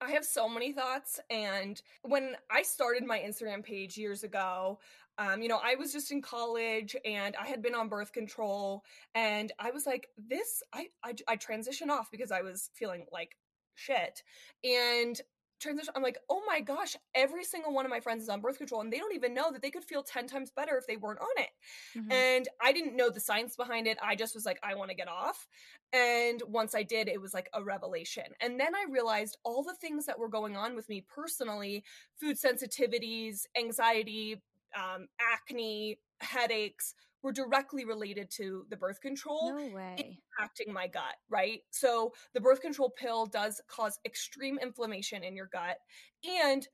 I 0.00 0.12
have 0.12 0.24
so 0.24 0.48
many 0.48 0.72
thoughts. 0.72 1.20
And 1.30 1.80
when 2.02 2.36
I 2.50 2.62
started 2.62 3.04
my 3.04 3.18
Instagram 3.18 3.62
page 3.62 3.96
years 3.96 4.24
ago, 4.24 4.78
um, 5.18 5.42
you 5.42 5.48
know, 5.48 5.60
I 5.62 5.74
was 5.74 5.92
just 5.92 6.12
in 6.12 6.22
college 6.22 6.96
and 7.04 7.36
I 7.36 7.46
had 7.46 7.60
been 7.60 7.74
on 7.74 7.88
birth 7.88 8.12
control. 8.12 8.82
And 9.14 9.52
I 9.58 9.70
was 9.70 9.86
like, 9.86 10.08
this, 10.16 10.62
I, 10.72 10.86
I, 11.04 11.14
I 11.28 11.36
transitioned 11.36 11.90
off 11.90 12.10
because 12.10 12.32
I 12.32 12.40
was 12.40 12.70
feeling 12.74 13.04
like 13.12 13.36
shit. 13.74 14.22
And 14.64 15.20
transition 15.60 15.92
i'm 15.96 16.02
like 16.02 16.18
oh 16.28 16.42
my 16.46 16.60
gosh 16.60 16.96
every 17.14 17.44
single 17.44 17.72
one 17.72 17.84
of 17.84 17.90
my 17.90 18.00
friends 18.00 18.22
is 18.22 18.28
on 18.28 18.40
birth 18.40 18.58
control 18.58 18.80
and 18.80 18.92
they 18.92 18.98
don't 18.98 19.14
even 19.14 19.34
know 19.34 19.52
that 19.52 19.62
they 19.62 19.70
could 19.70 19.84
feel 19.84 20.02
10 20.02 20.26
times 20.26 20.50
better 20.50 20.76
if 20.76 20.86
they 20.86 20.96
weren't 20.96 21.20
on 21.20 21.42
it 21.42 21.50
mm-hmm. 21.96 22.10
and 22.10 22.48
i 22.62 22.72
didn't 22.72 22.96
know 22.96 23.10
the 23.10 23.20
science 23.20 23.56
behind 23.56 23.86
it 23.86 23.98
i 24.02 24.14
just 24.14 24.34
was 24.34 24.46
like 24.46 24.58
i 24.62 24.74
want 24.74 24.90
to 24.90 24.96
get 24.96 25.08
off 25.08 25.46
and 25.92 26.42
once 26.48 26.74
i 26.74 26.82
did 26.82 27.08
it 27.08 27.20
was 27.20 27.34
like 27.34 27.48
a 27.54 27.62
revelation 27.62 28.24
and 28.40 28.58
then 28.58 28.74
i 28.74 28.84
realized 28.90 29.36
all 29.44 29.62
the 29.62 29.74
things 29.74 30.06
that 30.06 30.18
were 30.18 30.28
going 30.28 30.56
on 30.56 30.74
with 30.74 30.88
me 30.88 31.04
personally 31.14 31.84
food 32.18 32.36
sensitivities 32.36 33.42
anxiety 33.56 34.42
um, 34.76 35.08
acne 35.20 35.98
headaches 36.20 36.94
were 37.22 37.32
directly 37.32 37.84
related 37.84 38.30
to 38.30 38.64
the 38.70 38.76
birth 38.76 39.00
control 39.00 39.52
no 39.52 39.58
impacting 39.58 40.72
my 40.72 40.86
gut, 40.86 41.16
right? 41.28 41.60
So 41.70 42.12
the 42.34 42.40
birth 42.40 42.60
control 42.60 42.90
pill 42.90 43.26
does 43.26 43.60
cause 43.68 43.98
extreme 44.04 44.58
inflammation 44.58 45.22
in 45.22 45.36
your 45.36 45.48
gut 45.52 45.78
and 46.24 46.66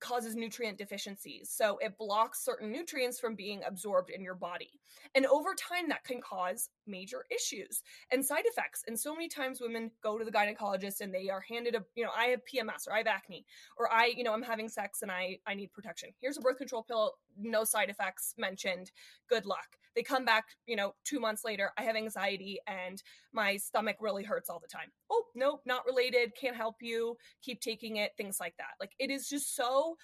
causes 0.00 0.36
nutrient 0.36 0.76
deficiencies. 0.76 1.50
So 1.50 1.78
it 1.78 1.96
blocks 1.96 2.44
certain 2.44 2.70
nutrients 2.70 3.18
from 3.18 3.34
being 3.34 3.62
absorbed 3.66 4.10
in 4.10 4.22
your 4.22 4.34
body. 4.34 4.80
And 5.14 5.24
over 5.26 5.54
time, 5.54 5.88
that 5.88 6.04
can 6.04 6.20
cause 6.20 6.68
major 6.86 7.24
issues 7.30 7.82
and 8.10 8.24
side 8.24 8.44
effects. 8.46 8.84
And 8.86 8.98
so 8.98 9.14
many 9.14 9.28
times 9.28 9.60
women 9.60 9.90
go 10.02 10.18
to 10.18 10.24
the 10.24 10.30
gynecologist 10.30 11.00
and 11.00 11.12
they 11.12 11.28
are 11.30 11.40
handed 11.40 11.74
a, 11.74 11.84
you 11.94 12.04
know, 12.04 12.10
I 12.16 12.26
have 12.26 12.40
PMS 12.40 12.88
or 12.88 12.94
I 12.94 12.98
have 12.98 13.06
acne 13.06 13.44
or 13.76 13.92
I, 13.92 14.12
you 14.16 14.24
know, 14.24 14.32
I'm 14.32 14.42
having 14.42 14.68
sex 14.68 15.02
and 15.02 15.10
I, 15.10 15.38
I 15.46 15.54
need 15.54 15.72
protection. 15.72 16.10
Here's 16.20 16.36
a 16.36 16.40
birth 16.40 16.58
control 16.58 16.82
pill, 16.82 17.12
no 17.38 17.64
side 17.64 17.90
effects 17.90 18.34
mentioned. 18.38 18.90
Good 19.28 19.46
luck. 19.46 19.76
They 19.94 20.02
come 20.02 20.24
back, 20.24 20.44
you 20.66 20.74
know, 20.76 20.94
two 21.04 21.20
months 21.20 21.44
later, 21.44 21.70
I 21.78 21.82
have 21.82 21.94
anxiety 21.96 22.58
and 22.66 23.00
my 23.32 23.56
stomach 23.56 23.96
really 24.00 24.24
hurts 24.24 24.50
all 24.50 24.58
the 24.58 24.68
time. 24.68 24.88
Oh, 25.10 25.24
nope, 25.36 25.60
not 25.66 25.86
related, 25.86 26.32
can't 26.40 26.56
help 26.56 26.76
you, 26.80 27.16
keep 27.42 27.60
taking 27.60 27.96
it, 27.96 28.12
things 28.16 28.38
like 28.40 28.56
that. 28.58 28.74
Like 28.80 28.92
it 28.98 29.10
is 29.10 29.28
just 29.28 29.54
so 29.54 29.96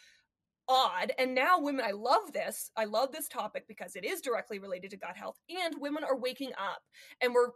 odd. 0.71 1.13
And 1.19 1.35
now 1.35 1.59
women, 1.59 1.85
I 1.85 1.91
love 1.91 2.33
this. 2.33 2.71
I 2.77 2.85
love 2.85 3.11
this 3.11 3.29
topic 3.29 3.65
because 3.67 3.97
it 3.97 4.05
is 4.05 4.21
directly 4.21 4.61
related 4.61 4.93
to 4.93 4.97
gut 4.97 5.17
health. 5.17 5.37
And 5.51 5.75
women 5.81 6.05
are 6.05 6.17
waking 6.17 6.53
up 6.53 6.83
and 7.21 7.35
we're 7.35 7.49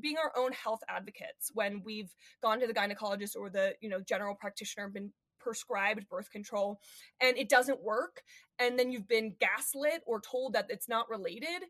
being 0.00 0.16
our 0.16 0.32
own 0.36 0.52
health 0.52 0.80
advocates 0.88 1.50
when 1.52 1.82
we've 1.84 2.12
gone 2.42 2.58
to 2.60 2.66
the 2.66 2.74
gynecologist 2.74 3.36
or 3.36 3.50
the, 3.50 3.74
you 3.80 3.90
know, 3.90 4.00
general 4.00 4.34
practitioner, 4.34 4.88
been 4.88 5.12
prescribed 5.38 6.08
birth 6.08 6.30
control 6.30 6.80
and 7.20 7.36
it 7.36 7.48
doesn't 7.48 7.82
work. 7.82 8.22
And 8.58 8.78
then 8.78 8.90
you've 8.90 9.06
been 9.06 9.34
gaslit 9.38 10.02
or 10.06 10.20
told 10.20 10.54
that 10.54 10.66
it's 10.70 10.88
not 10.88 11.10
related 11.10 11.62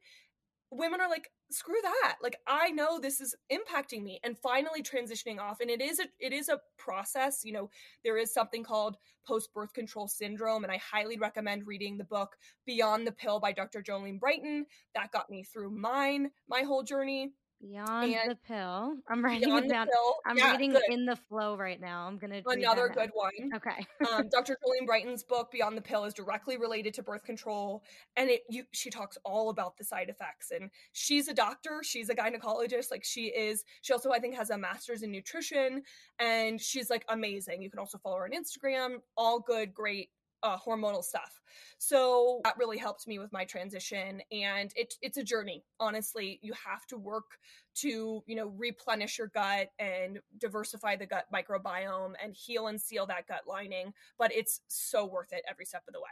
women 0.76 1.00
are 1.00 1.08
like 1.08 1.30
screw 1.50 1.76
that 1.82 2.16
like 2.22 2.36
i 2.46 2.70
know 2.70 2.98
this 2.98 3.20
is 3.20 3.34
impacting 3.52 4.02
me 4.02 4.18
and 4.24 4.38
finally 4.38 4.82
transitioning 4.82 5.38
off 5.38 5.60
and 5.60 5.70
it 5.70 5.80
is 5.80 6.00
a 6.00 6.04
it 6.18 6.32
is 6.32 6.48
a 6.48 6.60
process 6.76 7.44
you 7.44 7.52
know 7.52 7.70
there 8.04 8.16
is 8.16 8.32
something 8.32 8.64
called 8.64 8.96
post 9.26 9.52
birth 9.54 9.72
control 9.72 10.08
syndrome 10.08 10.64
and 10.64 10.72
i 10.72 10.78
highly 10.78 11.16
recommend 11.18 11.66
reading 11.66 11.96
the 11.96 12.04
book 12.04 12.36
beyond 12.66 13.06
the 13.06 13.12
pill 13.12 13.38
by 13.38 13.52
dr 13.52 13.80
jolene 13.82 14.18
brighten 14.18 14.66
that 14.94 15.12
got 15.12 15.30
me 15.30 15.42
through 15.42 15.70
mine 15.70 16.30
my 16.48 16.62
whole 16.62 16.82
journey 16.82 17.32
Beyond 17.60 18.12
and 18.12 18.30
the 18.30 18.36
pill. 18.46 18.96
I'm 19.08 19.24
writing 19.24 19.56
it 19.56 19.68
down. 19.68 19.88
I'm 20.26 20.36
yeah, 20.36 20.52
reading 20.52 20.72
good. 20.72 20.82
in 20.90 21.06
the 21.06 21.16
flow 21.16 21.56
right 21.56 21.80
now. 21.80 22.06
I'm 22.06 22.18
gonna 22.18 22.42
another 22.46 22.88
good 22.88 23.10
one. 23.14 23.32
Okay. 23.54 23.86
um, 24.12 24.28
Dr. 24.32 24.54
Jolene 24.54 24.86
Brighten's 24.86 25.22
book 25.22 25.50
Beyond 25.50 25.76
the 25.76 25.82
Pill 25.82 26.04
is 26.04 26.12
directly 26.12 26.58
related 26.58 26.92
to 26.94 27.02
birth 27.02 27.24
control, 27.24 27.82
and 28.16 28.28
it 28.28 28.42
you 28.50 28.64
she 28.72 28.90
talks 28.90 29.16
all 29.24 29.48
about 29.48 29.78
the 29.78 29.84
side 29.84 30.10
effects. 30.10 30.50
And 30.50 30.70
she's 30.92 31.28
a 31.28 31.34
doctor. 31.34 31.80
She's 31.82 32.10
a 32.10 32.14
gynecologist. 32.14 32.90
Like 32.90 33.04
she 33.04 33.26
is. 33.26 33.64
She 33.80 33.92
also 33.92 34.10
I 34.12 34.18
think 34.18 34.34
has 34.34 34.50
a 34.50 34.58
master's 34.58 35.02
in 35.02 35.10
nutrition, 35.10 35.82
and 36.18 36.60
she's 36.60 36.90
like 36.90 37.06
amazing. 37.08 37.62
You 37.62 37.70
can 37.70 37.78
also 37.78 37.96
follow 37.98 38.18
her 38.18 38.24
on 38.24 38.32
Instagram. 38.32 38.98
All 39.16 39.40
good, 39.40 39.72
great 39.72 40.10
uh, 40.42 40.56
hormonal 40.58 41.02
stuff. 41.02 41.40
So 41.78 42.40
that 42.44 42.56
really 42.58 42.78
helped 42.78 43.06
me 43.06 43.18
with 43.18 43.32
my 43.32 43.44
transition. 43.44 44.22
And 44.30 44.72
it, 44.76 44.94
it's 45.02 45.16
a 45.16 45.24
journey. 45.24 45.64
Honestly, 45.80 46.38
you 46.42 46.52
have 46.52 46.86
to 46.86 46.96
work 46.96 47.38
to, 47.76 48.22
you 48.26 48.36
know, 48.36 48.48
replenish 48.56 49.18
your 49.18 49.28
gut 49.28 49.68
and 49.78 50.20
diversify 50.38 50.96
the 50.96 51.06
gut 51.06 51.26
microbiome 51.34 52.12
and 52.22 52.34
heal 52.34 52.68
and 52.68 52.80
seal 52.80 53.06
that 53.06 53.26
gut 53.26 53.42
lining. 53.46 53.92
But 54.18 54.34
it's 54.34 54.60
so 54.68 55.06
worth 55.06 55.32
it 55.32 55.42
every 55.48 55.64
step 55.64 55.82
of 55.88 55.94
the 55.94 56.00
way. 56.00 56.06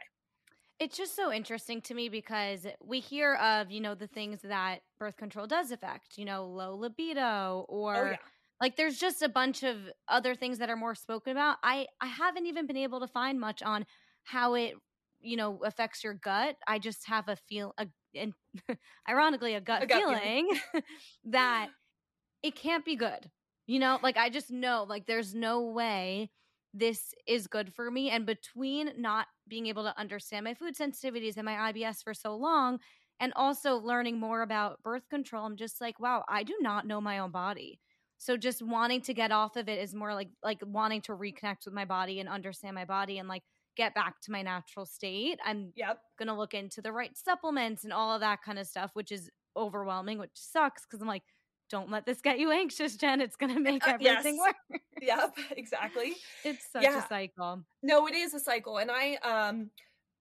It's 0.80 0.96
just 0.96 1.14
so 1.14 1.32
interesting 1.32 1.80
to 1.82 1.94
me 1.94 2.08
because 2.08 2.66
we 2.82 2.98
hear 2.98 3.34
of, 3.36 3.70
you 3.70 3.80
know, 3.80 3.94
the 3.94 4.08
things 4.08 4.40
that 4.42 4.80
birth 4.98 5.16
control 5.16 5.46
does 5.46 5.70
affect, 5.70 6.18
you 6.18 6.24
know, 6.24 6.46
low 6.46 6.74
libido 6.74 7.64
or 7.68 7.96
oh, 7.96 8.10
yeah. 8.10 8.16
like 8.60 8.76
there's 8.76 8.98
just 8.98 9.22
a 9.22 9.28
bunch 9.28 9.62
of 9.62 9.76
other 10.08 10.34
things 10.34 10.58
that 10.58 10.68
are 10.68 10.76
more 10.76 10.96
spoken 10.96 11.30
about. 11.30 11.58
I 11.62 11.86
I 12.00 12.06
haven't 12.06 12.46
even 12.46 12.66
been 12.66 12.76
able 12.76 12.98
to 13.00 13.06
find 13.06 13.38
much 13.38 13.62
on 13.62 13.86
how 14.24 14.54
it 14.54 14.74
you 15.20 15.36
know 15.36 15.58
affects 15.64 16.04
your 16.04 16.14
gut 16.14 16.56
i 16.66 16.78
just 16.78 17.06
have 17.06 17.28
a 17.28 17.36
feel 17.48 17.72
a, 17.78 17.86
and 18.14 18.34
ironically 19.08 19.54
a 19.54 19.60
gut, 19.60 19.82
a 19.82 19.86
gut 19.86 20.02
feeling. 20.02 20.48
that 21.24 21.68
it 22.42 22.54
can't 22.54 22.84
be 22.84 22.96
good 22.96 23.30
you 23.66 23.78
know? 23.78 23.98
Like 24.02 24.18
i 24.18 24.28
just 24.28 24.50
know 24.50 24.84
like 24.88 25.06
there's 25.06 25.34
no 25.34 25.62
way 25.62 26.30
this 26.74 27.14
is 27.26 27.46
good 27.46 27.72
for 27.72 27.90
me 27.90 28.10
and 28.10 28.26
between 28.26 28.90
not 28.98 29.26
being 29.48 29.66
able 29.68 29.84
to 29.84 29.98
understand 29.98 30.44
my 30.44 30.54
food 30.54 30.76
sensitivities 30.76 31.36
and 31.36 31.44
my 31.46 31.72
ibs 31.72 32.02
for 32.02 32.12
so 32.12 32.36
long 32.36 32.78
and 33.20 33.32
also 33.36 33.76
learning 33.76 34.18
more 34.18 34.42
about 34.42 34.82
birth 34.82 35.08
control 35.08 35.46
i'm 35.46 35.56
just 35.56 35.80
like 35.80 35.98
wow 36.00 36.24
i 36.28 36.42
do 36.42 36.54
not 36.60 36.86
know 36.86 37.00
my 37.00 37.18
own 37.18 37.30
body. 37.30 37.80
So 38.18 38.36
just 38.36 38.62
wanting 38.62 39.02
to 39.02 39.14
get 39.14 39.32
off 39.32 39.56
of 39.56 39.68
it 39.68 39.78
is 39.80 39.94
more 39.94 40.14
like 40.14 40.28
like 40.42 40.60
wanting 40.64 41.02
to 41.02 41.12
reconnect 41.12 41.66
with 41.66 41.74
my 41.74 41.84
body 41.84 42.20
and 42.20 42.28
understand 42.28 42.74
my 42.74 42.84
body 42.84 43.18
and 43.18 43.28
like 43.28 43.42
get 43.76 43.94
back 43.94 44.20
to 44.22 44.32
my 44.32 44.42
natural 44.42 44.86
state. 44.86 45.38
I'm 45.44 45.72
yep. 45.74 45.98
going 46.18 46.28
to 46.28 46.34
look 46.34 46.54
into 46.54 46.80
the 46.80 46.92
right 46.92 47.16
supplements 47.16 47.84
and 47.84 47.92
all 47.92 48.14
of 48.14 48.20
that 48.20 48.42
kind 48.42 48.58
of 48.58 48.66
stuff, 48.66 48.90
which 48.94 49.12
is 49.12 49.30
overwhelming, 49.56 50.18
which 50.18 50.30
sucks 50.34 50.82
because 50.84 51.00
I'm 51.00 51.08
like, 51.08 51.22
don't 51.70 51.90
let 51.90 52.06
this 52.06 52.20
get 52.20 52.38
you 52.38 52.50
anxious, 52.50 52.96
Jen. 52.96 53.20
It's 53.20 53.36
going 53.36 53.54
to 53.54 53.60
make 53.60 53.86
everything 53.86 54.36
yes. 54.36 54.54
worse. 54.70 54.80
yep, 55.00 55.36
exactly. 55.56 56.14
It's 56.44 56.66
such 56.70 56.82
yeah. 56.82 57.04
a 57.04 57.08
cycle. 57.08 57.64
No, 57.82 58.06
it 58.06 58.14
is 58.14 58.34
a 58.34 58.40
cycle. 58.40 58.78
And 58.78 58.90
I, 58.90 59.14
um, 59.16 59.70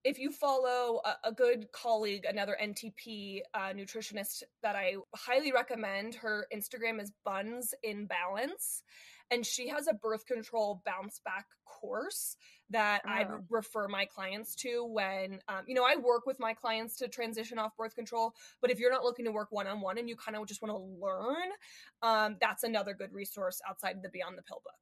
if 0.03 0.17
you 0.19 0.31
follow 0.31 1.01
a, 1.05 1.29
a 1.29 1.31
good 1.31 1.71
colleague, 1.71 2.25
another 2.25 2.57
NTP 2.61 3.41
uh, 3.53 3.73
nutritionist 3.73 4.43
that 4.61 4.75
I 4.75 4.95
highly 5.15 5.51
recommend, 5.51 6.15
her 6.15 6.47
Instagram 6.53 7.01
is 7.01 7.11
Buns 7.23 7.73
in 7.83 8.05
Balance. 8.05 8.83
And 9.31 9.45
she 9.45 9.67
has 9.69 9.87
a 9.87 9.93
birth 9.93 10.25
control 10.25 10.81
bounce 10.85 11.19
back 11.25 11.45
course 11.65 12.35
that 12.69 13.01
oh. 13.05 13.09
I 13.09 13.25
refer 13.49 13.87
my 13.87 14.05
clients 14.05 14.55
to 14.55 14.85
when, 14.85 15.39
um, 15.47 15.63
you 15.67 15.75
know, 15.75 15.85
I 15.85 15.95
work 15.95 16.25
with 16.25 16.39
my 16.39 16.53
clients 16.53 16.97
to 16.97 17.07
transition 17.07 17.59
off 17.59 17.75
birth 17.77 17.95
control. 17.95 18.33
But 18.61 18.71
if 18.71 18.79
you're 18.79 18.91
not 18.91 19.03
looking 19.03 19.25
to 19.25 19.31
work 19.31 19.47
one 19.51 19.67
on 19.67 19.81
one 19.81 19.97
and 19.97 20.07
you 20.07 20.15
kind 20.15 20.37
of 20.37 20.47
just 20.47 20.61
want 20.61 20.71
to 20.71 21.05
learn, 21.05 21.49
um, 22.01 22.37
that's 22.39 22.63
another 22.63 22.93
good 22.93 23.13
resource 23.13 23.61
outside 23.67 23.97
of 23.97 24.03
the 24.03 24.09
Beyond 24.09 24.37
the 24.37 24.43
Pill 24.43 24.61
book. 24.63 24.73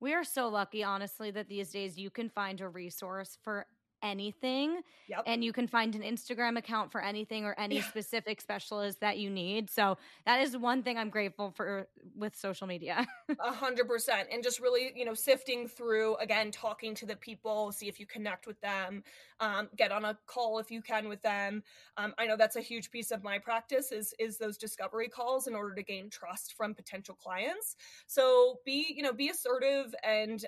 We 0.00 0.14
are 0.14 0.24
so 0.24 0.48
lucky, 0.48 0.82
honestly, 0.82 1.30
that 1.32 1.48
these 1.48 1.70
days 1.70 1.98
you 1.98 2.10
can 2.10 2.30
find 2.30 2.60
a 2.60 2.68
resource 2.68 3.36
for 3.42 3.66
anything. 4.02 4.82
Yep. 5.08 5.24
And 5.26 5.44
you 5.44 5.52
can 5.52 5.66
find 5.66 5.94
an 5.94 6.02
Instagram 6.02 6.56
account 6.58 6.92
for 6.92 7.02
anything 7.02 7.44
or 7.44 7.54
any 7.58 7.76
yeah. 7.76 7.84
specific 7.84 8.40
specialist 8.40 9.00
that 9.00 9.18
you 9.18 9.30
need. 9.30 9.70
So 9.70 9.98
that 10.26 10.40
is 10.40 10.56
one 10.56 10.82
thing 10.82 10.98
I'm 10.98 11.10
grateful 11.10 11.50
for 11.50 11.88
with 12.16 12.36
social 12.36 12.66
media. 12.66 13.06
A 13.40 13.52
hundred 13.52 13.88
percent. 13.88 14.28
And 14.32 14.42
just 14.42 14.60
really, 14.60 14.92
you 14.94 15.04
know, 15.04 15.14
sifting 15.14 15.68
through 15.68 16.16
again, 16.16 16.50
talking 16.50 16.94
to 16.96 17.06
the 17.06 17.16
people, 17.16 17.72
see 17.72 17.88
if 17.88 17.98
you 17.98 18.06
connect 18.06 18.46
with 18.46 18.60
them, 18.60 19.02
um, 19.40 19.68
get 19.76 19.92
on 19.92 20.04
a 20.04 20.18
call 20.26 20.58
if 20.58 20.70
you 20.70 20.82
can 20.82 21.08
with 21.08 21.22
them. 21.22 21.62
Um, 21.96 22.14
I 22.18 22.26
know 22.26 22.36
that's 22.36 22.56
a 22.56 22.60
huge 22.60 22.90
piece 22.90 23.10
of 23.10 23.22
my 23.22 23.38
practice 23.38 23.92
is 23.92 24.14
is 24.18 24.38
those 24.38 24.56
discovery 24.56 25.08
calls 25.08 25.46
in 25.46 25.54
order 25.54 25.74
to 25.74 25.82
gain 25.82 26.10
trust 26.10 26.54
from 26.56 26.74
potential 26.74 27.14
clients. 27.14 27.76
So 28.06 28.60
be, 28.64 28.92
you 28.96 29.02
know, 29.02 29.12
be 29.12 29.28
assertive 29.28 29.94
and 30.04 30.44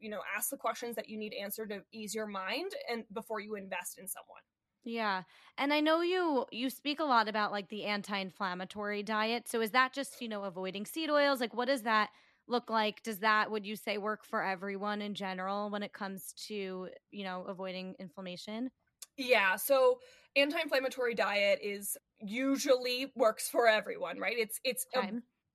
you 0.00 0.10
know, 0.10 0.20
ask 0.36 0.50
the 0.50 0.56
questions 0.56 0.96
that 0.96 1.08
you 1.08 1.16
need 1.16 1.32
answered 1.32 1.70
to 1.70 1.80
ease 1.92 2.14
your 2.14 2.26
mind 2.26 2.72
and 2.92 3.04
before 3.12 3.40
you 3.40 3.54
invest 3.54 3.98
in 3.98 4.06
someone. 4.06 4.42
Yeah. 4.84 5.22
And 5.58 5.72
I 5.72 5.80
know 5.80 6.00
you 6.00 6.46
you 6.50 6.68
speak 6.68 7.00
a 7.00 7.04
lot 7.04 7.28
about 7.28 7.52
like 7.52 7.68
the 7.68 7.84
anti-inflammatory 7.84 9.02
diet. 9.02 9.48
So 9.48 9.60
is 9.60 9.70
that 9.70 9.92
just, 9.92 10.20
you 10.20 10.28
know, 10.28 10.42
avoiding 10.44 10.86
seed 10.86 11.08
oils? 11.08 11.40
Like 11.40 11.54
what 11.54 11.68
does 11.68 11.82
that 11.82 12.10
look 12.48 12.68
like? 12.68 13.02
Does 13.04 13.20
that 13.20 13.50
would 13.50 13.64
you 13.64 13.76
say 13.76 13.98
work 13.98 14.24
for 14.24 14.42
everyone 14.42 15.00
in 15.00 15.14
general 15.14 15.70
when 15.70 15.84
it 15.84 15.92
comes 15.92 16.32
to, 16.48 16.88
you 17.12 17.24
know, 17.24 17.44
avoiding 17.44 17.94
inflammation? 18.00 18.70
Yeah. 19.16 19.56
So 19.56 20.00
anti-inflammatory 20.34 21.14
diet 21.14 21.60
is 21.62 21.96
usually 22.18 23.12
works 23.14 23.48
for 23.48 23.68
everyone, 23.68 24.18
right? 24.18 24.36
It's 24.36 24.58
it's 24.64 24.86
a, 24.96 25.12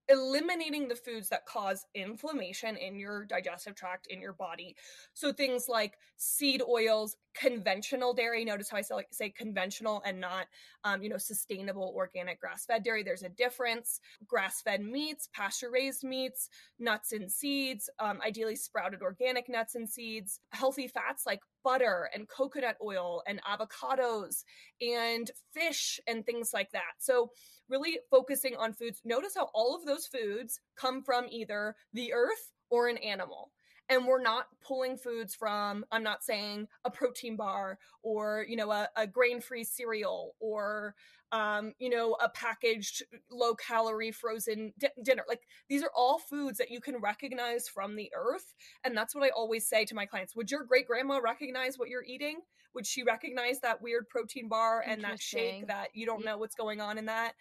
eliminating 0.10 0.88
the 0.88 0.96
foods 0.96 1.30
that 1.30 1.46
cause 1.46 1.86
inflammation 1.94 2.78
in 2.78 2.98
your 2.98 3.26
digestive 3.26 3.76
tract 3.76 4.08
in 4.08 4.22
your 4.22 4.34
body. 4.34 4.76
So 5.14 5.34
things 5.34 5.68
like 5.68 5.98
seed 6.18 6.62
oils 6.68 7.16
conventional 7.36 8.14
dairy 8.14 8.44
notice 8.44 8.70
how 8.70 8.78
i 8.78 9.04
say, 9.12 9.30
conventional 9.30 10.02
and 10.06 10.20
not 10.20 10.48
um, 10.84 11.04
you 11.04 11.10
know 11.10 11.18
sustainable 11.18 11.94
organic 11.96 12.40
grass-fed 12.40 12.84
dairy. 12.84 13.04
There's 13.04 13.24
a 13.24 13.30
difference. 13.30 14.00
Grass-fed 14.26 14.82
meats 14.82 15.30
pasture 15.34 15.70
raised 15.70 16.04
meats 16.04 16.50
nuts 16.80 17.12
and 17.12 17.32
seeds 17.32 17.90
um, 18.00 18.20
ideally 18.26 18.56
sprouted 18.56 19.02
organic 19.02 19.50
nuts 19.50 19.76
and 19.76 19.88
seeds 19.88 20.40
healthy 20.52 20.88
fats 20.88 21.26
like 21.26 21.42
butter 21.68 22.10
and 22.14 22.30
coconut 22.30 22.78
oil 22.82 23.22
and 23.28 23.42
avocados 23.44 24.46
and 24.80 25.32
fish 25.54 26.00
and 26.08 26.26
things 26.26 26.52
like 26.54 26.72
that 26.72 26.94
so 26.98 27.30
really 27.70 28.00
focusing 28.10 28.56
on 28.56 28.74
foods. 28.74 29.02
Notice 29.04 29.34
how 29.36 29.50
all 29.54 29.76
of 29.76 29.86
those 29.86 30.08
foods 30.08 30.62
come 30.76 31.04
from 31.04 31.26
either 31.30 31.76
the 31.94 32.14
earth 32.14 32.52
or 32.70 32.88
an 32.88 32.98
animal. 32.98 33.52
And 33.90 34.06
we're 34.06 34.22
not 34.22 34.48
pulling 34.62 34.98
foods 34.98 35.34
from, 35.34 35.86
I'm 35.92 36.04
not 36.04 36.24
saying 36.24 36.68
a 36.84 36.92
protein 36.92 37.38
bar 37.38 37.80
or, 38.04 38.46
you 38.48 38.58
know, 38.58 38.72
a, 38.72 38.90
a 38.98 39.08
grain 39.08 39.40
free 39.40 39.64
cereal 39.64 40.36
or, 40.40 40.94
um, 41.32 41.74
you 41.80 41.90
know, 41.90 42.18
a 42.22 42.30
packaged 42.30 43.04
low 43.32 43.56
calorie 43.56 44.12
frozen 44.12 44.74
di- 44.78 44.90
dinner. 45.04 45.24
Like 45.28 45.42
these 45.70 45.84
are 45.84 45.92
all 45.96 46.20
foods 46.20 46.58
that 46.58 46.70
you 46.70 46.82
can 46.82 46.98
recognize 46.98 47.70
from 47.70 47.96
the 47.96 48.12
earth. 48.16 48.54
And 48.84 48.96
that's 48.96 49.16
what 49.16 49.24
I 49.24 49.30
always 49.30 49.68
say 49.68 49.86
to 49.86 49.96
my 49.96 50.06
clients. 50.06 50.36
Would 50.36 50.52
your 50.52 50.64
great 50.64 50.88
grandma 50.88 51.20
recognize 51.20 51.78
what 51.78 51.90
you're 51.90 52.04
eating? 52.04 52.40
Would 52.74 52.86
she 52.86 53.04
recognize 53.04 53.60
that 53.62 53.82
weird 53.82 54.10
protein 54.10 54.50
bar 54.50 54.84
and 54.86 55.04
that 55.04 55.22
shake 55.22 55.68
that 55.68 55.88
you 55.94 56.06
don't 56.06 56.26
know 56.26 56.38
what's 56.38 56.56
going 56.56 56.82
on 56.82 56.98
in 56.98 57.06
that? 57.06 57.34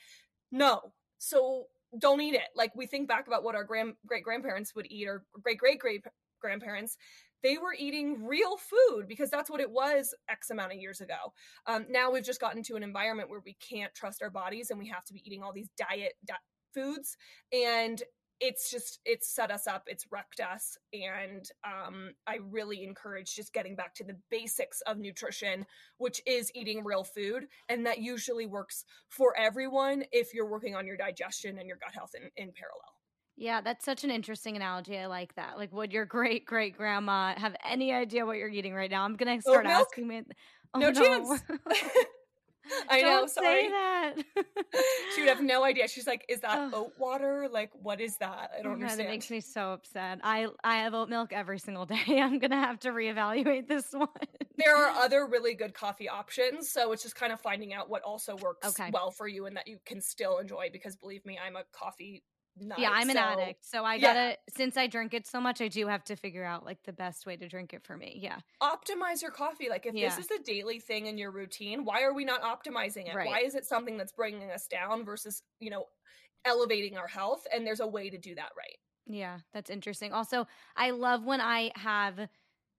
No. 0.50 0.92
So 1.18 1.66
don't 1.98 2.20
eat 2.20 2.34
it. 2.34 2.48
Like 2.54 2.74
we 2.74 2.86
think 2.86 3.08
back 3.08 3.26
about 3.26 3.42
what 3.42 3.54
our 3.54 3.64
grand 3.64 3.94
great 4.06 4.24
grandparents 4.24 4.74
would 4.74 4.86
eat 4.90 5.08
or 5.08 5.24
great 5.42 5.58
great 5.58 5.78
great 5.78 6.04
grandparents. 6.40 6.96
They 7.42 7.58
were 7.58 7.74
eating 7.78 8.24
real 8.24 8.56
food 8.56 9.06
because 9.06 9.30
that's 9.30 9.50
what 9.50 9.60
it 9.60 9.70
was 9.70 10.14
X 10.28 10.50
amount 10.50 10.72
of 10.72 10.78
years 10.78 11.00
ago. 11.00 11.32
Um, 11.66 11.86
now 11.90 12.10
we've 12.10 12.24
just 12.24 12.40
gotten 12.40 12.62
to 12.64 12.76
an 12.76 12.82
environment 12.82 13.30
where 13.30 13.42
we 13.44 13.56
can't 13.60 13.94
trust 13.94 14.22
our 14.22 14.30
bodies 14.30 14.70
and 14.70 14.78
we 14.78 14.88
have 14.88 15.04
to 15.04 15.12
be 15.12 15.22
eating 15.24 15.42
all 15.42 15.52
these 15.52 15.68
diet 15.76 16.14
di- 16.26 16.34
foods. 16.74 17.16
And 17.52 18.02
it's 18.40 18.70
just 18.70 19.00
it's 19.04 19.34
set 19.34 19.50
us 19.50 19.66
up 19.66 19.84
it's 19.86 20.06
wrecked 20.10 20.40
us 20.40 20.76
and 20.92 21.48
um, 21.64 22.10
i 22.26 22.38
really 22.50 22.84
encourage 22.84 23.34
just 23.34 23.52
getting 23.52 23.74
back 23.74 23.94
to 23.94 24.04
the 24.04 24.16
basics 24.30 24.82
of 24.82 24.98
nutrition 24.98 25.64
which 25.98 26.20
is 26.26 26.50
eating 26.54 26.84
real 26.84 27.04
food 27.04 27.46
and 27.68 27.86
that 27.86 27.98
usually 27.98 28.46
works 28.46 28.84
for 29.08 29.34
everyone 29.38 30.04
if 30.12 30.34
you're 30.34 30.50
working 30.50 30.76
on 30.76 30.86
your 30.86 30.96
digestion 30.96 31.58
and 31.58 31.66
your 31.66 31.78
gut 31.78 31.94
health 31.94 32.10
in, 32.14 32.24
in 32.36 32.52
parallel 32.52 32.95
yeah, 33.36 33.60
that's 33.60 33.84
such 33.84 34.04
an 34.04 34.10
interesting 34.10 34.56
analogy. 34.56 34.96
I 34.98 35.06
like 35.06 35.34
that. 35.36 35.58
Like, 35.58 35.72
would 35.72 35.92
your 35.92 36.06
great 36.06 36.46
great 36.46 36.76
grandma 36.76 37.34
have 37.36 37.54
any 37.68 37.92
idea 37.92 38.24
what 38.24 38.38
you're 38.38 38.48
eating 38.48 38.74
right 38.74 38.90
now? 38.90 39.04
I'm 39.04 39.16
gonna 39.16 39.40
start 39.40 39.66
asking 39.66 40.08
me. 40.08 40.22
Oh, 40.74 40.78
no, 40.78 40.90
no 40.90 41.00
chance. 41.00 41.42
I 42.90 43.00
Don't 43.00 43.22
know. 43.22 43.26
Sorry. 43.26 43.62
Say 43.62 43.68
that. 43.68 44.14
she 45.14 45.20
would 45.22 45.28
have 45.28 45.42
no 45.42 45.64
idea. 45.64 45.88
She's 45.88 46.06
like, 46.06 46.24
"Is 46.28 46.40
that 46.40 46.72
oat 46.72 46.92
water? 46.98 47.48
Like, 47.50 47.70
what 47.80 48.00
is 48.00 48.16
that? 48.18 48.50
I 48.58 48.62
don't 48.62 48.72
oh, 48.72 48.74
understand." 48.74 49.02
It 49.02 49.08
makes 49.08 49.30
me 49.30 49.40
so 49.40 49.72
upset. 49.72 50.20
I 50.22 50.48
I 50.64 50.78
have 50.78 50.94
oat 50.94 51.08
milk 51.08 51.32
every 51.32 51.58
single 51.58 51.86
day. 51.86 52.02
I'm 52.08 52.38
gonna 52.38 52.60
have 52.60 52.80
to 52.80 52.90
reevaluate 52.90 53.68
this 53.68 53.92
one. 53.92 54.08
there 54.56 54.76
are 54.76 54.90
other 54.96 55.26
really 55.26 55.54
good 55.54 55.74
coffee 55.74 56.08
options, 56.08 56.70
so 56.70 56.92
it's 56.92 57.02
just 57.02 57.14
kind 57.16 57.32
of 57.32 57.40
finding 57.40 57.72
out 57.72 57.88
what 57.88 58.02
also 58.02 58.36
works 58.36 58.66
okay. 58.68 58.90
well 58.92 59.10
for 59.10 59.28
you 59.28 59.46
and 59.46 59.56
that 59.56 59.68
you 59.68 59.78
can 59.84 60.00
still 60.00 60.38
enjoy. 60.38 60.68
Because 60.72 60.96
believe 60.96 61.24
me, 61.24 61.38
I'm 61.44 61.56
a 61.56 61.64
coffee 61.72 62.22
Night, 62.58 62.78
yeah, 62.78 62.90
I'm 62.90 63.10
an 63.10 63.16
so, 63.16 63.20
addict. 63.22 63.66
So 63.66 63.84
I 63.84 63.98
gotta, 63.98 64.18
yeah. 64.18 64.34
since 64.56 64.78
I 64.78 64.86
drink 64.86 65.12
it 65.12 65.26
so 65.26 65.40
much, 65.40 65.60
I 65.60 65.68
do 65.68 65.86
have 65.88 66.02
to 66.04 66.16
figure 66.16 66.44
out 66.44 66.64
like 66.64 66.82
the 66.84 66.92
best 66.92 67.26
way 67.26 67.36
to 67.36 67.46
drink 67.48 67.74
it 67.74 67.84
for 67.84 67.98
me. 67.98 68.18
Yeah. 68.22 68.38
Optimize 68.62 69.20
your 69.20 69.30
coffee. 69.30 69.68
Like 69.68 69.84
if 69.84 69.94
yeah. 69.94 70.08
this 70.08 70.24
is 70.24 70.30
a 70.30 70.42
daily 70.42 70.80
thing 70.80 71.06
in 71.06 71.18
your 71.18 71.30
routine, 71.30 71.84
why 71.84 72.02
are 72.02 72.14
we 72.14 72.24
not 72.24 72.40
optimizing 72.40 73.08
it? 73.08 73.14
Right. 73.14 73.26
Why 73.26 73.40
is 73.40 73.54
it 73.54 73.66
something 73.66 73.98
that's 73.98 74.12
bringing 74.12 74.50
us 74.50 74.66
down 74.66 75.04
versus, 75.04 75.42
you 75.60 75.68
know, 75.68 75.84
elevating 76.46 76.96
our 76.96 77.06
health? 77.06 77.46
And 77.54 77.66
there's 77.66 77.80
a 77.80 77.86
way 77.86 78.08
to 78.08 78.16
do 78.16 78.34
that 78.36 78.52
right. 78.56 78.78
Yeah, 79.06 79.38
that's 79.52 79.68
interesting. 79.68 80.14
Also, 80.14 80.46
I 80.76 80.92
love 80.92 81.24
when 81.24 81.42
I 81.42 81.72
have 81.76 82.26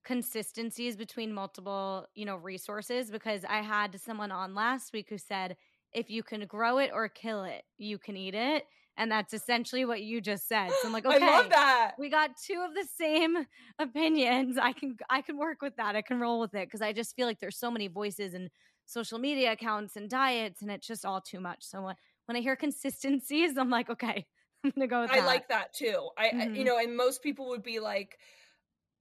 consistencies 0.04 0.96
between 0.96 1.34
multiple, 1.34 2.08
you 2.16 2.26
know, 2.26 2.38
resources 2.38 3.12
because 3.12 3.46
I 3.48 3.62
had 3.62 4.02
someone 4.02 4.32
on 4.32 4.56
last 4.56 4.92
week 4.92 5.08
who 5.10 5.20
said, 5.20 5.56
if 5.94 6.10
you 6.10 6.24
can 6.24 6.46
grow 6.48 6.80
it 6.80 6.92
or 6.94 7.08
kill 7.10 7.44
it, 7.44 7.64
you 7.78 7.98
can 7.98 8.18
eat 8.18 8.34
it. 8.34 8.66
And 8.98 9.12
that's 9.12 9.34
essentially 9.34 9.86
what 9.86 10.02
you 10.02 10.22
just 10.22 10.48
said. 10.48 10.70
So 10.82 10.88
I'm 10.88 10.94
like, 10.94 11.06
okay, 11.06 11.18
I 11.22 11.38
love 11.38 11.50
that. 11.50 11.92
We 12.00 12.10
got 12.10 12.32
two 12.36 12.66
of 12.68 12.74
the 12.74 12.86
same 12.98 13.46
opinions. 13.80 14.58
I 14.58 14.74
can 14.74 14.98
I 15.10 15.22
can 15.22 15.38
work 15.38 15.62
with 15.62 15.76
that. 15.78 15.96
I 15.96 16.02
can 16.02 16.20
roll 16.20 16.40
with 16.40 16.56
it 16.56 16.68
because 16.68 16.82
I 16.82 16.94
just 16.94 17.16
feel 17.16 17.28
like 17.28 17.40
there's 17.40 17.58
so 17.58 17.70
many 17.70 17.88
voices 17.88 18.34
and 18.34 18.50
social 18.86 19.20
media 19.20 19.52
accounts 19.52 19.96
and 19.96 20.10
diets, 20.10 20.62
and 20.62 20.72
it's 20.72 20.88
just 20.88 21.06
all 21.06 21.22
too 21.22 21.40
much. 21.40 21.64
So 21.64 21.82
when, 21.82 21.96
when 22.26 22.38
I 22.38 22.42
hear 22.42 22.56
consistencies, 22.56 23.58
I'm 23.58 23.70
like, 23.70 23.90
okay, 23.90 24.26
I'm 24.64 24.72
gonna 24.72 24.88
go 24.88 25.02
with 25.02 25.12
I 25.12 25.26
like 25.26 25.48
that 25.50 25.74
too. 25.74 26.10
I, 26.18 26.28
mm-hmm. 26.28 26.40
I, 26.40 26.44
you 26.46 26.50
mm-hmm. 26.52 26.64
know, 26.64 26.78
and 26.80 26.98
most 26.98 27.22
people 27.22 27.50
would 27.50 27.64
be 27.64 27.80
like, 27.80 28.18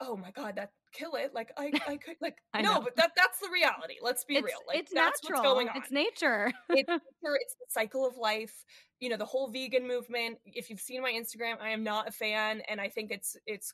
oh 0.01 0.17
my 0.17 0.31
god, 0.31 0.57
that 0.57 0.71
kill 0.93 1.15
it. 1.15 1.33
Like 1.35 1.51
I, 1.57 1.73
I 1.87 1.97
could 2.05 2.17
like 2.21 2.37
I 2.53 2.63
no, 2.63 2.75
know. 2.75 2.81
but 2.81 2.97
that 2.97 3.13
that's 3.17 3.39
the 3.41 3.49
reality. 3.53 3.95
Let's 4.03 4.25
be 4.25 4.37
it's, 4.37 4.45
real. 4.45 4.59
Like 4.67 4.79
it's 4.79 4.93
that's 4.93 5.23
natural. 5.23 5.43
what's 5.43 5.55
going 5.55 5.69
on. 5.69 5.77
It's 5.77 5.91
nature. 5.91 6.53
it's 6.71 6.89
nature. 6.89 7.37
It's 7.41 7.55
the 7.55 7.67
cycle 7.69 8.07
of 8.07 8.17
life. 8.17 8.65
You 9.01 9.11
know, 9.11 9.17
the 9.17 9.27
whole 9.27 9.49
vegan 9.49 9.87
movement. 9.87 10.39
If 10.45 10.71
you've 10.71 10.81
seen 10.81 11.03
my 11.03 11.13
Instagram, 11.13 11.61
I 11.61 11.71
am 11.71 11.85
not 11.85 12.09
a 12.09 12.13
fan, 12.13 12.63
and 12.69 12.81
I 12.81 12.89
think 12.89 13.11
it's 13.11 13.37
it's 13.47 13.73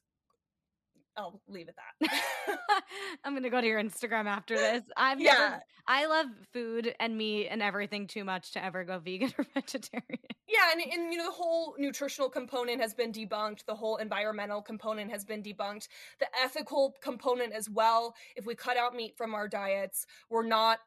I'll 1.16 1.40
leave 1.48 1.68
it 1.68 1.76
that. 1.76 2.82
I'm 3.24 3.34
gonna 3.34 3.50
go 3.50 3.60
to 3.60 3.66
your 3.66 3.82
Instagram 3.82 4.26
after 4.26 4.56
this. 4.56 4.82
I've 4.96 5.20
yeah. 5.20 5.32
Never, 5.32 5.62
I 5.86 6.06
love 6.06 6.26
food 6.52 6.94
and 7.00 7.16
meat 7.16 7.48
and 7.48 7.62
everything 7.62 8.06
too 8.06 8.24
much 8.24 8.52
to 8.52 8.64
ever 8.64 8.84
go 8.84 8.98
vegan 8.98 9.32
or 9.38 9.44
vegetarian. 9.54 10.20
Yeah, 10.48 10.72
and, 10.72 10.80
and 10.80 11.12
you 11.12 11.18
know 11.18 11.26
the 11.26 11.32
whole 11.32 11.74
nutritional 11.78 12.28
component 12.28 12.80
has 12.80 12.94
been 12.94 13.12
debunked. 13.12 13.64
The 13.66 13.74
whole 13.74 13.96
environmental 13.96 14.62
component 14.62 15.10
has 15.10 15.24
been 15.24 15.42
debunked. 15.42 15.88
The 16.20 16.26
ethical 16.42 16.94
component 17.02 17.52
as 17.52 17.68
well. 17.68 18.14
If 18.36 18.46
we 18.46 18.54
cut 18.54 18.76
out 18.76 18.94
meat 18.94 19.16
from 19.16 19.34
our 19.34 19.48
diets, 19.48 20.06
we're 20.30 20.46
not 20.46 20.78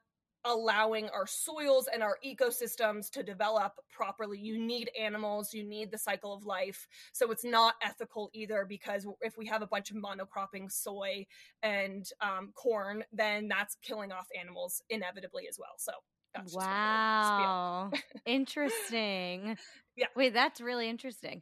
allowing 0.45 1.09
our 1.09 1.27
soils 1.27 1.89
and 1.91 2.03
our 2.03 2.17
ecosystems 2.25 3.09
to 3.11 3.23
develop 3.23 3.73
properly. 3.91 4.37
You 4.39 4.57
need 4.57 4.89
animals, 4.99 5.53
you 5.53 5.63
need 5.63 5.91
the 5.91 5.97
cycle 5.97 6.33
of 6.33 6.45
life. 6.45 6.87
So 7.13 7.31
it's 7.31 7.43
not 7.43 7.75
ethical 7.81 8.29
either 8.33 8.65
because 8.67 9.07
if 9.21 9.37
we 9.37 9.45
have 9.47 9.61
a 9.61 9.67
bunch 9.67 9.91
of 9.91 9.97
monocropping 9.97 10.71
soy 10.71 11.25
and 11.63 12.07
um, 12.21 12.51
corn, 12.53 13.03
then 13.11 13.47
that's 13.47 13.77
killing 13.81 14.11
off 14.11 14.27
animals 14.39 14.81
inevitably 14.89 15.45
as 15.49 15.57
well. 15.59 15.73
So 15.77 15.91
that's 16.33 16.53
wow. 16.53 17.91
interesting. 18.25 19.57
Yeah. 19.97 20.07
Wait, 20.13 20.33
that's 20.33 20.59
really 20.59 20.89
interesting. 20.89 21.41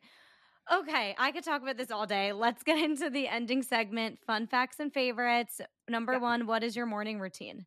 Okay, 0.72 1.16
I 1.18 1.32
could 1.32 1.44
talk 1.44 1.64
about 1.64 1.76
this 1.76 1.90
all 1.90 2.06
day. 2.06 2.34
Let's 2.34 2.62
get 2.62 2.78
into 2.84 3.10
the 3.10 3.28
ending 3.28 3.64
segment 3.64 4.20
fun 4.28 4.46
facts 4.46 4.80
and 4.80 4.94
favorites. 4.94 5.60
Number 5.90 6.14
yeah. 6.14 6.20
one, 6.20 6.46
what 6.46 6.64
is 6.64 6.76
your 6.76 6.86
morning 6.86 7.20
routine? 7.20 7.66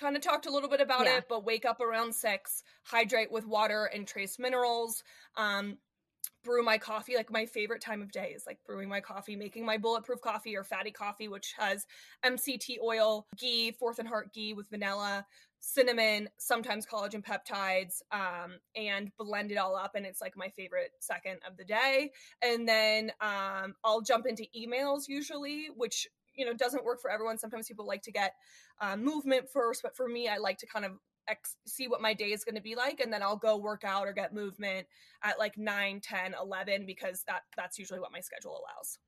Kind 0.00 0.16
of 0.16 0.22
talked 0.22 0.46
a 0.46 0.50
little 0.50 0.70
bit 0.70 0.80
about 0.80 1.04
yeah. 1.04 1.18
it, 1.18 1.26
but 1.28 1.44
wake 1.44 1.64
up 1.64 1.80
around 1.80 2.14
six, 2.14 2.62
hydrate 2.84 3.30
with 3.30 3.46
water 3.46 3.84
and 3.84 4.06
trace 4.06 4.38
minerals. 4.38 5.02
Um, 5.36 5.76
brew 6.42 6.62
my 6.62 6.78
coffee 6.78 7.16
like 7.16 7.30
my 7.30 7.44
favorite 7.44 7.82
time 7.82 8.00
of 8.00 8.10
day 8.10 8.32
is 8.34 8.44
like 8.46 8.58
brewing 8.66 8.88
my 8.88 9.00
coffee 9.00 9.36
making 9.36 9.64
my 9.64 9.76
bulletproof 9.76 10.20
coffee 10.22 10.56
or 10.56 10.64
fatty 10.64 10.90
coffee 10.90 11.28
which 11.28 11.54
has 11.58 11.86
mct 12.24 12.76
oil 12.82 13.26
ghee 13.38 13.72
fourth 13.72 13.98
and 13.98 14.08
heart 14.08 14.32
ghee 14.32 14.54
with 14.54 14.68
vanilla 14.70 15.24
cinnamon, 15.60 16.28
sometimes 16.38 16.86
collagen 16.86 17.22
peptides, 17.22 18.02
um, 18.10 18.58
and 18.74 19.10
blend 19.18 19.52
it 19.52 19.56
all 19.56 19.76
up. 19.76 19.94
And 19.94 20.04
it's 20.04 20.20
like 20.20 20.36
my 20.36 20.48
favorite 20.48 20.90
second 21.00 21.38
of 21.46 21.56
the 21.56 21.64
day. 21.64 22.12
And 22.42 22.66
then 22.66 23.12
um, 23.20 23.74
I'll 23.84 24.00
jump 24.00 24.26
into 24.26 24.46
emails 24.56 25.06
usually, 25.06 25.68
which 25.76 26.08
you 26.40 26.46
know 26.46 26.54
doesn't 26.54 26.84
work 26.84 27.00
for 27.00 27.10
everyone. 27.10 27.38
Sometimes 27.38 27.68
people 27.68 27.86
like 27.86 28.02
to 28.02 28.12
get 28.12 28.34
uh, 28.80 28.96
movement 28.96 29.48
first, 29.52 29.82
but 29.82 29.96
for 29.96 30.08
me, 30.08 30.28
I 30.28 30.38
like 30.38 30.58
to 30.58 30.66
kind 30.66 30.84
of 30.84 30.92
ex- 31.28 31.56
see 31.66 31.86
what 31.86 32.00
my 32.00 32.14
day 32.14 32.32
is 32.32 32.44
going 32.44 32.56
to 32.56 32.62
be 32.62 32.74
like 32.74 32.98
and 32.98 33.12
then 33.12 33.22
i'll 33.22 33.36
go 33.36 33.58
work 33.58 33.84
out 33.84 34.08
or 34.08 34.12
get 34.12 34.34
movement 34.34 34.86
at 35.22 35.38
like 35.38 35.56
9 35.58 36.00
10 36.00 36.34
11 36.42 36.86
because 36.86 37.22
that 37.28 37.42
that's 37.58 37.78
usually 37.78 38.00
what 38.00 38.10
my 38.10 38.20
schedule 38.20 38.52
allows 38.52 38.98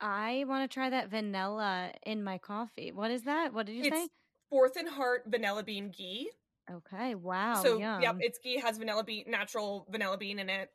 i 0.00 0.44
want 0.46 0.62
to 0.70 0.72
try 0.72 0.88
that 0.88 1.10
vanilla 1.10 1.90
in 2.06 2.22
my 2.22 2.38
coffee 2.38 2.92
what 2.92 3.10
is 3.10 3.24
that 3.24 3.52
what 3.52 3.66
did 3.66 3.74
you 3.74 3.82
it's, 3.82 3.96
say 3.96 4.08
Fourth 4.50 4.76
and 4.76 4.88
Heart 4.88 5.24
vanilla 5.26 5.62
bean 5.62 5.90
ghee. 5.90 6.30
Okay, 6.70 7.14
wow. 7.14 7.62
So, 7.62 7.78
yum. 7.78 8.02
yep, 8.02 8.16
it's 8.20 8.38
ghee 8.38 8.58
has 8.58 8.78
vanilla 8.78 9.04
bean, 9.04 9.24
natural 9.26 9.86
vanilla 9.90 10.18
bean 10.18 10.38
in 10.38 10.48
it. 10.48 10.70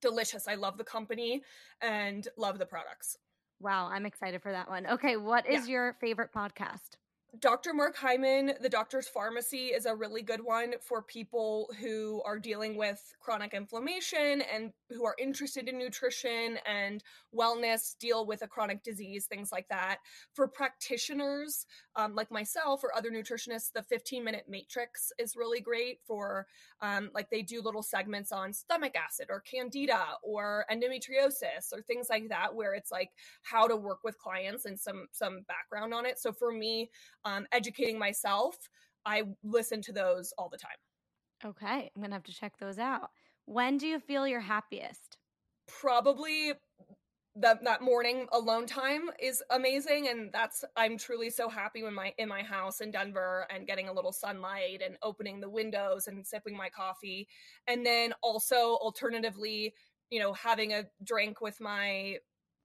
Delicious. 0.00 0.46
I 0.46 0.54
love 0.54 0.76
the 0.78 0.84
company 0.84 1.42
and 1.80 2.26
love 2.36 2.58
the 2.58 2.66
products. 2.66 3.16
Wow, 3.60 3.88
I'm 3.90 4.06
excited 4.06 4.42
for 4.42 4.52
that 4.52 4.68
one. 4.68 4.86
Okay, 4.86 5.16
what 5.16 5.48
is 5.48 5.66
yeah. 5.66 5.72
your 5.72 5.96
favorite 6.00 6.30
podcast? 6.34 6.96
Dr. 7.40 7.74
Mark 7.74 7.96
Hyman, 7.96 8.52
The 8.60 8.68
Doctor's 8.68 9.08
Pharmacy, 9.08 9.66
is 9.66 9.84
a 9.84 9.94
really 9.94 10.22
good 10.22 10.40
one 10.40 10.74
for 10.80 11.02
people 11.02 11.68
who 11.80 12.22
are 12.24 12.38
dealing 12.38 12.76
with 12.76 13.02
chronic 13.20 13.52
inflammation 13.52 14.42
and 14.42 14.72
who 14.90 15.04
are 15.04 15.16
interested 15.18 15.68
in 15.68 15.76
nutrition 15.76 16.58
and 16.64 17.02
wellness, 17.34 17.98
deal 17.98 18.26
with 18.26 18.42
a 18.42 18.46
chronic 18.46 18.82
disease, 18.84 19.26
things 19.26 19.50
like 19.50 19.66
that. 19.68 19.98
For 20.34 20.46
practitioners 20.46 21.66
um, 21.96 22.14
like 22.14 22.30
myself 22.30 22.84
or 22.84 22.96
other 22.96 23.10
nutritionists, 23.10 23.72
the 23.74 23.82
15 23.82 24.22
minute 24.22 24.44
matrix 24.48 25.12
is 25.18 25.34
really 25.36 25.60
great 25.60 25.98
for, 26.06 26.46
um, 26.80 27.10
like, 27.12 27.28
they 27.30 27.42
do 27.42 27.60
little 27.60 27.82
segments 27.82 28.30
on 28.30 28.52
stomach 28.52 28.94
acid 28.94 29.26
or 29.30 29.40
candida 29.40 30.04
or 30.22 30.64
endometriosis 30.70 31.72
or 31.72 31.82
things 31.82 32.06
like 32.08 32.28
that, 32.28 32.54
where 32.54 32.74
it's 32.74 32.92
like 32.92 33.10
how 33.42 33.66
to 33.66 33.76
work 33.76 33.98
with 34.04 34.18
clients 34.18 34.64
and 34.64 34.78
some 34.78 35.06
some 35.10 35.40
background 35.48 35.92
on 35.92 36.06
it. 36.06 36.18
So 36.18 36.32
for 36.32 36.52
me, 36.52 36.90
um, 37.26 37.46
educating 37.52 37.98
myself, 37.98 38.56
I 39.04 39.24
listen 39.44 39.82
to 39.82 39.92
those 39.92 40.32
all 40.38 40.48
the 40.48 40.56
time. 40.56 40.78
Okay, 41.44 41.90
I'm 41.94 42.02
gonna 42.02 42.14
have 42.14 42.24
to 42.24 42.34
check 42.34 42.54
those 42.58 42.78
out. 42.78 43.10
When 43.44 43.76
do 43.76 43.86
you 43.86 44.00
feel 44.00 44.26
your 44.26 44.40
happiest? 44.40 45.18
Probably 45.68 46.54
that 47.38 47.62
that 47.64 47.82
morning 47.82 48.26
alone 48.32 48.66
time 48.66 49.10
is 49.20 49.42
amazing 49.50 50.08
and 50.08 50.30
that's 50.32 50.64
i'm 50.74 50.96
truly 50.96 51.28
so 51.28 51.50
happy 51.50 51.82
when 51.82 51.92
my 51.92 52.12
in 52.16 52.28
my 52.28 52.42
house 52.42 52.80
in 52.80 52.90
denver 52.90 53.46
and 53.50 53.66
getting 53.66 53.88
a 53.88 53.92
little 53.92 54.12
sunlight 54.12 54.80
and 54.82 54.96
opening 55.02 55.38
the 55.38 55.48
windows 55.48 56.08
and 56.08 56.26
sipping 56.26 56.56
my 56.56 56.70
coffee 56.70 57.28
and 57.66 57.84
then 57.84 58.14
also 58.22 58.76
alternatively 58.76 59.74
you 60.08 60.18
know 60.18 60.32
having 60.32 60.72
a 60.72 60.84
drink 61.04 61.42
with 61.42 61.60
my 61.60 62.16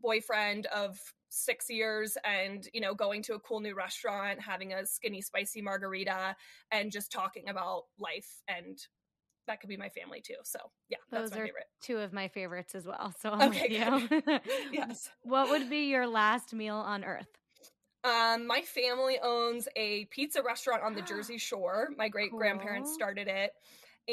boyfriend 0.02 0.68
of 0.68 0.98
six 1.32 1.70
years 1.70 2.18
and 2.26 2.68
you 2.74 2.82
know 2.82 2.94
going 2.94 3.24
to 3.24 3.34
a 3.34 3.40
cool 3.40 3.62
new 3.62 3.74
restaurant 3.74 4.40
having 4.40 4.74
a 4.74 4.86
skinny 4.86 5.22
spicy 5.22 5.62
margarita 5.62 6.36
and 6.72 6.92
just 6.92 7.10
talking 7.10 7.48
about 7.48 7.84
life 7.98 8.42
and 8.50 8.80
that 9.48 9.62
could 9.62 9.70
be 9.70 9.78
my 9.78 9.88
family 9.90 10.22
too 10.22 10.36
so 10.44 10.60
yeah 10.90 10.98
those 11.10 11.32
are 11.32 11.46
favorite. 11.46 11.66
two 11.82 11.98
of 11.98 12.12
my 12.12 12.28
favorites 12.28 12.76
as 12.76 12.86
well 12.86 13.14
so 13.22 13.30
I'm 13.32 13.50
okay 13.50 13.70
yes 14.74 15.10
what 15.24 15.50
would 15.50 15.70
be 15.70 15.90
your 15.90 16.06
last 16.06 16.54
meal 16.54 16.76
on 16.76 17.06
earth 17.06 17.30
um, 18.04 18.48
my 18.48 18.62
family 18.62 19.20
owns 19.22 19.68
a 19.76 20.06
pizza 20.06 20.42
restaurant 20.42 20.82
on 20.82 20.96
the 20.96 21.02
Jersey 21.04 21.38
Shore. 21.38 21.90
My 21.98 22.10
great 22.10 22.32
grandparents 22.32 22.90
cool. 22.90 22.96
started 22.96 23.28
it 23.28 23.54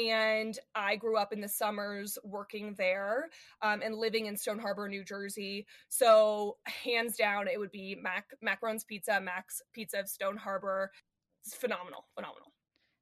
and 0.07 0.57
I 0.75 0.95
grew 0.95 1.17
up 1.17 1.33
in 1.33 1.41
the 1.41 1.47
summers 1.47 2.17
working 2.23 2.73
there 2.77 3.29
um, 3.61 3.81
and 3.81 3.95
living 3.95 4.27
in 4.27 4.37
Stone 4.37 4.59
Harbor, 4.59 4.87
New 4.87 5.03
Jersey. 5.03 5.65
So 5.89 6.57
hands 6.65 7.17
down, 7.17 7.47
it 7.47 7.59
would 7.59 7.71
be 7.71 7.97
Mac 8.01 8.33
Macaron's 8.41 8.83
Pizza, 8.83 9.19
Mac's 9.19 9.61
Pizza 9.73 9.99
of 9.99 10.07
Stone 10.07 10.37
Harbor. 10.37 10.91
It's 11.45 11.55
phenomenal, 11.55 12.05
phenomenal. 12.15 12.53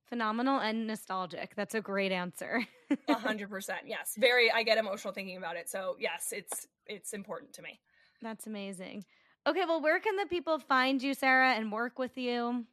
Phenomenal 0.08 0.60
and 0.60 0.88
nostalgic. 0.88 1.54
That's 1.56 1.76
a 1.76 1.82
great 1.82 2.12
answer. 2.12 2.66
A 3.10 3.14
hundred 3.20 3.50
percent. 3.50 3.82
Yes. 3.86 4.16
Very 4.18 4.50
I 4.52 4.64
get 4.64 4.78
emotional 4.78 5.14
thinking 5.14 5.38
about 5.38 5.58
it. 5.58 5.70
So 5.70 5.98
yes, 6.00 6.30
it's 6.32 6.68
it's 6.86 7.14
important 7.14 7.54
to 7.54 7.62
me. 7.62 7.80
That's 8.22 8.48
amazing. 8.48 9.06
Okay, 9.46 9.64
well, 9.66 9.82
where 9.82 10.00
can 10.00 10.18
the 10.18 10.26
people 10.26 10.60
find 10.60 11.02
you, 11.02 11.14
Sarah, 11.14 11.54
and 11.54 11.72
work 11.72 12.00
with 12.00 12.18
you? 12.18 12.66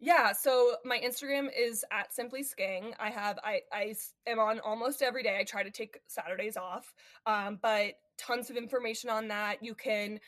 Yeah, 0.00 0.32
so 0.32 0.76
my 0.84 0.98
Instagram 0.98 1.48
is 1.56 1.84
at 1.90 2.14
simply 2.14 2.42
skeng. 2.42 2.94
I 2.98 3.10
have 3.10 3.38
I 3.42 3.60
I 3.72 3.94
am 4.26 4.38
on 4.38 4.60
almost 4.60 5.02
every 5.02 5.22
day. 5.22 5.38
I 5.38 5.44
try 5.44 5.62
to 5.62 5.70
take 5.70 5.98
Saturdays 6.06 6.56
off, 6.56 6.94
um, 7.26 7.58
but 7.60 7.94
tons 8.16 8.50
of 8.50 8.56
information 8.56 9.10
on 9.10 9.28
that. 9.28 9.62
You 9.62 9.74
can 9.74 10.20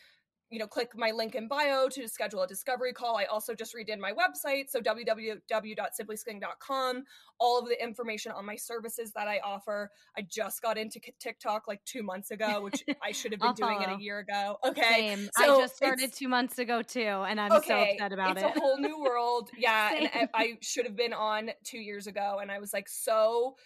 you 0.50 0.58
know, 0.58 0.66
click 0.66 0.90
my 0.94 1.10
link 1.10 1.34
in 1.34 1.48
bio 1.48 1.88
to 1.88 2.06
schedule 2.08 2.42
a 2.42 2.46
discovery 2.46 2.92
call. 2.92 3.16
I 3.16 3.24
also 3.24 3.54
just 3.54 3.74
redid 3.74 3.98
my 3.98 4.12
website, 4.12 4.70
so 4.70 4.78
www.simplyskeng.com. 4.80 7.04
All 7.38 7.58
of 7.58 7.68
the 7.68 7.82
information 7.82 8.32
on 8.32 8.46
my 8.46 8.56
services 8.56 9.12
that 9.12 9.26
I 9.26 9.40
offer. 9.44 9.90
I 10.16 10.22
just 10.22 10.62
got 10.62 10.78
into 10.78 11.00
TikTok 11.18 11.66
like 11.66 11.84
two 11.84 12.04
months 12.04 12.30
ago, 12.30 12.62
which 12.62 12.84
I 13.02 13.12
should 13.12 13.32
have 13.32 13.40
been 13.40 13.54
doing 13.54 13.82
it 13.82 13.88
a 13.88 13.92
uh-huh. 13.92 13.98
year 13.98 14.20
ago. 14.20 14.58
Okay, 14.66 15.16
Same. 15.16 15.28
So 15.36 15.56
I 15.56 15.62
just 15.62 15.76
started 15.76 16.12
two 16.12 16.28
months 16.28 16.58
ago 16.58 16.82
too, 16.82 17.00
and 17.00 17.40
I'm 17.40 17.52
okay, 17.52 17.68
so 17.68 17.80
upset 17.92 18.12
about 18.12 18.36
it's 18.36 18.42
it. 18.42 18.48
It's 18.48 18.56
a 18.56 18.60
whole 18.60 18.78
new 18.78 19.00
world. 19.00 19.50
Yeah, 19.58 19.94
and 19.94 20.10
I 20.34 20.58
should 20.60 20.84
have 20.84 20.96
been 20.96 21.12
on 21.12 21.50
two 21.64 21.78
years 21.78 22.06
ago, 22.06 22.38
and 22.40 22.52
I 22.52 22.58
was 22.58 22.72
like 22.72 22.88
so 22.88 23.56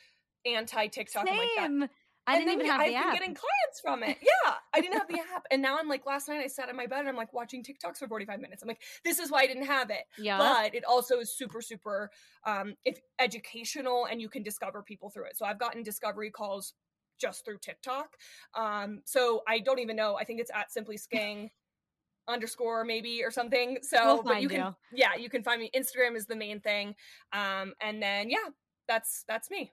anti 0.47 0.87
TikTok. 0.87 1.27
Same. 1.27 1.39
Like 1.39 1.49
that. 1.57 1.91
I 2.27 2.39
didn't 2.39 2.55
even 2.55 2.67
have 2.67 2.81
I've 2.81 2.89
the 2.89 2.95
app. 2.95 3.05
been 3.07 3.13
getting 3.15 3.35
clients 3.35 3.81
from 3.83 4.03
it. 4.03 4.19
Yeah, 4.23 4.55
I 4.75 4.81
didn't 4.81 4.99
have 4.99 5.09
the 5.09 5.19
app, 5.35 5.47
and 5.51 5.61
now 5.61 5.79
I'm 5.79 5.89
like, 5.89 6.07
last 6.07 6.29
night 6.29 6.41
I 6.43 6.47
sat 6.47 6.69
in 6.69 6.77
my 6.77 6.87
bed 6.87 7.01
and 7.01 7.09
I'm 7.09 7.17
like 7.17 7.33
watching 7.33 7.63
TikToks 7.63 7.99
for 7.99 8.09
45 8.09 8.41
minutes. 8.41 8.63
I'm 8.63 8.69
like, 8.69 8.83
this 9.05 9.19
is 9.19 9.31
why 9.31 9.41
I 9.41 9.47
didn't 9.47 9.67
have 9.67 9.91
it. 9.91 10.05
Yeah, 10.19 10.39
but 10.39 10.75
it 10.75 10.85
also 10.85 11.19
is 11.19 11.33
super, 11.37 11.61
super, 11.61 12.11
um, 12.47 12.75
if 12.85 13.01
educational, 13.19 14.07
and 14.07 14.21
you 14.21 14.29
can 14.29 14.43
discover 14.43 14.83
people 14.83 15.11
through 15.11 15.25
it. 15.25 15.37
So 15.37 15.45
I've 15.45 15.59
gotten 15.59 15.83
discovery 15.83 16.31
calls 16.31 16.75
just 17.21 17.45
through 17.45 17.59
TikTok. 17.59 18.17
Um, 18.55 19.03
so 19.05 19.43
I 19.47 19.59
don't 19.59 19.79
even 19.79 19.97
know. 19.97 20.17
I 20.17 20.25
think 20.25 20.41
it's 20.41 20.51
at 20.55 20.73
Simply 20.73 20.97
Skeng 20.97 21.51
underscore 22.29 22.85
maybe 22.85 23.23
or 23.23 23.31
something. 23.31 23.79
So, 23.83 24.15
we'll 24.15 24.23
but 24.23 24.43
you 24.43 24.49
can, 24.49 24.61
you. 24.61 24.75
yeah, 24.93 25.15
you 25.17 25.29
can 25.29 25.43
find 25.43 25.61
me. 25.61 25.71
Instagram 25.75 26.17
is 26.17 26.27
the 26.27 26.37
main 26.37 26.61
thing, 26.61 26.95
um, 27.33 27.75
and 27.81 28.03
then 28.03 28.31
yeah, 28.31 28.49
that's 28.89 29.25
that's 29.29 29.51
me. 29.51 29.73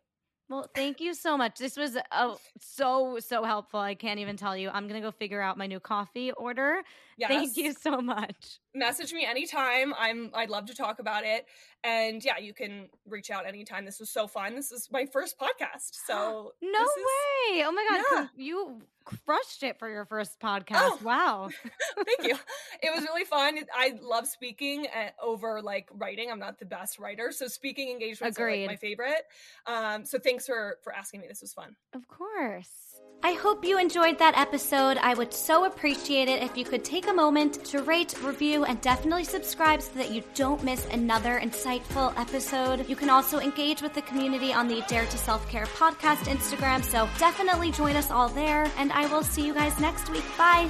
Well, 0.49 0.69
thank 0.73 1.01
you 1.01 1.13
so 1.13 1.37
much. 1.37 1.59
This 1.59 1.75
was 1.75 1.97
oh, 2.11 2.39
so, 2.59 3.19
so 3.19 3.43
helpful. 3.43 3.81
I 3.81 3.95
can't 3.95 4.19
even 4.19 4.37
tell 4.37 4.55
you. 4.55 4.69
I'm 4.69 4.87
going 4.87 4.99
to 5.01 5.05
go 5.05 5.11
figure 5.11 5.41
out 5.41 5.57
my 5.57 5.67
new 5.67 5.79
coffee 5.79 6.31
order. 6.31 6.83
Yes. 7.17 7.29
Thank 7.29 7.57
you 7.57 7.73
so 7.73 7.99
much. 7.99 8.59
Message 8.75 9.11
me 9.11 9.25
anytime. 9.25 9.91
I'm 9.97 10.29
I'd 10.35 10.51
love 10.51 10.67
to 10.67 10.75
talk 10.75 10.99
about 10.99 11.23
it. 11.25 11.47
And 11.83 12.23
yeah, 12.23 12.37
you 12.37 12.53
can 12.53 12.89
reach 13.07 13.31
out 13.31 13.47
anytime. 13.47 13.85
This 13.85 13.99
was 13.99 14.11
so 14.11 14.27
fun. 14.27 14.55
This 14.55 14.71
is 14.71 14.89
my 14.91 15.07
first 15.07 15.39
podcast. 15.39 15.95
So 16.05 16.53
No 16.61 16.79
way. 16.79 17.63
Oh 17.65 17.71
my 17.71 17.87
god, 17.89 18.05
yeah. 18.11 18.27
you 18.35 18.81
crushed 19.03 19.63
it 19.63 19.79
for 19.79 19.89
your 19.89 20.05
first 20.05 20.39
podcast. 20.39 20.77
Oh, 20.79 20.99
wow. 21.03 21.49
thank 21.95 22.29
you. 22.29 22.37
It 22.83 22.93
was 22.93 23.03
really 23.03 23.23
fun. 23.23 23.57
I 23.73 23.95
love 24.03 24.27
speaking 24.27 24.85
at, 24.85 25.15
over 25.21 25.63
like 25.63 25.89
writing. 25.91 26.29
I'm 26.29 26.37
not 26.37 26.59
the 26.59 26.65
best 26.65 26.99
writer, 26.99 27.31
so 27.31 27.47
speaking 27.47 27.89
engagements 27.89 28.37
Agreed. 28.37 28.65
are 28.65 28.67
like 28.67 28.69
my 28.69 28.75
favorite. 28.75 29.23
Um, 29.65 30.05
so 30.05 30.19
thanks 30.19 30.45
for 30.45 30.77
for 30.83 30.93
asking 30.93 31.21
me. 31.21 31.27
This 31.27 31.41
was 31.41 31.53
fun. 31.53 31.75
Of 31.93 32.07
course. 32.07 32.86
I 33.23 33.33
hope 33.33 33.65
you 33.65 33.77
enjoyed 33.77 34.19
that 34.19 34.37
episode. 34.37 34.97
I 34.97 35.13
would 35.13 35.33
so 35.33 35.65
appreciate 35.65 36.29
it 36.29 36.43
if 36.43 36.55
you 36.55 36.63
could 36.63 36.85
take 36.85 37.07
a 37.07 37.13
moment 37.13 37.65
to 37.65 37.81
rate, 37.81 38.15
review, 38.23 38.63
and 38.63 38.79
definitely 38.79 39.23
subscribe 39.23 39.81
so 39.81 39.91
that 39.95 40.11
you 40.11 40.23
don't 40.35 40.63
miss 40.63 40.85
another 40.91 41.39
insightful 41.39 42.17
episode. 42.17 42.87
You 42.87 42.95
can 42.95 43.09
also 43.09 43.39
engage 43.39 43.81
with 43.81 43.93
the 43.93 44.03
community 44.03 44.53
on 44.53 44.67
the 44.67 44.81
Dare 44.87 45.05
to 45.05 45.17
Self 45.17 45.49
Care 45.49 45.65
podcast 45.65 46.25
Instagram, 46.25 46.83
so 46.83 47.09
definitely 47.17 47.71
join 47.71 47.95
us 47.95 48.11
all 48.11 48.29
there. 48.29 48.71
And 48.77 48.93
I 48.93 49.07
will 49.07 49.23
see 49.23 49.45
you 49.45 49.53
guys 49.53 49.77
next 49.79 50.09
week. 50.09 50.25
Bye. 50.37 50.69